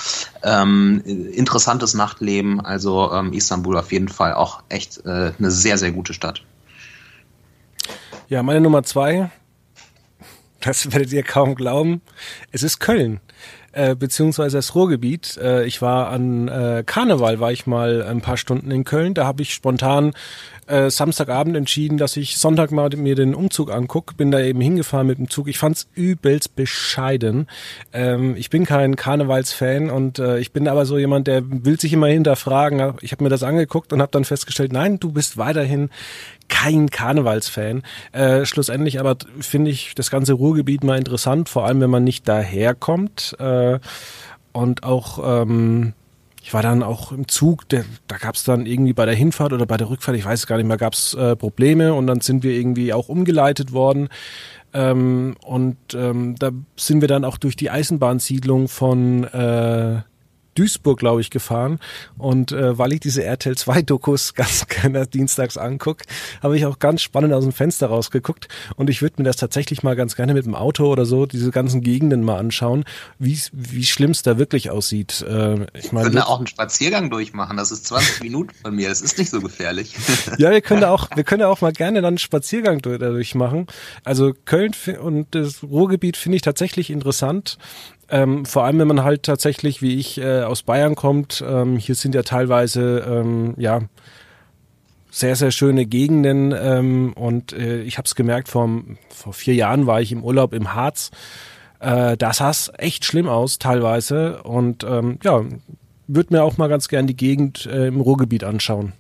ähm, 0.45 1.03
interessantes 1.05 1.93
Nachtleben. 1.93 2.61
Also 2.61 3.11
ähm, 3.13 3.33
Istanbul 3.33 3.79
auf 3.79 3.91
jeden 3.91 4.09
Fall 4.09 4.35
auch 4.35 4.63
echt 4.69 5.05
äh, 5.05 5.33
eine 5.37 5.51
sehr, 5.51 5.77
sehr 5.77 5.91
gute 5.91 6.15
Stadt. 6.15 6.45
Ja, 8.29 8.45
meine 8.45 8.61
Nummer 8.61 8.85
zwei, 8.85 9.33
das 10.61 10.93
werdet 10.93 11.13
ihr 11.13 11.25
kaum 11.25 11.57
glauben, 11.57 12.01
es 12.53 12.63
ist 12.63 12.79
Köln 12.79 13.21
äh, 13.73 13.95
beziehungsweise 13.95 14.59
das 14.59 14.75
Ruhrgebiet. 14.75 15.37
Äh, 15.37 15.65
ich 15.65 15.83
war 15.83 16.09
an 16.09 16.49
äh, 16.49 16.83
Karneval, 16.85 17.41
war 17.41 17.53
ich 17.53 17.67
mal 17.67 18.03
ein 18.03 18.21
paar 18.21 18.37
Stunden 18.37 18.71
in 18.71 18.85
Köln. 18.85 19.15
Da 19.15 19.27
habe 19.27 19.43
ich 19.43 19.55
spontan 19.55 20.13
äh, 20.67 20.91
Samstagabend 20.91 21.57
entschieden, 21.57 21.99
dass 21.99 22.17
ich 22.17 22.39
Sonntag 22.39 22.71
mal 22.71 22.91
mir 22.97 23.15
den 23.15 23.35
Umzug 23.35 23.73
anguck. 23.73 24.17
Bin 24.17 24.31
da 24.31 24.41
eben 24.41 24.61
hingefahren 24.61 25.07
mit 25.07 25.19
dem 25.19 25.31
Zug. 25.31 25.49
Ich 25.49 25.59
fand's 25.59 25.89
übelst 25.95 26.57
bescheiden. 26.57 27.47
Ähm, 27.93 28.37
ich 28.37 28.51
bin 28.51 28.65
kein 28.65 28.97
Karnevalsfan 28.97 29.91
und 29.91 30.19
äh, 30.19 30.39
ich 30.39 30.53
bin 30.53 30.69
aber 30.69 30.87
so 30.87 30.99
jemand, 30.99 31.27
der 31.27 31.43
will 31.45 31.79
sich 31.79 31.93
immer 31.93 32.09
hinterfragen. 32.09 32.95
Ich 33.01 33.13
habe 33.13 33.25
mir 33.25 33.31
das 33.31 33.43
angeguckt 33.43 33.93
und 33.93 34.01
habe 34.01 34.13
dann 34.13 34.25
festgestellt, 34.25 34.73
nein, 34.73 34.99
du 35.01 35.13
bist 35.13 35.37
weiterhin 35.39 35.91
kein 36.51 36.91
Karnevalsfan. 36.91 37.83
Äh, 38.13 38.45
schlussendlich 38.45 39.01
aber 39.01 39.17
finde 39.41 39.71
ich 39.71 39.95
das 39.95 40.11
ganze 40.11 40.35
Ruhrgebiet 40.35 40.85
mal 40.85 40.99
interessant, 40.99 41.49
vor 41.49 41.65
allem 41.65 41.81
wenn 41.81 41.91
man 41.91 42.05
nicht 42.05 42.29
daherkommt. 42.29 43.35
Äh, 43.39 43.79
und 44.53 44.83
auch 44.83 45.45
ähm, 45.45 45.95
ich 46.43 46.55
war 46.55 46.63
dann 46.63 46.83
auch 46.83 47.13
im 47.13 47.29
Zug, 47.29 47.69
der, 47.69 47.85
da 48.09 48.17
gab 48.17 48.35
es 48.35 48.45
dann 48.45 48.67
irgendwie 48.67 48.93
bei 48.93 49.07
der 49.07 49.15
Hinfahrt 49.15 49.53
oder 49.53 49.67
bei 49.67 49.77
der 49.77 49.91
Rückfahrt, 49.91 50.17
ich 50.17 50.25
weiß 50.25 50.47
gar 50.47 50.57
nicht 50.57 50.67
mehr, 50.67 50.79
gab 50.79 50.95
es 50.95 51.15
äh, 51.15 51.37
Probleme 51.37 51.95
und 51.95 52.07
dann 52.07 52.21
sind 52.21 52.43
wir 52.43 52.53
irgendwie 52.53 52.93
auch 52.93 53.09
umgeleitet 53.09 53.73
worden. 53.73 54.09
Ähm, 54.73 55.37
und 55.45 55.77
ähm, 55.95 56.37
da 56.39 56.51
sind 56.77 57.01
wir 57.01 57.09
dann 57.09 57.25
auch 57.25 57.37
durch 57.37 57.57
die 57.57 57.71
Eisenbahnsiedlung 57.71 58.69
von 58.69 59.25
äh, 59.25 60.01
Duisburg, 60.55 60.99
glaube 60.99 61.21
ich, 61.21 61.31
gefahren. 61.31 61.79
Und 62.19 62.53
äh, 62.53 62.77
weil 62.79 62.93
ich 62.93 63.01
diese 63.01 63.25
RTL 63.25 63.57
2 63.57 63.83
Dokus 63.83 64.35
ganz 64.41 64.67
gerne 64.67 65.07
dienstags 65.07 65.57
angucke, 65.57 66.05
habe 66.43 66.57
ich 66.57 66.67
auch 66.67 66.79
ganz 66.79 67.03
spannend 67.03 67.33
aus 67.33 67.45
dem 67.45 67.53
Fenster 67.53 67.89
rausgeguckt. 67.89 68.49
Und 68.77 68.91
ich 68.91 69.03
würde 69.03 69.17
mir 69.19 69.25
das 69.25 69.37
tatsächlich 69.37 69.83
mal 69.83 69.97
ganz 69.97 70.17
gerne 70.17 70.35
mit 70.35 70.45
dem 70.45 70.55
Auto 70.55 70.87
oder 70.91 71.05
so, 71.05 71.27
diese 71.27 71.51
ganzen 71.51 71.81
Gegenden 71.81 72.25
mal 72.25 72.39
anschauen, 72.39 72.85
wie 73.19 73.39
wie 73.53 73.85
schlimm 73.85 74.11
es 74.11 74.23
da 74.23 74.39
wirklich 74.39 74.71
aussieht. 74.71 75.23
Äh, 75.23 75.67
ich 75.75 75.93
meine, 75.93 76.13
wir 76.13 76.29
auch 76.29 76.39
einen 76.39 76.47
Spaziergang 76.47 77.11
durchmachen. 77.11 77.57
Das 77.57 77.71
ist 77.71 77.87
20 77.87 78.21
Minuten 78.23 78.55
von 78.63 78.75
mir. 78.75 78.89
Das 78.89 79.03
ist 79.03 79.19
nicht 79.19 79.31
so 79.31 79.41
gefährlich. 79.41 79.95
ja, 80.39 80.51
wir 80.51 80.61
können 80.61 80.81
da 80.81 80.91
auch, 80.91 81.09
wir 81.15 81.25
können 81.25 81.41
da 81.41 81.49
auch 81.49 81.61
mal 81.61 81.73
gerne 81.73 82.01
dann 82.01 82.09
einen 82.09 82.19
Spaziergang 82.19 82.81
dadurch 82.83 83.35
machen. 83.35 83.67
Also 84.05 84.33
Köln 84.45 84.73
und 85.01 85.35
das 85.35 85.63
Ruhrgebiet 85.63 86.17
finde 86.17 86.37
ich 86.37 86.43
tatsächlich 86.43 86.91
interessant. 86.91 87.59
Ähm, 88.11 88.45
vor 88.45 88.65
allem, 88.65 88.79
wenn 88.81 88.89
man 88.89 89.05
halt 89.05 89.23
tatsächlich, 89.23 89.83
wie 89.83 89.95
ich, 89.95 90.19
äh, 90.19 90.43
aus 90.43 90.63
Bayern 90.63 90.97
kommt, 90.97 91.45
ähm, 91.47 91.77
hier 91.77 91.95
sind 91.95 92.15
ja 92.15 92.23
teilweise, 92.23 93.05
ähm, 93.09 93.55
ja, 93.57 93.83
sehr, 95.11 95.37
sehr 95.37 95.51
schöne 95.51 95.87
Gegenden 95.87 96.53
ähm, 96.57 97.13
und 97.15 97.53
äh, 97.53 97.83
ich 97.83 97.99
habe 97.99 98.07
es 98.07 98.15
gemerkt, 98.15 98.49
vor, 98.49 98.69
vor 99.09 99.33
vier 99.33 99.55
Jahren 99.55 99.87
war 99.87 100.01
ich 100.01 100.13
im 100.13 100.25
Urlaub 100.25 100.53
im 100.53 100.75
Harz. 100.75 101.11
Äh, 101.81 102.17
da 102.17 102.33
sah 102.33 102.51
es 102.51 102.71
echt 102.79 103.05
schlimm 103.05 103.29
aus 103.29 103.59
teilweise 103.59 104.43
und 104.43 104.85
ähm, 104.85 105.19
ja, 105.25 105.43
würde 106.07 106.35
mir 106.35 106.43
auch 106.43 106.59
mal 106.59 106.69
ganz 106.69 106.89
gern 106.89 107.07
die 107.07 107.17
Gegend 107.17 107.67
äh, 107.67 107.89
im 107.89 108.01
Ruhrgebiet 108.01 108.45
anschauen. 108.45 108.93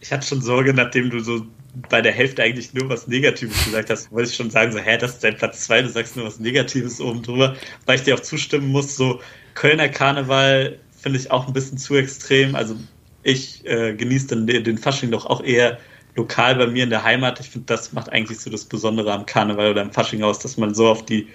Ich 0.00 0.12
hatte 0.12 0.26
schon 0.26 0.42
Sorge, 0.42 0.74
nachdem 0.74 1.10
du 1.10 1.20
so 1.20 1.42
bei 1.88 2.00
der 2.00 2.12
Hälfte 2.12 2.42
eigentlich 2.42 2.72
nur 2.74 2.88
was 2.88 3.06
Negatives 3.06 3.64
gesagt 3.64 3.90
hast, 3.90 4.10
wollte 4.12 4.30
ich 4.30 4.36
schon 4.36 4.50
sagen, 4.50 4.72
so, 4.72 4.78
hä, 4.78 4.98
das 4.98 5.14
ist 5.14 5.24
dein 5.24 5.36
Platz 5.36 5.64
zwei, 5.64 5.82
du 5.82 5.88
sagst 5.88 6.16
nur 6.16 6.26
was 6.26 6.40
Negatives 6.40 7.00
oben 7.00 7.22
drüber, 7.22 7.56
weil 7.86 7.96
ich 7.96 8.04
dir 8.04 8.14
auch 8.14 8.20
zustimmen 8.20 8.68
muss, 8.68 8.96
so 8.96 9.20
Kölner 9.54 9.88
Karneval 9.88 10.78
finde 11.00 11.18
ich 11.18 11.30
auch 11.30 11.46
ein 11.46 11.52
bisschen 11.52 11.78
zu 11.78 11.96
extrem. 11.96 12.54
Also 12.54 12.76
ich 13.22 13.66
äh, 13.66 13.94
genieße 13.94 14.28
den, 14.28 14.64
den 14.64 14.78
Fasching 14.78 15.10
doch 15.10 15.26
auch 15.26 15.42
eher 15.42 15.78
lokal 16.16 16.56
bei 16.56 16.66
mir 16.66 16.84
in 16.84 16.90
der 16.90 17.04
Heimat. 17.04 17.40
Ich 17.40 17.50
finde, 17.50 17.66
das 17.66 17.92
macht 17.92 18.10
eigentlich 18.10 18.38
so 18.40 18.50
das 18.50 18.64
Besondere 18.64 19.12
am 19.12 19.26
Karneval 19.26 19.70
oder 19.70 19.82
am 19.82 19.92
Fasching 19.92 20.22
aus, 20.22 20.38
dass 20.38 20.56
man 20.56 20.74
so 20.74 20.88
auf 20.88 21.04
die 21.04 21.28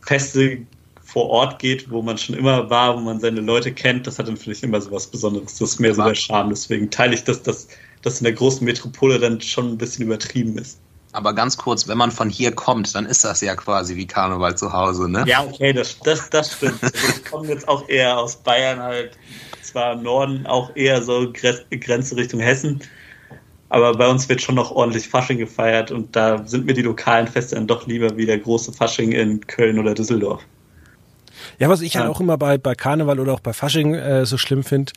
Feste 0.00 0.58
vor 1.02 1.30
Ort 1.30 1.60
geht, 1.60 1.90
wo 1.90 2.02
man 2.02 2.18
schon 2.18 2.36
immer 2.36 2.68
war, 2.68 2.96
wo 2.96 3.00
man 3.00 3.20
seine 3.20 3.40
Leute 3.40 3.72
kennt. 3.72 4.06
Das 4.06 4.18
hat 4.18 4.28
dann, 4.28 4.36
finde 4.36 4.56
ich, 4.56 4.62
immer 4.62 4.80
so 4.80 4.90
was 4.90 5.06
Besonderes. 5.06 5.58
Das 5.58 5.70
ist 5.70 5.80
mehr 5.80 5.94
so 5.94 6.02
der 6.02 6.14
Charme. 6.14 6.50
Deswegen 6.50 6.90
teile 6.90 7.14
ich 7.14 7.24
das, 7.24 7.42
das 7.42 7.68
das 8.02 8.18
in 8.18 8.24
der 8.24 8.32
großen 8.32 8.64
Metropole 8.64 9.18
dann 9.18 9.40
schon 9.40 9.72
ein 9.72 9.78
bisschen 9.78 10.06
übertrieben 10.06 10.58
ist. 10.58 10.78
Aber 11.12 11.32
ganz 11.32 11.56
kurz, 11.56 11.88
wenn 11.88 11.96
man 11.96 12.10
von 12.10 12.28
hier 12.28 12.52
kommt, 12.52 12.94
dann 12.94 13.06
ist 13.06 13.24
das 13.24 13.40
ja 13.40 13.54
quasi 13.54 13.96
wie 13.96 14.06
Karneval 14.06 14.56
zu 14.56 14.72
Hause, 14.72 15.08
ne? 15.08 15.24
Ja, 15.26 15.42
okay, 15.42 15.72
das, 15.72 15.98
das, 16.00 16.28
das 16.28 16.52
stimmt. 16.52 16.82
Also 16.82 16.94
ich 17.08 17.24
komme 17.24 17.48
jetzt 17.48 17.66
auch 17.68 17.88
eher 17.88 18.18
aus 18.18 18.36
Bayern 18.36 18.82
halt, 18.82 19.16
zwar 19.62 19.94
im 19.94 20.02
Norden 20.02 20.46
auch 20.46 20.76
eher 20.76 21.02
so 21.02 21.32
Grenze 21.32 22.16
Richtung 22.16 22.40
Hessen, 22.40 22.80
aber 23.70 23.94
bei 23.94 24.06
uns 24.08 24.28
wird 24.28 24.42
schon 24.42 24.56
noch 24.56 24.70
ordentlich 24.70 25.08
Fasching 25.08 25.38
gefeiert 25.38 25.90
und 25.90 26.14
da 26.14 26.46
sind 26.46 26.66
mir 26.66 26.74
die 26.74 26.82
lokalen 26.82 27.26
Feste 27.26 27.54
dann 27.54 27.66
doch 27.66 27.86
lieber 27.86 28.16
wie 28.16 28.26
der 28.26 28.38
große 28.38 28.72
Fasching 28.72 29.12
in 29.12 29.44
Köln 29.46 29.78
oder 29.78 29.94
Düsseldorf. 29.94 30.42
Ja, 31.58 31.68
was 31.68 31.80
ich 31.80 31.96
halt 31.96 32.08
auch 32.08 32.20
immer 32.20 32.36
bei, 32.36 32.58
bei 32.58 32.74
Karneval 32.74 33.20
oder 33.20 33.32
auch 33.32 33.40
bei 33.40 33.52
Fasching 33.52 33.94
äh, 33.94 34.26
so 34.26 34.36
schlimm 34.36 34.64
finde, 34.64 34.92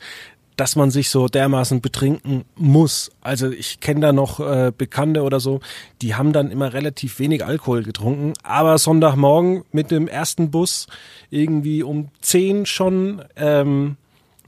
dass 0.60 0.76
man 0.76 0.90
sich 0.90 1.08
so 1.08 1.26
dermaßen 1.26 1.80
betrinken 1.80 2.44
muss. 2.54 3.10
Also 3.22 3.50
ich 3.50 3.80
kenne 3.80 4.00
da 4.00 4.12
noch 4.12 4.40
äh, 4.40 4.70
Bekannte 4.76 5.22
oder 5.22 5.40
so, 5.40 5.60
die 6.02 6.16
haben 6.16 6.34
dann 6.34 6.50
immer 6.50 6.74
relativ 6.74 7.18
wenig 7.18 7.46
Alkohol 7.46 7.82
getrunken, 7.82 8.34
aber 8.42 8.76
Sonntagmorgen 8.76 9.64
mit 9.72 9.90
dem 9.90 10.06
ersten 10.06 10.50
Bus 10.50 10.86
irgendwie 11.30 11.82
um 11.82 12.10
zehn 12.20 12.66
schon 12.66 13.24
ähm, 13.36 13.96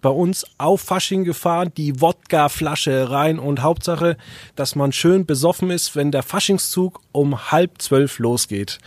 bei 0.03 0.11
uns 0.11 0.45
auf 0.59 0.83
Fasching 0.83 1.25
gefahren, 1.25 1.73
die 1.79 2.03
Wodka-Flasche 2.03 3.11
rein 3.11 3.39
und 3.39 3.63
Hauptsache, 3.63 4.19
dass 4.55 4.75
man 4.75 4.93
schön 4.93 5.25
besoffen 5.25 5.71
ist, 5.71 5.97
wenn 5.97 6.11
der 6.11 6.23
Faschingszug 6.23 7.01
um 7.13 7.51
halb 7.51 7.81
zwölf 7.81 8.19
losgeht. 8.19 8.81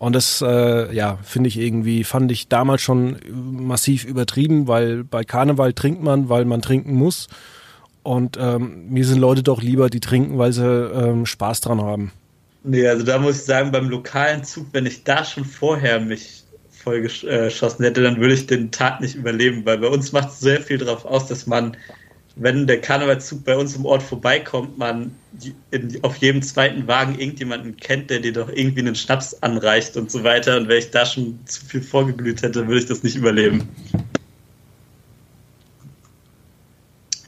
Und 0.00 0.14
das, 0.14 0.40
äh, 0.40 0.94
ja, 0.94 1.18
finde 1.22 1.48
ich 1.48 1.58
irgendwie, 1.58 2.04
fand 2.04 2.32
ich 2.32 2.48
damals 2.48 2.80
schon 2.80 3.18
massiv 3.30 4.06
übertrieben, 4.06 4.66
weil 4.66 5.04
bei 5.04 5.24
Karneval 5.24 5.74
trinkt 5.74 6.02
man, 6.02 6.30
weil 6.30 6.46
man 6.46 6.62
trinken 6.62 6.94
muss. 6.94 7.28
Und 8.02 8.38
ähm, 8.40 8.88
mir 8.88 9.04
sind 9.04 9.18
Leute 9.18 9.42
doch 9.42 9.60
lieber, 9.60 9.90
die 9.90 10.00
trinken, 10.00 10.38
weil 10.38 10.54
sie 10.54 10.64
ähm, 10.64 11.26
Spaß 11.26 11.60
dran 11.60 11.82
haben. 11.82 12.12
Nee, 12.64 12.88
also 12.88 13.04
da 13.04 13.18
muss 13.18 13.36
ich 13.36 13.42
sagen, 13.42 13.72
beim 13.72 13.90
lokalen 13.90 14.42
Zug, 14.42 14.68
wenn 14.72 14.86
ich 14.86 15.04
da 15.04 15.22
schon 15.22 15.44
vorher 15.44 16.00
mich 16.00 16.44
vollgeschossen 16.70 17.84
hätte, 17.84 18.02
dann 18.02 18.18
würde 18.18 18.32
ich 18.32 18.46
den 18.46 18.70
Tag 18.70 19.02
nicht 19.02 19.16
überleben, 19.16 19.66
weil 19.66 19.76
bei 19.76 19.88
uns 19.88 20.12
macht 20.12 20.30
es 20.30 20.40
sehr 20.40 20.62
viel 20.62 20.78
darauf 20.78 21.04
aus, 21.04 21.26
dass 21.26 21.46
man 21.46 21.76
wenn 22.40 22.66
der 22.66 22.80
Karnevalszug 22.80 23.44
bei 23.44 23.54
uns 23.54 23.76
im 23.76 23.84
Ort 23.84 24.02
vorbeikommt, 24.02 24.78
man 24.78 25.14
in, 25.70 26.02
auf 26.02 26.16
jedem 26.16 26.40
zweiten 26.40 26.86
Wagen 26.86 27.18
irgendjemanden 27.18 27.76
kennt, 27.76 28.08
der 28.08 28.20
dir 28.20 28.32
doch 28.32 28.48
irgendwie 28.48 28.80
einen 28.80 28.94
Schnaps 28.94 29.34
anreicht 29.42 29.98
und 29.98 30.10
so 30.10 30.24
weiter. 30.24 30.56
Und 30.56 30.68
wenn 30.68 30.78
ich 30.78 30.90
da 30.90 31.04
schon 31.04 31.38
zu 31.44 31.64
viel 31.66 31.82
vorgeglüht 31.82 32.40
hätte, 32.40 32.66
würde 32.66 32.80
ich 32.80 32.86
das 32.86 33.02
nicht 33.02 33.16
überleben. 33.16 33.68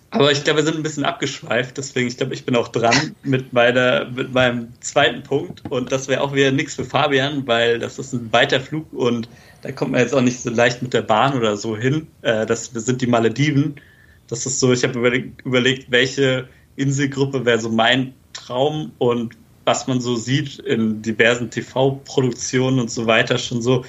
Aber 0.08 0.32
ich 0.32 0.44
glaube, 0.44 0.60
wir 0.60 0.64
sind 0.64 0.76
ein 0.76 0.82
bisschen 0.82 1.04
abgeschweift, 1.04 1.76
deswegen, 1.78 2.06
ich 2.06 2.18
glaube, 2.18 2.34
ich 2.34 2.44
bin 2.44 2.54
auch 2.56 2.68
dran 2.68 3.14
mit, 3.22 3.52
meiner, 3.52 4.06
mit 4.06 4.32
meinem 4.32 4.68
zweiten 4.80 5.22
Punkt. 5.22 5.62
Und 5.70 5.92
das 5.92 6.08
wäre 6.08 6.22
auch 6.22 6.34
wieder 6.34 6.52
nichts 6.52 6.74
für 6.74 6.84
Fabian, 6.84 7.46
weil 7.46 7.78
das 7.78 7.98
ist 7.98 8.14
ein 8.14 8.32
weiter 8.32 8.60
Flug 8.60 8.90
und 8.92 9.28
da 9.60 9.72
kommt 9.72 9.92
man 9.92 10.00
jetzt 10.00 10.14
auch 10.14 10.22
nicht 10.22 10.40
so 10.40 10.50
leicht 10.50 10.82
mit 10.82 10.94
der 10.94 11.02
Bahn 11.02 11.36
oder 11.36 11.56
so 11.58 11.76
hin. 11.76 12.06
Äh, 12.22 12.46
das 12.46 12.66
sind 12.66 13.00
die 13.02 13.06
Malediven. 13.06 13.76
Das 14.28 14.46
ist 14.46 14.60
so, 14.60 14.72
ich 14.72 14.82
habe 14.84 14.98
überlegt, 14.98 15.44
überlegt, 15.44 15.90
welche 15.90 16.48
Inselgruppe 16.76 17.44
wäre 17.44 17.58
so 17.58 17.68
mein 17.68 18.14
Traum 18.32 18.92
und 18.98 19.36
was 19.64 19.86
man 19.86 20.00
so 20.00 20.16
sieht 20.16 20.58
in 20.58 21.02
diversen 21.02 21.50
TV-Produktionen 21.50 22.80
und 22.80 22.90
so 22.90 23.06
weiter, 23.06 23.38
schon 23.38 23.62
so, 23.62 23.84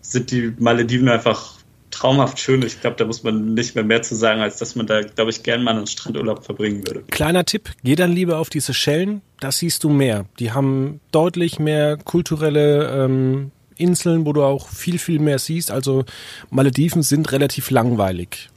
sind 0.00 0.30
die 0.30 0.52
Malediven 0.58 1.08
einfach 1.08 1.54
traumhaft 1.94 2.40
schön. 2.40 2.62
Ich 2.62 2.80
glaube, 2.80 2.96
da 2.96 3.04
muss 3.04 3.22
man 3.22 3.54
nicht 3.54 3.74
mehr 3.74 3.84
mehr 3.84 4.02
zu 4.02 4.14
sagen, 4.14 4.40
als 4.40 4.58
dass 4.58 4.74
man 4.74 4.86
da, 4.86 5.02
glaube 5.02 5.30
ich, 5.30 5.42
gern 5.42 5.62
mal 5.62 5.76
einen 5.76 5.86
Strandurlaub 5.86 6.44
verbringen 6.44 6.86
würde. 6.86 7.04
Kleiner 7.10 7.44
Tipp, 7.44 7.70
geh 7.84 7.94
dann 7.94 8.12
lieber 8.12 8.38
auf 8.38 8.50
diese 8.50 8.74
Schellen, 8.74 9.22
das 9.40 9.58
siehst 9.58 9.84
du 9.84 9.88
mehr. 9.88 10.26
Die 10.38 10.52
haben 10.52 11.00
deutlich 11.12 11.58
mehr 11.58 11.96
kulturelle 11.96 13.04
ähm, 13.04 13.52
Inseln, 13.76 14.26
wo 14.26 14.32
du 14.32 14.42
auch 14.42 14.68
viel, 14.68 14.98
viel 14.98 15.20
mehr 15.20 15.38
siehst. 15.38 15.70
Also 15.70 16.04
Malediven 16.50 17.02
sind 17.02 17.30
relativ 17.32 17.70
langweilig. 17.70 18.48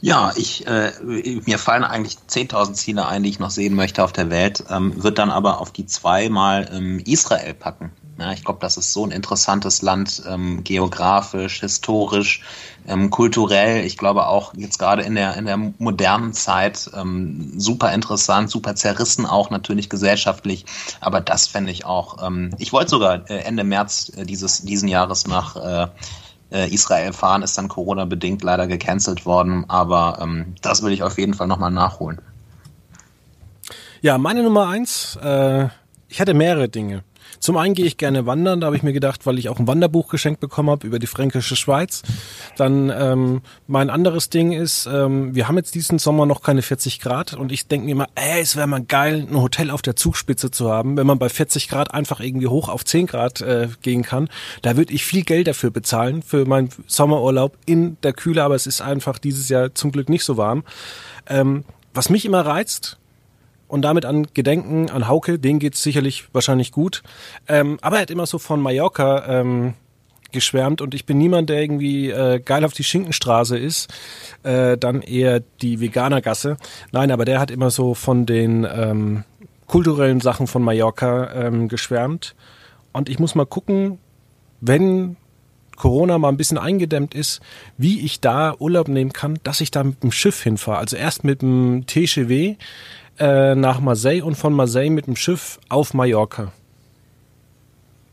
Ja, 0.00 0.32
ich, 0.36 0.64
äh, 0.66 0.92
mir 1.44 1.58
fallen 1.58 1.82
eigentlich 1.82 2.18
10.000 2.28 2.74
Ziele 2.74 3.06
ein, 3.06 3.24
die 3.24 3.30
ich 3.30 3.40
noch 3.40 3.50
sehen 3.50 3.74
möchte 3.74 4.04
auf 4.04 4.12
der 4.12 4.30
Welt, 4.30 4.64
ähm, 4.70 5.02
wird 5.02 5.18
dann 5.18 5.30
aber 5.30 5.60
auf 5.60 5.72
die 5.72 5.86
zwei 5.86 6.28
mal 6.28 6.68
ähm, 6.72 7.00
Israel 7.04 7.52
packen. 7.52 7.90
Ja, 8.16 8.32
ich 8.32 8.44
glaube, 8.44 8.60
das 8.60 8.76
ist 8.76 8.92
so 8.92 9.04
ein 9.04 9.10
interessantes 9.10 9.82
Land, 9.82 10.22
ähm, 10.28 10.62
geografisch, 10.64 11.60
historisch, 11.60 12.42
ähm, 12.86 13.10
kulturell. 13.10 13.84
Ich 13.84 13.96
glaube 13.96 14.26
auch 14.26 14.54
jetzt 14.54 14.78
gerade 14.78 15.02
in 15.02 15.14
der, 15.14 15.36
in 15.36 15.46
der 15.46 15.56
modernen 15.56 16.32
Zeit 16.32 16.90
ähm, 16.96 17.52
super 17.58 17.92
interessant, 17.92 18.50
super 18.50 18.74
zerrissen 18.74 19.26
auch 19.26 19.50
natürlich 19.50 19.88
gesellschaftlich. 19.88 20.64
Aber 21.00 21.20
das 21.20 21.46
fände 21.46 21.70
ich 21.70 21.84
auch. 21.84 22.24
Ähm, 22.24 22.50
ich 22.58 22.72
wollte 22.72 22.90
sogar 22.90 23.28
äh, 23.30 23.38
Ende 23.38 23.62
März 23.62 24.12
äh, 24.16 24.24
dieses, 24.24 24.62
diesen 24.62 24.88
Jahres 24.88 25.26
nach 25.26 25.56
äh, 25.56 25.88
Israel 26.50 27.12
fahren, 27.12 27.42
ist 27.42 27.58
dann 27.58 27.68
Corona-bedingt 27.68 28.42
leider 28.42 28.66
gecancelt 28.66 29.26
worden. 29.26 29.64
Aber 29.68 30.18
ähm, 30.20 30.54
das 30.62 30.82
will 30.82 30.92
ich 30.92 31.02
auf 31.02 31.18
jeden 31.18 31.34
Fall 31.34 31.46
nochmal 31.46 31.70
nachholen. 31.70 32.20
Ja, 34.00 34.16
meine 34.16 34.42
Nummer 34.42 34.68
eins, 34.68 35.16
äh, 35.22 35.68
ich 36.08 36.20
hatte 36.20 36.34
mehrere 36.34 36.68
Dinge. 36.68 37.02
Zum 37.40 37.56
einen 37.56 37.74
gehe 37.74 37.86
ich 37.86 37.96
gerne 37.96 38.26
wandern, 38.26 38.60
da 38.60 38.66
habe 38.66 38.76
ich 38.76 38.82
mir 38.82 38.92
gedacht, 38.92 39.26
weil 39.26 39.38
ich 39.38 39.48
auch 39.48 39.58
ein 39.58 39.66
Wanderbuch 39.66 40.08
geschenkt 40.08 40.40
bekommen 40.40 40.70
habe 40.70 40.86
über 40.86 40.98
die 40.98 41.06
fränkische 41.06 41.56
Schweiz. 41.56 42.02
Dann 42.56 42.90
ähm, 42.90 43.42
mein 43.66 43.90
anderes 43.90 44.30
Ding 44.30 44.52
ist, 44.52 44.86
ähm, 44.86 45.34
wir 45.34 45.48
haben 45.48 45.56
jetzt 45.56 45.74
diesen 45.74 45.98
Sommer 45.98 46.26
noch 46.26 46.42
keine 46.42 46.62
40 46.62 47.00
Grad 47.00 47.34
und 47.34 47.52
ich 47.52 47.66
denke 47.66 47.86
mir 47.86 47.92
immer, 47.92 48.06
ey, 48.14 48.40
es 48.40 48.56
wäre 48.56 48.66
mal 48.66 48.82
geil, 48.82 49.26
ein 49.28 49.40
Hotel 49.40 49.70
auf 49.70 49.82
der 49.82 49.96
Zugspitze 49.96 50.50
zu 50.50 50.70
haben, 50.70 50.96
wenn 50.96 51.06
man 51.06 51.18
bei 51.18 51.28
40 51.28 51.68
Grad 51.68 51.94
einfach 51.94 52.20
irgendwie 52.20 52.48
hoch 52.48 52.68
auf 52.68 52.84
10 52.84 53.06
Grad 53.06 53.40
äh, 53.40 53.68
gehen 53.82 54.02
kann. 54.02 54.28
Da 54.62 54.76
würde 54.76 54.92
ich 54.92 55.04
viel 55.04 55.22
Geld 55.22 55.46
dafür 55.46 55.70
bezahlen, 55.70 56.22
für 56.22 56.44
meinen 56.44 56.70
Sommerurlaub 56.86 57.56
in 57.66 57.96
der 58.02 58.12
Kühle, 58.12 58.42
aber 58.42 58.54
es 58.54 58.66
ist 58.66 58.80
einfach 58.80 59.18
dieses 59.18 59.48
Jahr 59.48 59.74
zum 59.74 59.92
Glück 59.92 60.08
nicht 60.08 60.24
so 60.24 60.36
warm. 60.36 60.64
Ähm, 61.28 61.64
was 61.94 62.10
mich 62.10 62.24
immer 62.24 62.42
reizt, 62.42 62.98
und 63.68 63.82
damit 63.82 64.04
an 64.04 64.26
Gedenken 64.34 64.90
an 64.90 65.08
Hauke, 65.08 65.38
den 65.38 65.58
geht's 65.58 65.82
sicherlich 65.82 66.24
wahrscheinlich 66.32 66.72
gut. 66.72 67.02
Ähm, 67.46 67.78
aber 67.82 67.96
er 67.96 68.02
hat 68.02 68.10
immer 68.10 68.26
so 68.26 68.38
von 68.38 68.60
Mallorca 68.60 69.40
ähm, 69.40 69.74
geschwärmt 70.32 70.80
und 70.80 70.94
ich 70.94 71.06
bin 71.06 71.18
niemand, 71.18 71.48
der 71.48 71.62
irgendwie 71.62 72.10
äh, 72.10 72.40
geil 72.40 72.64
auf 72.64 72.72
die 72.72 72.84
Schinkenstraße 72.84 73.56
ist, 73.56 73.88
äh, 74.42 74.76
dann 74.76 75.02
eher 75.02 75.40
die 75.62 75.80
Veganergasse. 75.80 76.56
Nein, 76.92 77.10
aber 77.10 77.24
der 77.24 77.40
hat 77.40 77.50
immer 77.50 77.70
so 77.70 77.94
von 77.94 78.26
den 78.26 78.66
ähm, 78.70 79.24
kulturellen 79.66 80.20
Sachen 80.20 80.46
von 80.46 80.62
Mallorca 80.62 81.32
ähm, 81.32 81.68
geschwärmt. 81.68 82.34
Und 82.92 83.08
ich 83.08 83.18
muss 83.18 83.34
mal 83.34 83.46
gucken, 83.46 83.98
wenn 84.60 85.16
Corona 85.76 86.18
mal 86.18 86.28
ein 86.28 86.36
bisschen 86.36 86.58
eingedämmt 86.58 87.14
ist, 87.14 87.40
wie 87.76 88.00
ich 88.00 88.20
da 88.20 88.54
Urlaub 88.58 88.88
nehmen 88.88 89.12
kann, 89.12 89.38
dass 89.44 89.60
ich 89.60 89.70
da 89.70 89.84
mit 89.84 90.02
dem 90.02 90.12
Schiff 90.12 90.42
hinfahre. 90.42 90.78
Also 90.78 90.96
erst 90.96 91.24
mit 91.24 91.40
dem 91.40 91.86
TGW, 91.86 92.56
äh, 93.18 93.54
nach 93.54 93.80
Marseille 93.80 94.22
und 94.22 94.36
von 94.36 94.52
Marseille 94.52 94.90
mit 94.90 95.06
dem 95.06 95.16
Schiff 95.16 95.58
auf 95.68 95.94
Mallorca. 95.94 96.52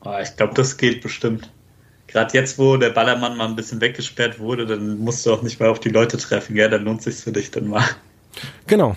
Oh, 0.04 0.16
ich 0.22 0.36
glaube, 0.38 0.54
das 0.54 0.78
geht 0.78 1.02
bestimmt. 1.02 1.50
Gerade 2.08 2.38
jetzt, 2.38 2.60
wo 2.60 2.78
der 2.78 2.92
Ballermann 2.92 3.36
mal 3.36 3.48
ein 3.48 3.56
bisschen 3.56 3.82
weggesperrt 3.82 4.40
wurde, 4.40 4.66
dann 4.66 5.00
musst 5.00 5.26
du 5.26 5.34
auch 5.34 5.42
nicht 5.42 5.60
mehr 5.60 5.72
auf 5.72 5.80
die 5.80 5.90
Leute 5.90 6.18
treffen, 6.18 6.56
gell? 6.56 6.70
Dann 6.70 6.84
lohnt 6.84 7.02
sich 7.02 7.16
für 7.16 7.32
dich 7.32 7.52
dann 7.52 7.68
mal. 7.68 7.84
Genau. 8.68 8.96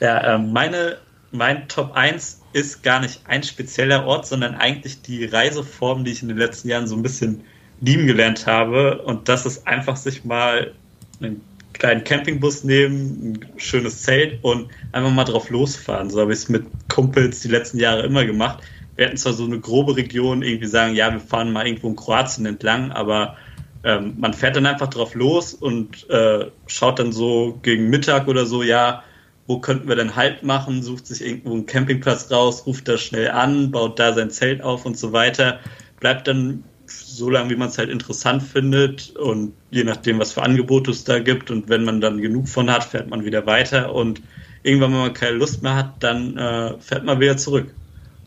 Ja, 0.00 0.34
äh, 0.34 0.38
meine, 0.38 0.98
mein 1.30 1.68
Top 1.68 1.92
1 1.94 2.40
ist 2.52 2.82
gar 2.82 3.00
nicht 3.00 3.20
ein 3.26 3.42
spezieller 3.42 4.06
Ort, 4.06 4.26
sondern 4.26 4.54
eigentlich 4.54 5.02
die 5.02 5.24
Reiseform, 5.24 6.04
die 6.04 6.12
ich 6.12 6.22
in 6.22 6.28
den 6.28 6.38
letzten 6.38 6.68
Jahren 6.68 6.86
so 6.86 6.96
ein 6.96 7.02
bisschen 7.02 7.44
lieben 7.80 8.06
gelernt 8.06 8.46
habe. 8.46 9.02
Und 9.02 9.28
das 9.28 9.44
ist 9.44 9.66
einfach 9.66 9.96
sich 9.96 10.24
mal 10.24 10.72
einen 11.20 11.42
kleinen 11.78 12.04
Campingbus 12.04 12.64
nehmen, 12.64 13.32
ein 13.32 13.58
schönes 13.58 14.02
Zelt 14.02 14.42
und 14.42 14.68
einfach 14.92 15.10
mal 15.10 15.24
drauf 15.24 15.50
losfahren. 15.50 16.10
So 16.10 16.20
habe 16.20 16.32
ich 16.32 16.40
es 16.40 16.48
mit 16.48 16.66
Kumpels 16.88 17.40
die 17.40 17.48
letzten 17.48 17.78
Jahre 17.78 18.02
immer 18.04 18.24
gemacht. 18.24 18.62
Wir 18.96 19.06
hatten 19.06 19.16
zwar 19.16 19.34
so 19.34 19.44
eine 19.44 19.60
grobe 19.60 19.96
Region, 19.96 20.42
irgendwie 20.42 20.66
sagen, 20.66 20.94
ja, 20.94 21.12
wir 21.12 21.20
fahren 21.20 21.52
mal 21.52 21.66
irgendwo 21.66 21.88
in 21.88 21.96
Kroatien 21.96 22.46
entlang, 22.46 22.92
aber 22.92 23.36
ähm, 23.84 24.14
man 24.18 24.32
fährt 24.32 24.56
dann 24.56 24.66
einfach 24.66 24.88
drauf 24.88 25.14
los 25.14 25.54
und 25.54 26.08
äh, 26.08 26.46
schaut 26.66 26.98
dann 26.98 27.12
so 27.12 27.58
gegen 27.62 27.90
Mittag 27.90 28.26
oder 28.26 28.46
so, 28.46 28.62
ja, 28.62 29.02
wo 29.46 29.60
könnten 29.60 29.88
wir 29.88 29.96
denn 29.96 30.16
Halt 30.16 30.42
machen, 30.42 30.82
sucht 30.82 31.06
sich 31.06 31.24
irgendwo 31.24 31.52
einen 31.52 31.66
Campingplatz 31.66 32.30
raus, 32.30 32.66
ruft 32.66 32.88
da 32.88 32.98
schnell 32.98 33.30
an, 33.30 33.70
baut 33.70 33.98
da 33.98 34.12
sein 34.12 34.30
Zelt 34.30 34.62
auf 34.62 34.86
und 34.86 34.98
so 34.98 35.12
weiter, 35.12 35.60
bleibt 36.00 36.26
dann 36.26 36.64
so 36.88 37.30
lange, 37.30 37.50
wie 37.50 37.56
man 37.56 37.68
es 37.68 37.78
halt 37.78 37.90
interessant 37.90 38.42
findet 38.42 39.16
und 39.16 39.52
je 39.70 39.84
nachdem, 39.84 40.18
was 40.18 40.32
für 40.32 40.42
Angebote 40.42 40.90
es 40.90 41.04
da 41.04 41.18
gibt 41.18 41.50
und 41.50 41.68
wenn 41.68 41.84
man 41.84 42.00
dann 42.00 42.20
genug 42.20 42.48
von 42.48 42.70
hat, 42.70 42.84
fährt 42.84 43.08
man 43.08 43.24
wieder 43.24 43.46
weiter 43.46 43.94
und 43.94 44.22
irgendwann, 44.62 44.92
wenn 44.92 45.00
man 45.00 45.14
keine 45.14 45.36
Lust 45.36 45.62
mehr 45.62 45.74
hat, 45.74 46.02
dann 46.02 46.36
äh, 46.36 46.78
fährt 46.80 47.04
man 47.04 47.20
wieder 47.20 47.36
zurück. 47.36 47.72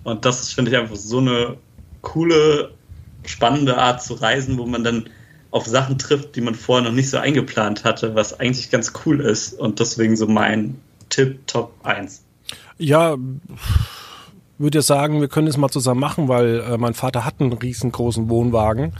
Und 0.03 0.25
das 0.25 0.41
ist, 0.41 0.53
finde 0.53 0.71
ich, 0.71 0.77
einfach 0.77 0.95
so 0.95 1.17
eine 1.19 1.57
coole, 2.01 2.71
spannende 3.25 3.77
Art 3.77 4.01
zu 4.01 4.13
reisen, 4.13 4.57
wo 4.57 4.65
man 4.65 4.83
dann 4.83 5.09
auf 5.51 5.65
Sachen 5.65 5.97
trifft, 5.97 6.35
die 6.35 6.41
man 6.41 6.55
vorher 6.55 6.87
noch 6.87 6.95
nicht 6.95 7.09
so 7.09 7.17
eingeplant 7.17 7.83
hatte, 7.83 8.15
was 8.15 8.39
eigentlich 8.39 8.69
ganz 8.69 8.93
cool 9.05 9.19
ist 9.19 9.53
und 9.53 9.79
deswegen 9.79 10.15
so 10.15 10.27
mein 10.27 10.79
Tipp 11.09 11.45
Top 11.47 11.73
1. 11.83 12.23
Ja, 12.77 13.17
würde 14.59 14.79
ja 14.79 14.81
sagen, 14.81 15.21
wir 15.21 15.27
können 15.27 15.47
es 15.47 15.57
mal 15.57 15.69
zusammen 15.69 15.99
machen, 15.99 16.27
weil 16.27 16.59
äh, 16.59 16.77
mein 16.77 16.93
Vater 16.93 17.25
hat 17.25 17.35
einen 17.39 17.53
riesengroßen 17.53 18.29
Wohnwagen, 18.29 18.93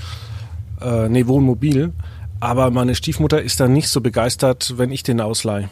äh, 0.82 1.10
nee, 1.10 1.28
Wohnmobil. 1.28 1.94
Aber 2.40 2.72
meine 2.72 2.96
Stiefmutter 2.96 3.42
ist 3.42 3.60
da 3.60 3.68
nicht 3.68 3.90
so 3.90 4.00
begeistert, 4.00 4.78
wenn 4.78 4.92
ich 4.92 5.04
den 5.04 5.20
ausleihe. 5.20 5.70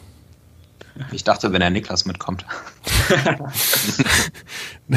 Ich 1.12 1.24
dachte, 1.24 1.52
wenn 1.52 1.60
der 1.60 1.70
Niklas 1.70 2.04
mitkommt. 2.04 2.44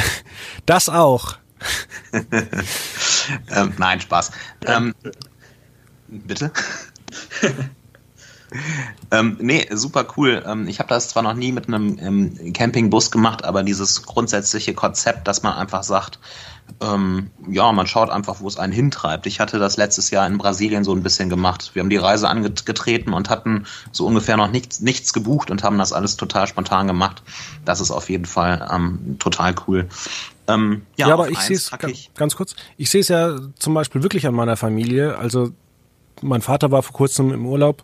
das 0.65 0.89
auch. 0.89 1.37
ähm, 3.51 3.73
nein, 3.77 4.01
Spaß. 4.01 4.31
Ähm, 4.65 4.93
bitte? 6.07 6.51
ähm, 9.11 9.37
nee, 9.39 9.67
super 9.71 10.05
cool. 10.17 10.43
Ähm, 10.45 10.67
ich 10.67 10.79
habe 10.79 10.89
das 10.89 11.09
zwar 11.09 11.23
noch 11.23 11.33
nie 11.33 11.51
mit 11.51 11.67
einem 11.67 11.97
ähm, 11.99 12.53
Campingbus 12.53 13.11
gemacht, 13.11 13.43
aber 13.43 13.63
dieses 13.63 14.03
grundsätzliche 14.03 14.73
Konzept, 14.73 15.27
dass 15.27 15.43
man 15.43 15.53
einfach 15.53 15.83
sagt, 15.83 16.19
ähm, 16.79 17.29
ja, 17.49 17.71
man 17.71 17.87
schaut 17.87 18.09
einfach, 18.09 18.39
wo 18.39 18.47
es 18.47 18.57
einen 18.57 18.71
hintreibt. 18.71 19.25
Ich 19.25 19.39
hatte 19.39 19.59
das 19.59 19.77
letztes 19.77 20.09
Jahr 20.09 20.25
in 20.27 20.37
Brasilien 20.37 20.83
so 20.83 20.93
ein 20.93 21.03
bisschen 21.03 21.29
gemacht. 21.29 21.71
Wir 21.73 21.81
haben 21.81 21.89
die 21.89 21.97
Reise 21.97 22.29
angetreten 22.29 23.13
und 23.13 23.29
hatten 23.29 23.65
so 23.91 24.05
ungefähr 24.05 24.37
noch 24.37 24.49
nichts, 24.49 24.79
nichts 24.79 25.11
gebucht 25.13 25.51
und 25.51 25.63
haben 25.63 25.77
das 25.77 25.91
alles 25.91 26.17
total 26.17 26.47
spontan 26.47 26.87
gemacht. 26.87 27.23
Das 27.65 27.81
ist 27.81 27.91
auf 27.91 28.09
jeden 28.09 28.25
Fall 28.25 28.67
ähm, 28.71 29.17
total 29.19 29.55
cool. 29.67 29.89
Ähm, 30.47 30.83
ja, 30.95 31.07
ja, 31.07 31.13
aber 31.13 31.29
ich 31.29 31.39
sehe 31.39 31.57
es 31.57 31.71
ganz 32.15 32.35
kurz. 32.35 32.55
Ich 32.77 32.89
sehe 32.89 33.01
es 33.01 33.09
ja 33.09 33.37
zum 33.57 33.73
Beispiel 33.73 34.01
wirklich 34.03 34.25
an 34.27 34.33
meiner 34.33 34.57
Familie. 34.57 35.17
Also 35.17 35.51
mein 36.21 36.41
Vater 36.41 36.71
war 36.71 36.83
vor 36.83 36.93
kurzem 36.93 37.31
im 37.33 37.45
Urlaub 37.45 37.83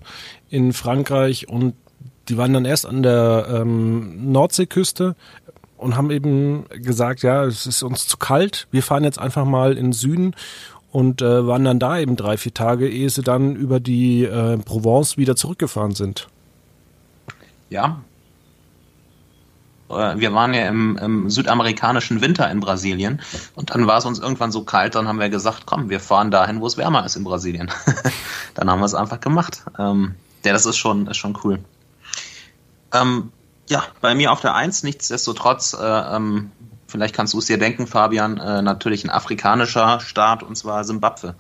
in 0.50 0.74
Frankreich 0.74 1.50
und 1.50 1.74
die 2.30 2.38
waren 2.38 2.54
dann 2.54 2.66
erst 2.66 2.86
an 2.86 3.04
der 3.04 3.48
ähm, 3.50 4.32
Nordseeküste 4.32 5.16
und 5.78 5.96
haben 5.96 6.12
eben 6.12 6.66
gesagt, 6.70 7.22
ja, 7.22 7.46
es 7.46 7.66
ist 7.66 7.84
uns 7.84 8.08
zu 8.08 8.18
kalt, 8.18 8.68
wir 8.72 8.84
fahren 8.84 9.04
jetzt 9.04 9.20
einfach 9.20 9.46
mal 9.46 9.78
in 9.78 9.88
den 9.88 9.94
Süden 9.94 10.36
und 10.92 11.22
äh, 11.22 11.46
waren 11.48 11.64
dann 11.64 11.80
da 11.80 12.00
eben 12.00 12.16
drei, 12.16 12.38
vier 12.38 12.54
Tage, 12.54 12.90
ehe 12.90 13.10
sie 13.10 13.22
dann 13.22 13.56
über 13.56 13.80
die 13.80 14.24
äh, 14.24 14.58
Provence 14.58 15.18
wieder 15.18 15.36
zurückgefahren 15.36 15.94
sind. 15.94 16.28
Ja. 17.70 18.02
Äh, 19.90 20.18
wir 20.18 20.34
waren 20.34 20.54
ja 20.54 20.68
im, 20.68 20.98
im 20.98 21.30
südamerikanischen 21.30 22.22
Winter 22.22 22.50
in 22.50 22.60
Brasilien 22.60 23.22
und 23.56 23.72
dann 23.72 23.88
war 23.88 23.98
es 23.98 24.06
uns 24.06 24.20
irgendwann 24.20 24.52
so 24.52 24.64
kalt, 24.64 24.96
dann 24.96 25.08
haben 25.08 25.20
wir 25.20 25.30
gesagt, 25.30 25.66
komm, 25.66 25.90
wir 25.90 26.00
fahren 26.00 26.32
dahin, 26.32 26.62
wo 26.62 26.68
es 26.68 26.78
wärmer 26.78 27.06
ist 27.06 27.16
in 27.16 27.24
Brasilien. 27.24 27.72
dann 28.56 28.70
haben 28.70 28.80
wir 28.80 28.86
es 28.86 28.94
einfach 28.94 29.20
gemacht. 29.20 29.64
Ähm, 29.78 30.16
ja, 30.46 30.54
das 30.54 30.66
ist 30.66 30.78
schon, 30.78 31.08
ist 31.08 31.18
schon 31.18 31.38
cool. 31.44 31.60
Ähm, 32.94 33.32
ja, 33.70 33.84
bei 34.02 34.16
mir 34.16 34.32
auf 34.32 34.42
der 34.42 34.56
Eins, 34.56 34.84
nichtsdestotrotz, 34.84 35.74
äh, 35.74 35.86
ähm, 35.86 36.52
vielleicht 36.88 37.14
kannst 37.14 37.34
du 37.34 37.40
es 37.40 37.46
dir 37.46 37.58
denken, 37.58 37.86
Fabian, 37.86 38.38
äh, 38.38 38.62
natürlich 38.62 39.04
ein 39.04 39.10
afrikanischer 39.10 40.00
Staat 40.00 40.44
und 40.44 40.56
zwar 40.56 40.84
Simbabwe. 40.84 41.36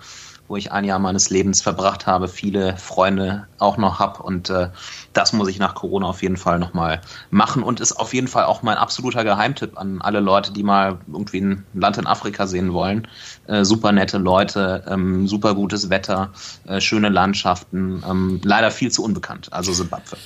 Wo 0.47 0.57
ich 0.57 0.71
ein 0.71 0.85
Jahr 0.85 0.99
meines 0.99 1.29
Lebens 1.29 1.61
verbracht 1.61 2.07
habe, 2.07 2.27
viele 2.27 2.77
Freunde 2.77 3.47
auch 3.59 3.77
noch 3.77 3.99
habe 3.99 4.23
und 4.23 4.49
äh, 4.49 4.69
das 5.13 5.33
muss 5.33 5.47
ich 5.49 5.59
nach 5.59 5.75
Corona 5.75 6.07
auf 6.07 6.21
jeden 6.21 6.37
Fall 6.37 6.59
nochmal 6.59 7.01
machen 7.29 7.63
und 7.63 7.79
ist 7.79 7.93
auf 7.93 8.13
jeden 8.13 8.27
Fall 8.27 8.45
auch 8.45 8.61
mein 8.61 8.77
absoluter 8.77 9.23
Geheimtipp 9.23 9.77
an 9.77 10.01
alle 10.01 10.19
Leute, 10.19 10.53
die 10.53 10.63
mal 10.63 10.99
irgendwie 11.11 11.41
ein 11.41 11.65
Land 11.73 11.97
in 11.97 12.07
Afrika 12.07 12.47
sehen 12.47 12.73
wollen. 12.73 13.07
Äh, 13.47 13.65
super 13.65 13.91
nette 13.91 14.17
Leute, 14.17 14.83
ähm, 14.87 15.27
super 15.27 15.53
gutes 15.55 15.89
Wetter, 15.89 16.31
äh, 16.67 16.79
schöne 16.79 17.09
Landschaften, 17.09 18.03
ähm, 18.09 18.41
leider 18.43 18.71
viel 18.71 18.91
zu 18.91 19.03
unbekannt, 19.03 19.51
also 19.51 19.73
Simbabwe. 19.73 20.17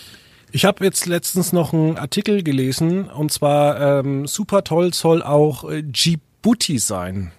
Ich 0.53 0.65
habe 0.65 0.83
jetzt 0.83 1.05
letztens 1.05 1.53
noch 1.53 1.71
einen 1.71 1.97
Artikel 1.97 2.43
gelesen 2.43 3.05
und 3.05 3.31
zwar 3.31 3.99
ähm, 3.99 4.27
super 4.27 4.63
toll 4.65 4.93
soll 4.93 5.23
auch 5.23 5.69
äh, 5.69 5.81
Djibouti 5.81 6.77
sein. 6.77 7.31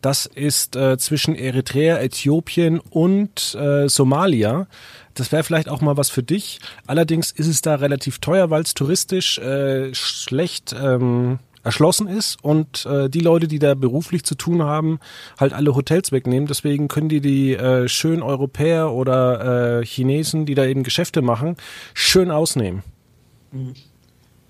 Das 0.00 0.26
ist 0.26 0.76
äh, 0.76 0.96
zwischen 0.98 1.34
Eritrea, 1.34 1.98
Äthiopien 1.98 2.80
und 2.80 3.54
äh, 3.54 3.88
Somalia. 3.88 4.66
Das 5.14 5.30
wäre 5.32 5.44
vielleicht 5.44 5.68
auch 5.68 5.82
mal 5.82 5.96
was 5.96 6.08
für 6.08 6.22
dich. 6.22 6.60
Allerdings 6.86 7.30
ist 7.30 7.46
es 7.46 7.60
da 7.60 7.74
relativ 7.74 8.18
teuer, 8.18 8.50
weil 8.50 8.62
es 8.62 8.74
touristisch 8.74 9.38
äh, 9.38 9.92
schlecht 9.94 10.74
ähm, 10.80 11.38
erschlossen 11.62 12.08
ist 12.08 12.42
und 12.42 12.86
äh, 12.86 13.10
die 13.10 13.20
Leute, 13.20 13.46
die 13.46 13.58
da 13.58 13.74
beruflich 13.74 14.24
zu 14.24 14.34
tun 14.34 14.62
haben, 14.62 14.98
halt 15.38 15.52
alle 15.52 15.74
Hotels 15.74 16.12
wegnehmen. 16.12 16.46
Deswegen 16.46 16.88
können 16.88 17.08
die 17.08 17.20
die 17.20 17.54
äh, 17.54 17.88
schön 17.88 18.22
Europäer 18.22 18.92
oder 18.92 19.80
äh, 19.80 19.84
Chinesen, 19.84 20.46
die 20.46 20.54
da 20.54 20.64
eben 20.64 20.82
Geschäfte 20.82 21.20
machen, 21.20 21.56
schön 21.92 22.30
ausnehmen. 22.30 22.82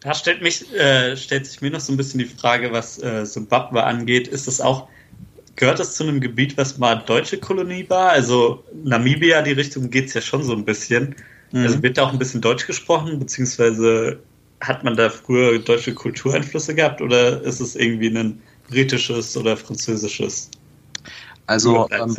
Da 0.00 0.14
stellt, 0.14 0.42
mich, 0.42 0.72
äh, 0.74 1.16
stellt 1.16 1.46
sich 1.46 1.60
mir 1.60 1.70
noch 1.70 1.80
so 1.80 1.92
ein 1.92 1.96
bisschen 1.96 2.18
die 2.18 2.26
Frage, 2.26 2.72
was 2.72 3.02
äh, 3.02 3.24
Zimbabwe 3.24 3.82
angeht. 3.82 4.28
Ist 4.28 4.46
das 4.46 4.60
auch 4.60 4.88
gehört 5.60 5.78
das 5.78 5.94
zu 5.94 6.04
einem 6.04 6.20
Gebiet, 6.20 6.56
was 6.56 6.78
mal 6.78 6.96
deutsche 6.96 7.38
Kolonie 7.38 7.84
war? 7.88 8.10
Also 8.10 8.64
Namibia, 8.82 9.42
die 9.42 9.52
Richtung 9.52 9.90
geht 9.90 10.06
es 10.06 10.14
ja 10.14 10.22
schon 10.22 10.42
so 10.42 10.54
ein 10.54 10.64
bisschen. 10.64 11.14
Mhm. 11.52 11.62
Also 11.62 11.82
wird 11.82 11.98
da 11.98 12.04
auch 12.04 12.12
ein 12.12 12.18
bisschen 12.18 12.40
Deutsch 12.40 12.66
gesprochen, 12.66 13.18
beziehungsweise 13.18 14.18
hat 14.62 14.84
man 14.84 14.96
da 14.96 15.10
früher 15.10 15.58
deutsche 15.58 15.94
Kultureinflüsse 15.94 16.74
gehabt 16.74 17.02
oder 17.02 17.42
ist 17.42 17.60
es 17.60 17.76
irgendwie 17.76 18.08
ein 18.08 18.40
britisches 18.68 19.36
oder 19.36 19.54
französisches? 19.54 20.50
Also 21.46 21.86
ähm, 21.90 22.16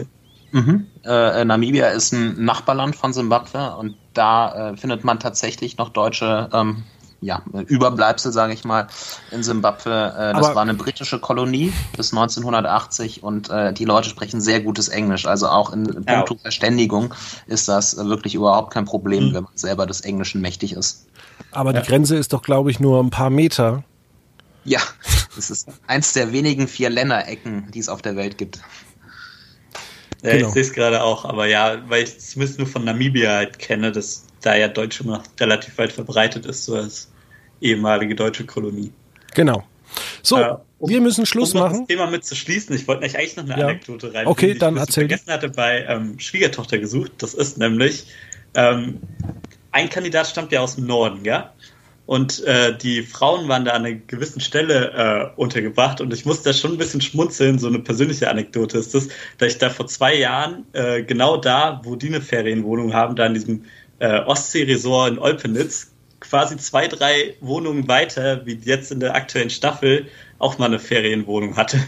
mhm. 0.52 0.86
äh, 1.04 1.44
Namibia 1.44 1.88
ist 1.88 2.14
ein 2.14 2.46
Nachbarland 2.46 2.96
von 2.96 3.12
Simbabwe 3.12 3.76
und 3.76 3.96
da 4.14 4.72
äh, 4.72 4.78
findet 4.78 5.04
man 5.04 5.20
tatsächlich 5.20 5.78
noch 5.78 5.90
deutsche 5.90 6.48
ähm, 6.54 6.84
ja, 7.22 7.44
Überbleibsel, 7.68 8.32
sage 8.32 8.54
ich 8.54 8.64
mal, 8.64 8.88
in 9.30 9.44
Simbabwe. 9.44 9.92
Äh, 9.92 10.34
das 10.34 10.48
Aber 10.48 10.56
war 10.56 10.62
eine 10.64 10.74
britische 10.74 11.20
Kolonie 11.20 11.72
bis 11.96 12.12
1980 12.14 13.22
und 13.22 13.50
äh, 13.52 13.74
die 13.74 13.86
Leute 13.86 14.10
sprechen 14.10 14.42
sehr 14.42 14.60
gutes 14.60 14.90
Englisch. 14.90 15.28
Also 15.28 15.48
auch 15.48 15.72
in 15.72 15.84
puncto 16.04 16.36
Verständigung 16.36 17.14
ist 17.46 17.68
das 17.68 17.96
äh, 17.96 18.06
wirklich 18.06 18.34
überhaupt 18.34 18.74
kein 18.74 18.86
Problem, 18.86 19.30
mhm. 19.30 19.34
wenn 19.36 19.44
man 19.44 19.54
selber 19.56 19.86
des 19.86 20.02
Englischen 20.02 20.42
mächtig 20.42 20.74
ist. 20.74 21.08
Aber 21.52 21.74
ja. 21.74 21.82
die 21.82 21.88
Grenze 21.88 22.18
ist 22.18 22.34
doch, 22.34 22.42
glaube 22.42 22.72
ich, 22.72 22.80
nur 22.80 23.00
ein 23.02 23.12
paar 23.12 23.30
Meter. 23.30 23.84
Ja, 24.64 24.82
das 25.36 25.52
ist 25.52 25.68
eins 25.86 26.14
der 26.14 26.32
wenigen 26.32 26.68
vier 26.68 26.90
Länderecken, 26.90 27.70
die 27.72 27.80
es 27.80 27.90
auf 27.90 28.02
der 28.02 28.16
Welt 28.16 28.40
gibt. 28.40 28.62
Ja, 30.24 30.34
genau. 30.34 30.48
ich 30.48 30.54
sehe 30.54 30.62
es 30.64 30.74
gerade 30.74 31.04
auch, 31.04 31.26
aber 31.26 31.48
ja, 31.48 31.78
weil 31.88 32.04
ich 32.04 32.20
zumindest 32.20 32.60
nur 32.60 32.68
von 32.68 32.84
Namibia 32.84 33.32
halt 33.32 33.60
kenne, 33.60 33.92
dass 33.92 34.26
da 34.42 34.56
ja 34.56 34.68
Deutsch 34.68 35.02
immer 35.02 35.24
relativ 35.40 35.78
weit 35.78 35.92
verbreitet 35.92 36.46
ist, 36.46 36.66
so 36.66 36.76
als 36.76 37.12
ehemalige 37.62 38.16
deutsche 38.16 38.46
Kolonie. 38.46 38.92
Genau. 39.36 39.64
So, 40.24 40.38
äh, 40.38 40.56
um, 40.80 40.90
wir 40.90 41.02
müssen 41.02 41.26
Schluss 41.26 41.54
um 41.54 41.62
machen. 41.62 41.80
das 41.80 41.88
Thema 41.88 42.08
mit 42.08 42.26
zu 42.26 42.36
schließen, 42.36 42.76
ich 42.76 42.88
wollte 42.88 43.04
eigentlich 43.04 43.36
noch 43.36 43.44
eine 43.44 43.60
ja. 43.60 43.68
Anekdote 43.68 44.14
rein. 44.14 44.28
Okay, 44.28 44.56
dann 44.56 44.76
ich 44.76 44.80
erzähl. 44.82 45.04
Ich 45.04 45.10
vergessen 45.10 45.32
hatte 45.32 45.50
bei 45.50 45.86
ähm, 45.88 46.20
Schwiegertochter 46.20 46.78
gesucht. 46.78 47.12
Das 47.20 47.34
ist 47.34 47.58
nämlich 47.58 48.08
ähm, 48.54 49.00
ein 49.72 49.90
Kandidat 49.90 50.28
stammt 50.28 50.52
ja 50.52 50.62
aus 50.62 50.76
dem 50.76 50.86
Norden, 50.86 51.24
ja. 51.24 51.54
Und 52.08 52.44
äh, 52.44 52.78
die 52.78 53.04
Frauen 53.04 53.48
waren 53.48 53.64
da 53.64 53.72
an 53.72 53.86
einer 53.86 53.96
gewissen 53.96 54.42
Stelle 54.42 55.32
äh, 55.38 55.40
untergebracht 55.40 56.02
und 56.02 56.12
ich 56.12 56.26
musste 56.26 56.50
da 56.50 56.54
schon 56.54 56.74
ein 56.74 56.78
bisschen 56.78 57.00
schmunzeln. 57.00 57.58
So 57.58 57.68
eine 57.68 57.80
persönliche 57.80 58.30
Anekdote 58.30 58.80
ist 58.80 58.94
das, 58.94 59.08
da 59.38 59.46
ich 59.46 59.60
da 59.60 59.70
vor 59.70 59.88
zwei 59.88 60.16
Jahren 60.16 60.66
äh, 60.74 61.04
genau 61.04 61.38
da, 61.38 61.80
wo 61.86 61.96
die 61.96 62.08
eine 62.08 62.20
Ferienwohnung 62.20 62.94
haben, 62.94 63.16
da 63.16 63.28
in 63.28 63.36
diesem 63.36 63.64
äh, 64.02 64.20
Ostsee-Resort 64.22 65.12
in 65.12 65.20
Olpenitz, 65.20 65.92
quasi 66.20 66.58
zwei, 66.58 66.88
drei 66.88 67.36
Wohnungen 67.40 67.88
weiter, 67.88 68.46
wie 68.46 68.56
jetzt 68.56 68.92
in 68.92 69.00
der 69.00 69.16
aktuellen 69.16 69.52
Staffel, 69.52 70.08
auch 70.40 70.58
mal 70.58 70.66
eine 70.66 70.80
Ferienwohnung 70.80 71.56
hatte. 71.56 71.80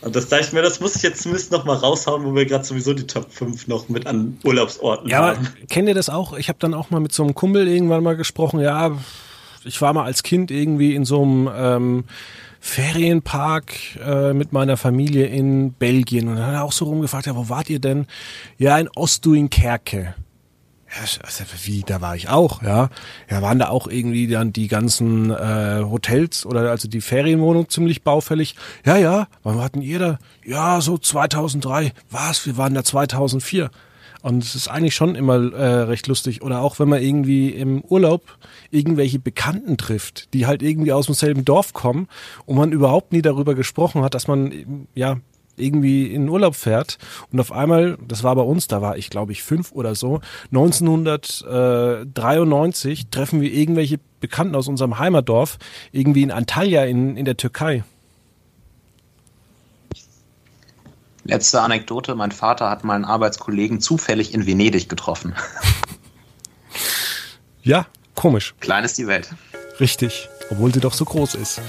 Und 0.00 0.16
das 0.16 0.28
dachte 0.28 0.44
ich 0.44 0.52
mir, 0.52 0.62
das 0.62 0.80
muss 0.80 0.96
ich 0.96 1.02
jetzt 1.02 1.22
zumindest 1.22 1.52
noch 1.52 1.64
mal 1.64 1.74
raushauen, 1.74 2.24
wo 2.24 2.34
wir 2.34 2.46
gerade 2.46 2.64
sowieso 2.64 2.94
die 2.94 3.06
Top 3.06 3.30
5 3.32 3.66
noch 3.66 3.88
mit 3.88 4.06
an 4.06 4.38
Urlaubsorten 4.44 5.10
ja, 5.10 5.18
haben. 5.18 5.44
Ja, 5.44 5.66
kennt 5.68 5.88
ihr 5.88 5.94
das 5.94 6.08
auch? 6.08 6.38
Ich 6.38 6.48
habe 6.48 6.58
dann 6.60 6.74
auch 6.74 6.90
mal 6.90 7.00
mit 7.00 7.12
so 7.12 7.22
einem 7.22 7.34
Kumpel 7.34 7.68
irgendwann 7.68 8.02
mal 8.02 8.16
gesprochen, 8.16 8.60
ja, 8.60 8.96
ich 9.64 9.82
war 9.82 9.92
mal 9.92 10.04
als 10.04 10.22
Kind 10.22 10.50
irgendwie 10.50 10.94
in 10.94 11.04
so 11.04 11.22
einem 11.22 11.50
ähm, 11.52 12.04
Ferienpark 12.66 13.96
äh, 14.04 14.32
mit 14.32 14.52
meiner 14.52 14.76
Familie 14.76 15.26
in 15.26 15.72
Belgien 15.72 16.26
und 16.28 16.34
dann 16.34 16.46
hat 16.46 16.54
er 16.54 16.64
auch 16.64 16.72
so 16.72 16.86
rumgefragt, 16.86 17.26
ja, 17.26 17.36
wo 17.36 17.48
wart 17.48 17.70
ihr 17.70 17.78
denn? 17.78 18.06
Ja, 18.58 18.76
in 18.76 18.88
Ostuinkerke. 18.94 20.14
Also, 21.00 21.20
wie, 21.62 21.82
da 21.82 22.00
war 22.00 22.16
ich 22.16 22.28
auch, 22.28 22.62
ja. 22.62 22.90
Ja, 23.30 23.40
waren 23.40 23.60
da 23.60 23.68
auch 23.68 23.86
irgendwie 23.86 24.26
dann 24.26 24.52
die 24.52 24.66
ganzen 24.66 25.30
äh, 25.30 25.82
Hotels 25.84 26.44
oder 26.44 26.68
also 26.70 26.88
die 26.88 27.00
Ferienwohnung 27.00 27.68
ziemlich 27.68 28.02
baufällig. 28.02 28.56
Ja, 28.84 28.96
ja, 28.96 29.28
wann 29.44 29.62
hatten 29.62 29.80
ihr 29.80 29.98
da? 30.00 30.18
Ja, 30.44 30.80
so 30.80 30.98
2003. 30.98 31.92
Was? 32.10 32.46
Wir 32.46 32.56
waren 32.56 32.74
da 32.74 32.82
2004. 32.82 33.70
Und 34.26 34.42
es 34.42 34.56
ist 34.56 34.66
eigentlich 34.66 34.96
schon 34.96 35.14
immer 35.14 35.52
äh, 35.52 35.82
recht 35.82 36.08
lustig. 36.08 36.42
Oder 36.42 36.60
auch 36.60 36.80
wenn 36.80 36.88
man 36.88 37.00
irgendwie 37.00 37.50
im 37.50 37.80
Urlaub 37.82 38.38
irgendwelche 38.72 39.20
Bekannten 39.20 39.76
trifft, 39.76 40.34
die 40.34 40.48
halt 40.48 40.62
irgendwie 40.62 40.92
aus 40.92 41.06
demselben 41.06 41.44
Dorf 41.44 41.74
kommen 41.74 42.08
und 42.44 42.56
man 42.56 42.72
überhaupt 42.72 43.12
nie 43.12 43.22
darüber 43.22 43.54
gesprochen 43.54 44.02
hat, 44.02 44.14
dass 44.14 44.26
man 44.26 44.88
ja 44.96 45.18
irgendwie 45.56 46.12
in 46.12 46.28
Urlaub 46.28 46.56
fährt 46.56 46.98
und 47.30 47.38
auf 47.38 47.52
einmal, 47.52 47.98
das 48.04 48.24
war 48.24 48.34
bei 48.34 48.42
uns, 48.42 48.66
da 48.66 48.82
war 48.82 48.98
ich 48.98 49.10
glaube 49.10 49.30
ich 49.30 49.44
fünf 49.44 49.70
oder 49.70 49.94
so, 49.94 50.20
1993 50.46 53.10
treffen 53.10 53.40
wir 53.40 53.52
irgendwelche 53.52 54.00
Bekannten 54.18 54.56
aus 54.56 54.66
unserem 54.66 54.98
Heimatdorf 54.98 55.56
irgendwie 55.92 56.24
in 56.24 56.32
Antalya 56.32 56.84
in, 56.84 57.16
in 57.16 57.26
der 57.26 57.36
Türkei. 57.36 57.84
Letzte 61.28 61.60
Anekdote, 61.60 62.14
mein 62.14 62.32
Vater 62.32 62.70
hat 62.70 62.84
meinen 62.84 63.04
Arbeitskollegen 63.04 63.80
zufällig 63.80 64.34
in 64.34 64.46
Venedig 64.46 64.88
getroffen. 64.88 65.34
Ja, 67.62 67.86
komisch. 68.14 68.54
Klein 68.60 68.84
ist 68.84 68.96
die 68.96 69.08
Welt. 69.08 69.28
Richtig, 69.80 70.28
obwohl 70.50 70.72
sie 70.72 70.78
doch 70.78 70.92
so 70.92 71.04
groß 71.04 71.34
ist. 71.34 71.60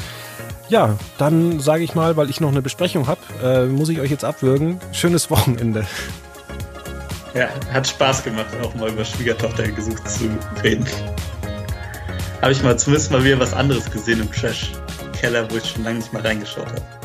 Ja, 0.69 0.95
dann 1.17 1.59
sage 1.59 1.83
ich 1.83 1.95
mal, 1.95 2.15
weil 2.17 2.29
ich 2.29 2.39
noch 2.39 2.49
eine 2.49 2.61
Besprechung 2.61 3.07
habe, 3.07 3.19
äh, 3.43 3.65
muss 3.65 3.89
ich 3.89 3.99
euch 3.99 4.11
jetzt 4.11 4.23
abwürgen. 4.23 4.79
Schönes 4.91 5.31
Wochenende. 5.31 5.87
Ja, 7.33 7.49
hat 7.73 7.87
Spaß 7.87 8.23
gemacht, 8.25 8.45
auch 8.61 8.75
mal 8.75 8.89
über 8.89 9.03
Schwiegertochter 9.03 9.71
gesucht 9.71 10.07
zu 10.07 10.29
reden. 10.63 10.85
Habe 12.43 12.51
ich 12.51 12.61
mal 12.61 12.77
zumindest 12.77 13.11
mal 13.11 13.23
wieder 13.23 13.39
was 13.39 13.53
anderes 13.53 13.89
gesehen 13.89 14.21
im 14.21 14.31
Trash-Keller, 14.31 15.49
wo 15.49 15.55
ich 15.57 15.65
schon 15.67 15.83
lange 15.83 15.97
nicht 15.97 16.13
mal 16.13 16.21
reingeschaut 16.21 16.67
habe. 16.67 16.96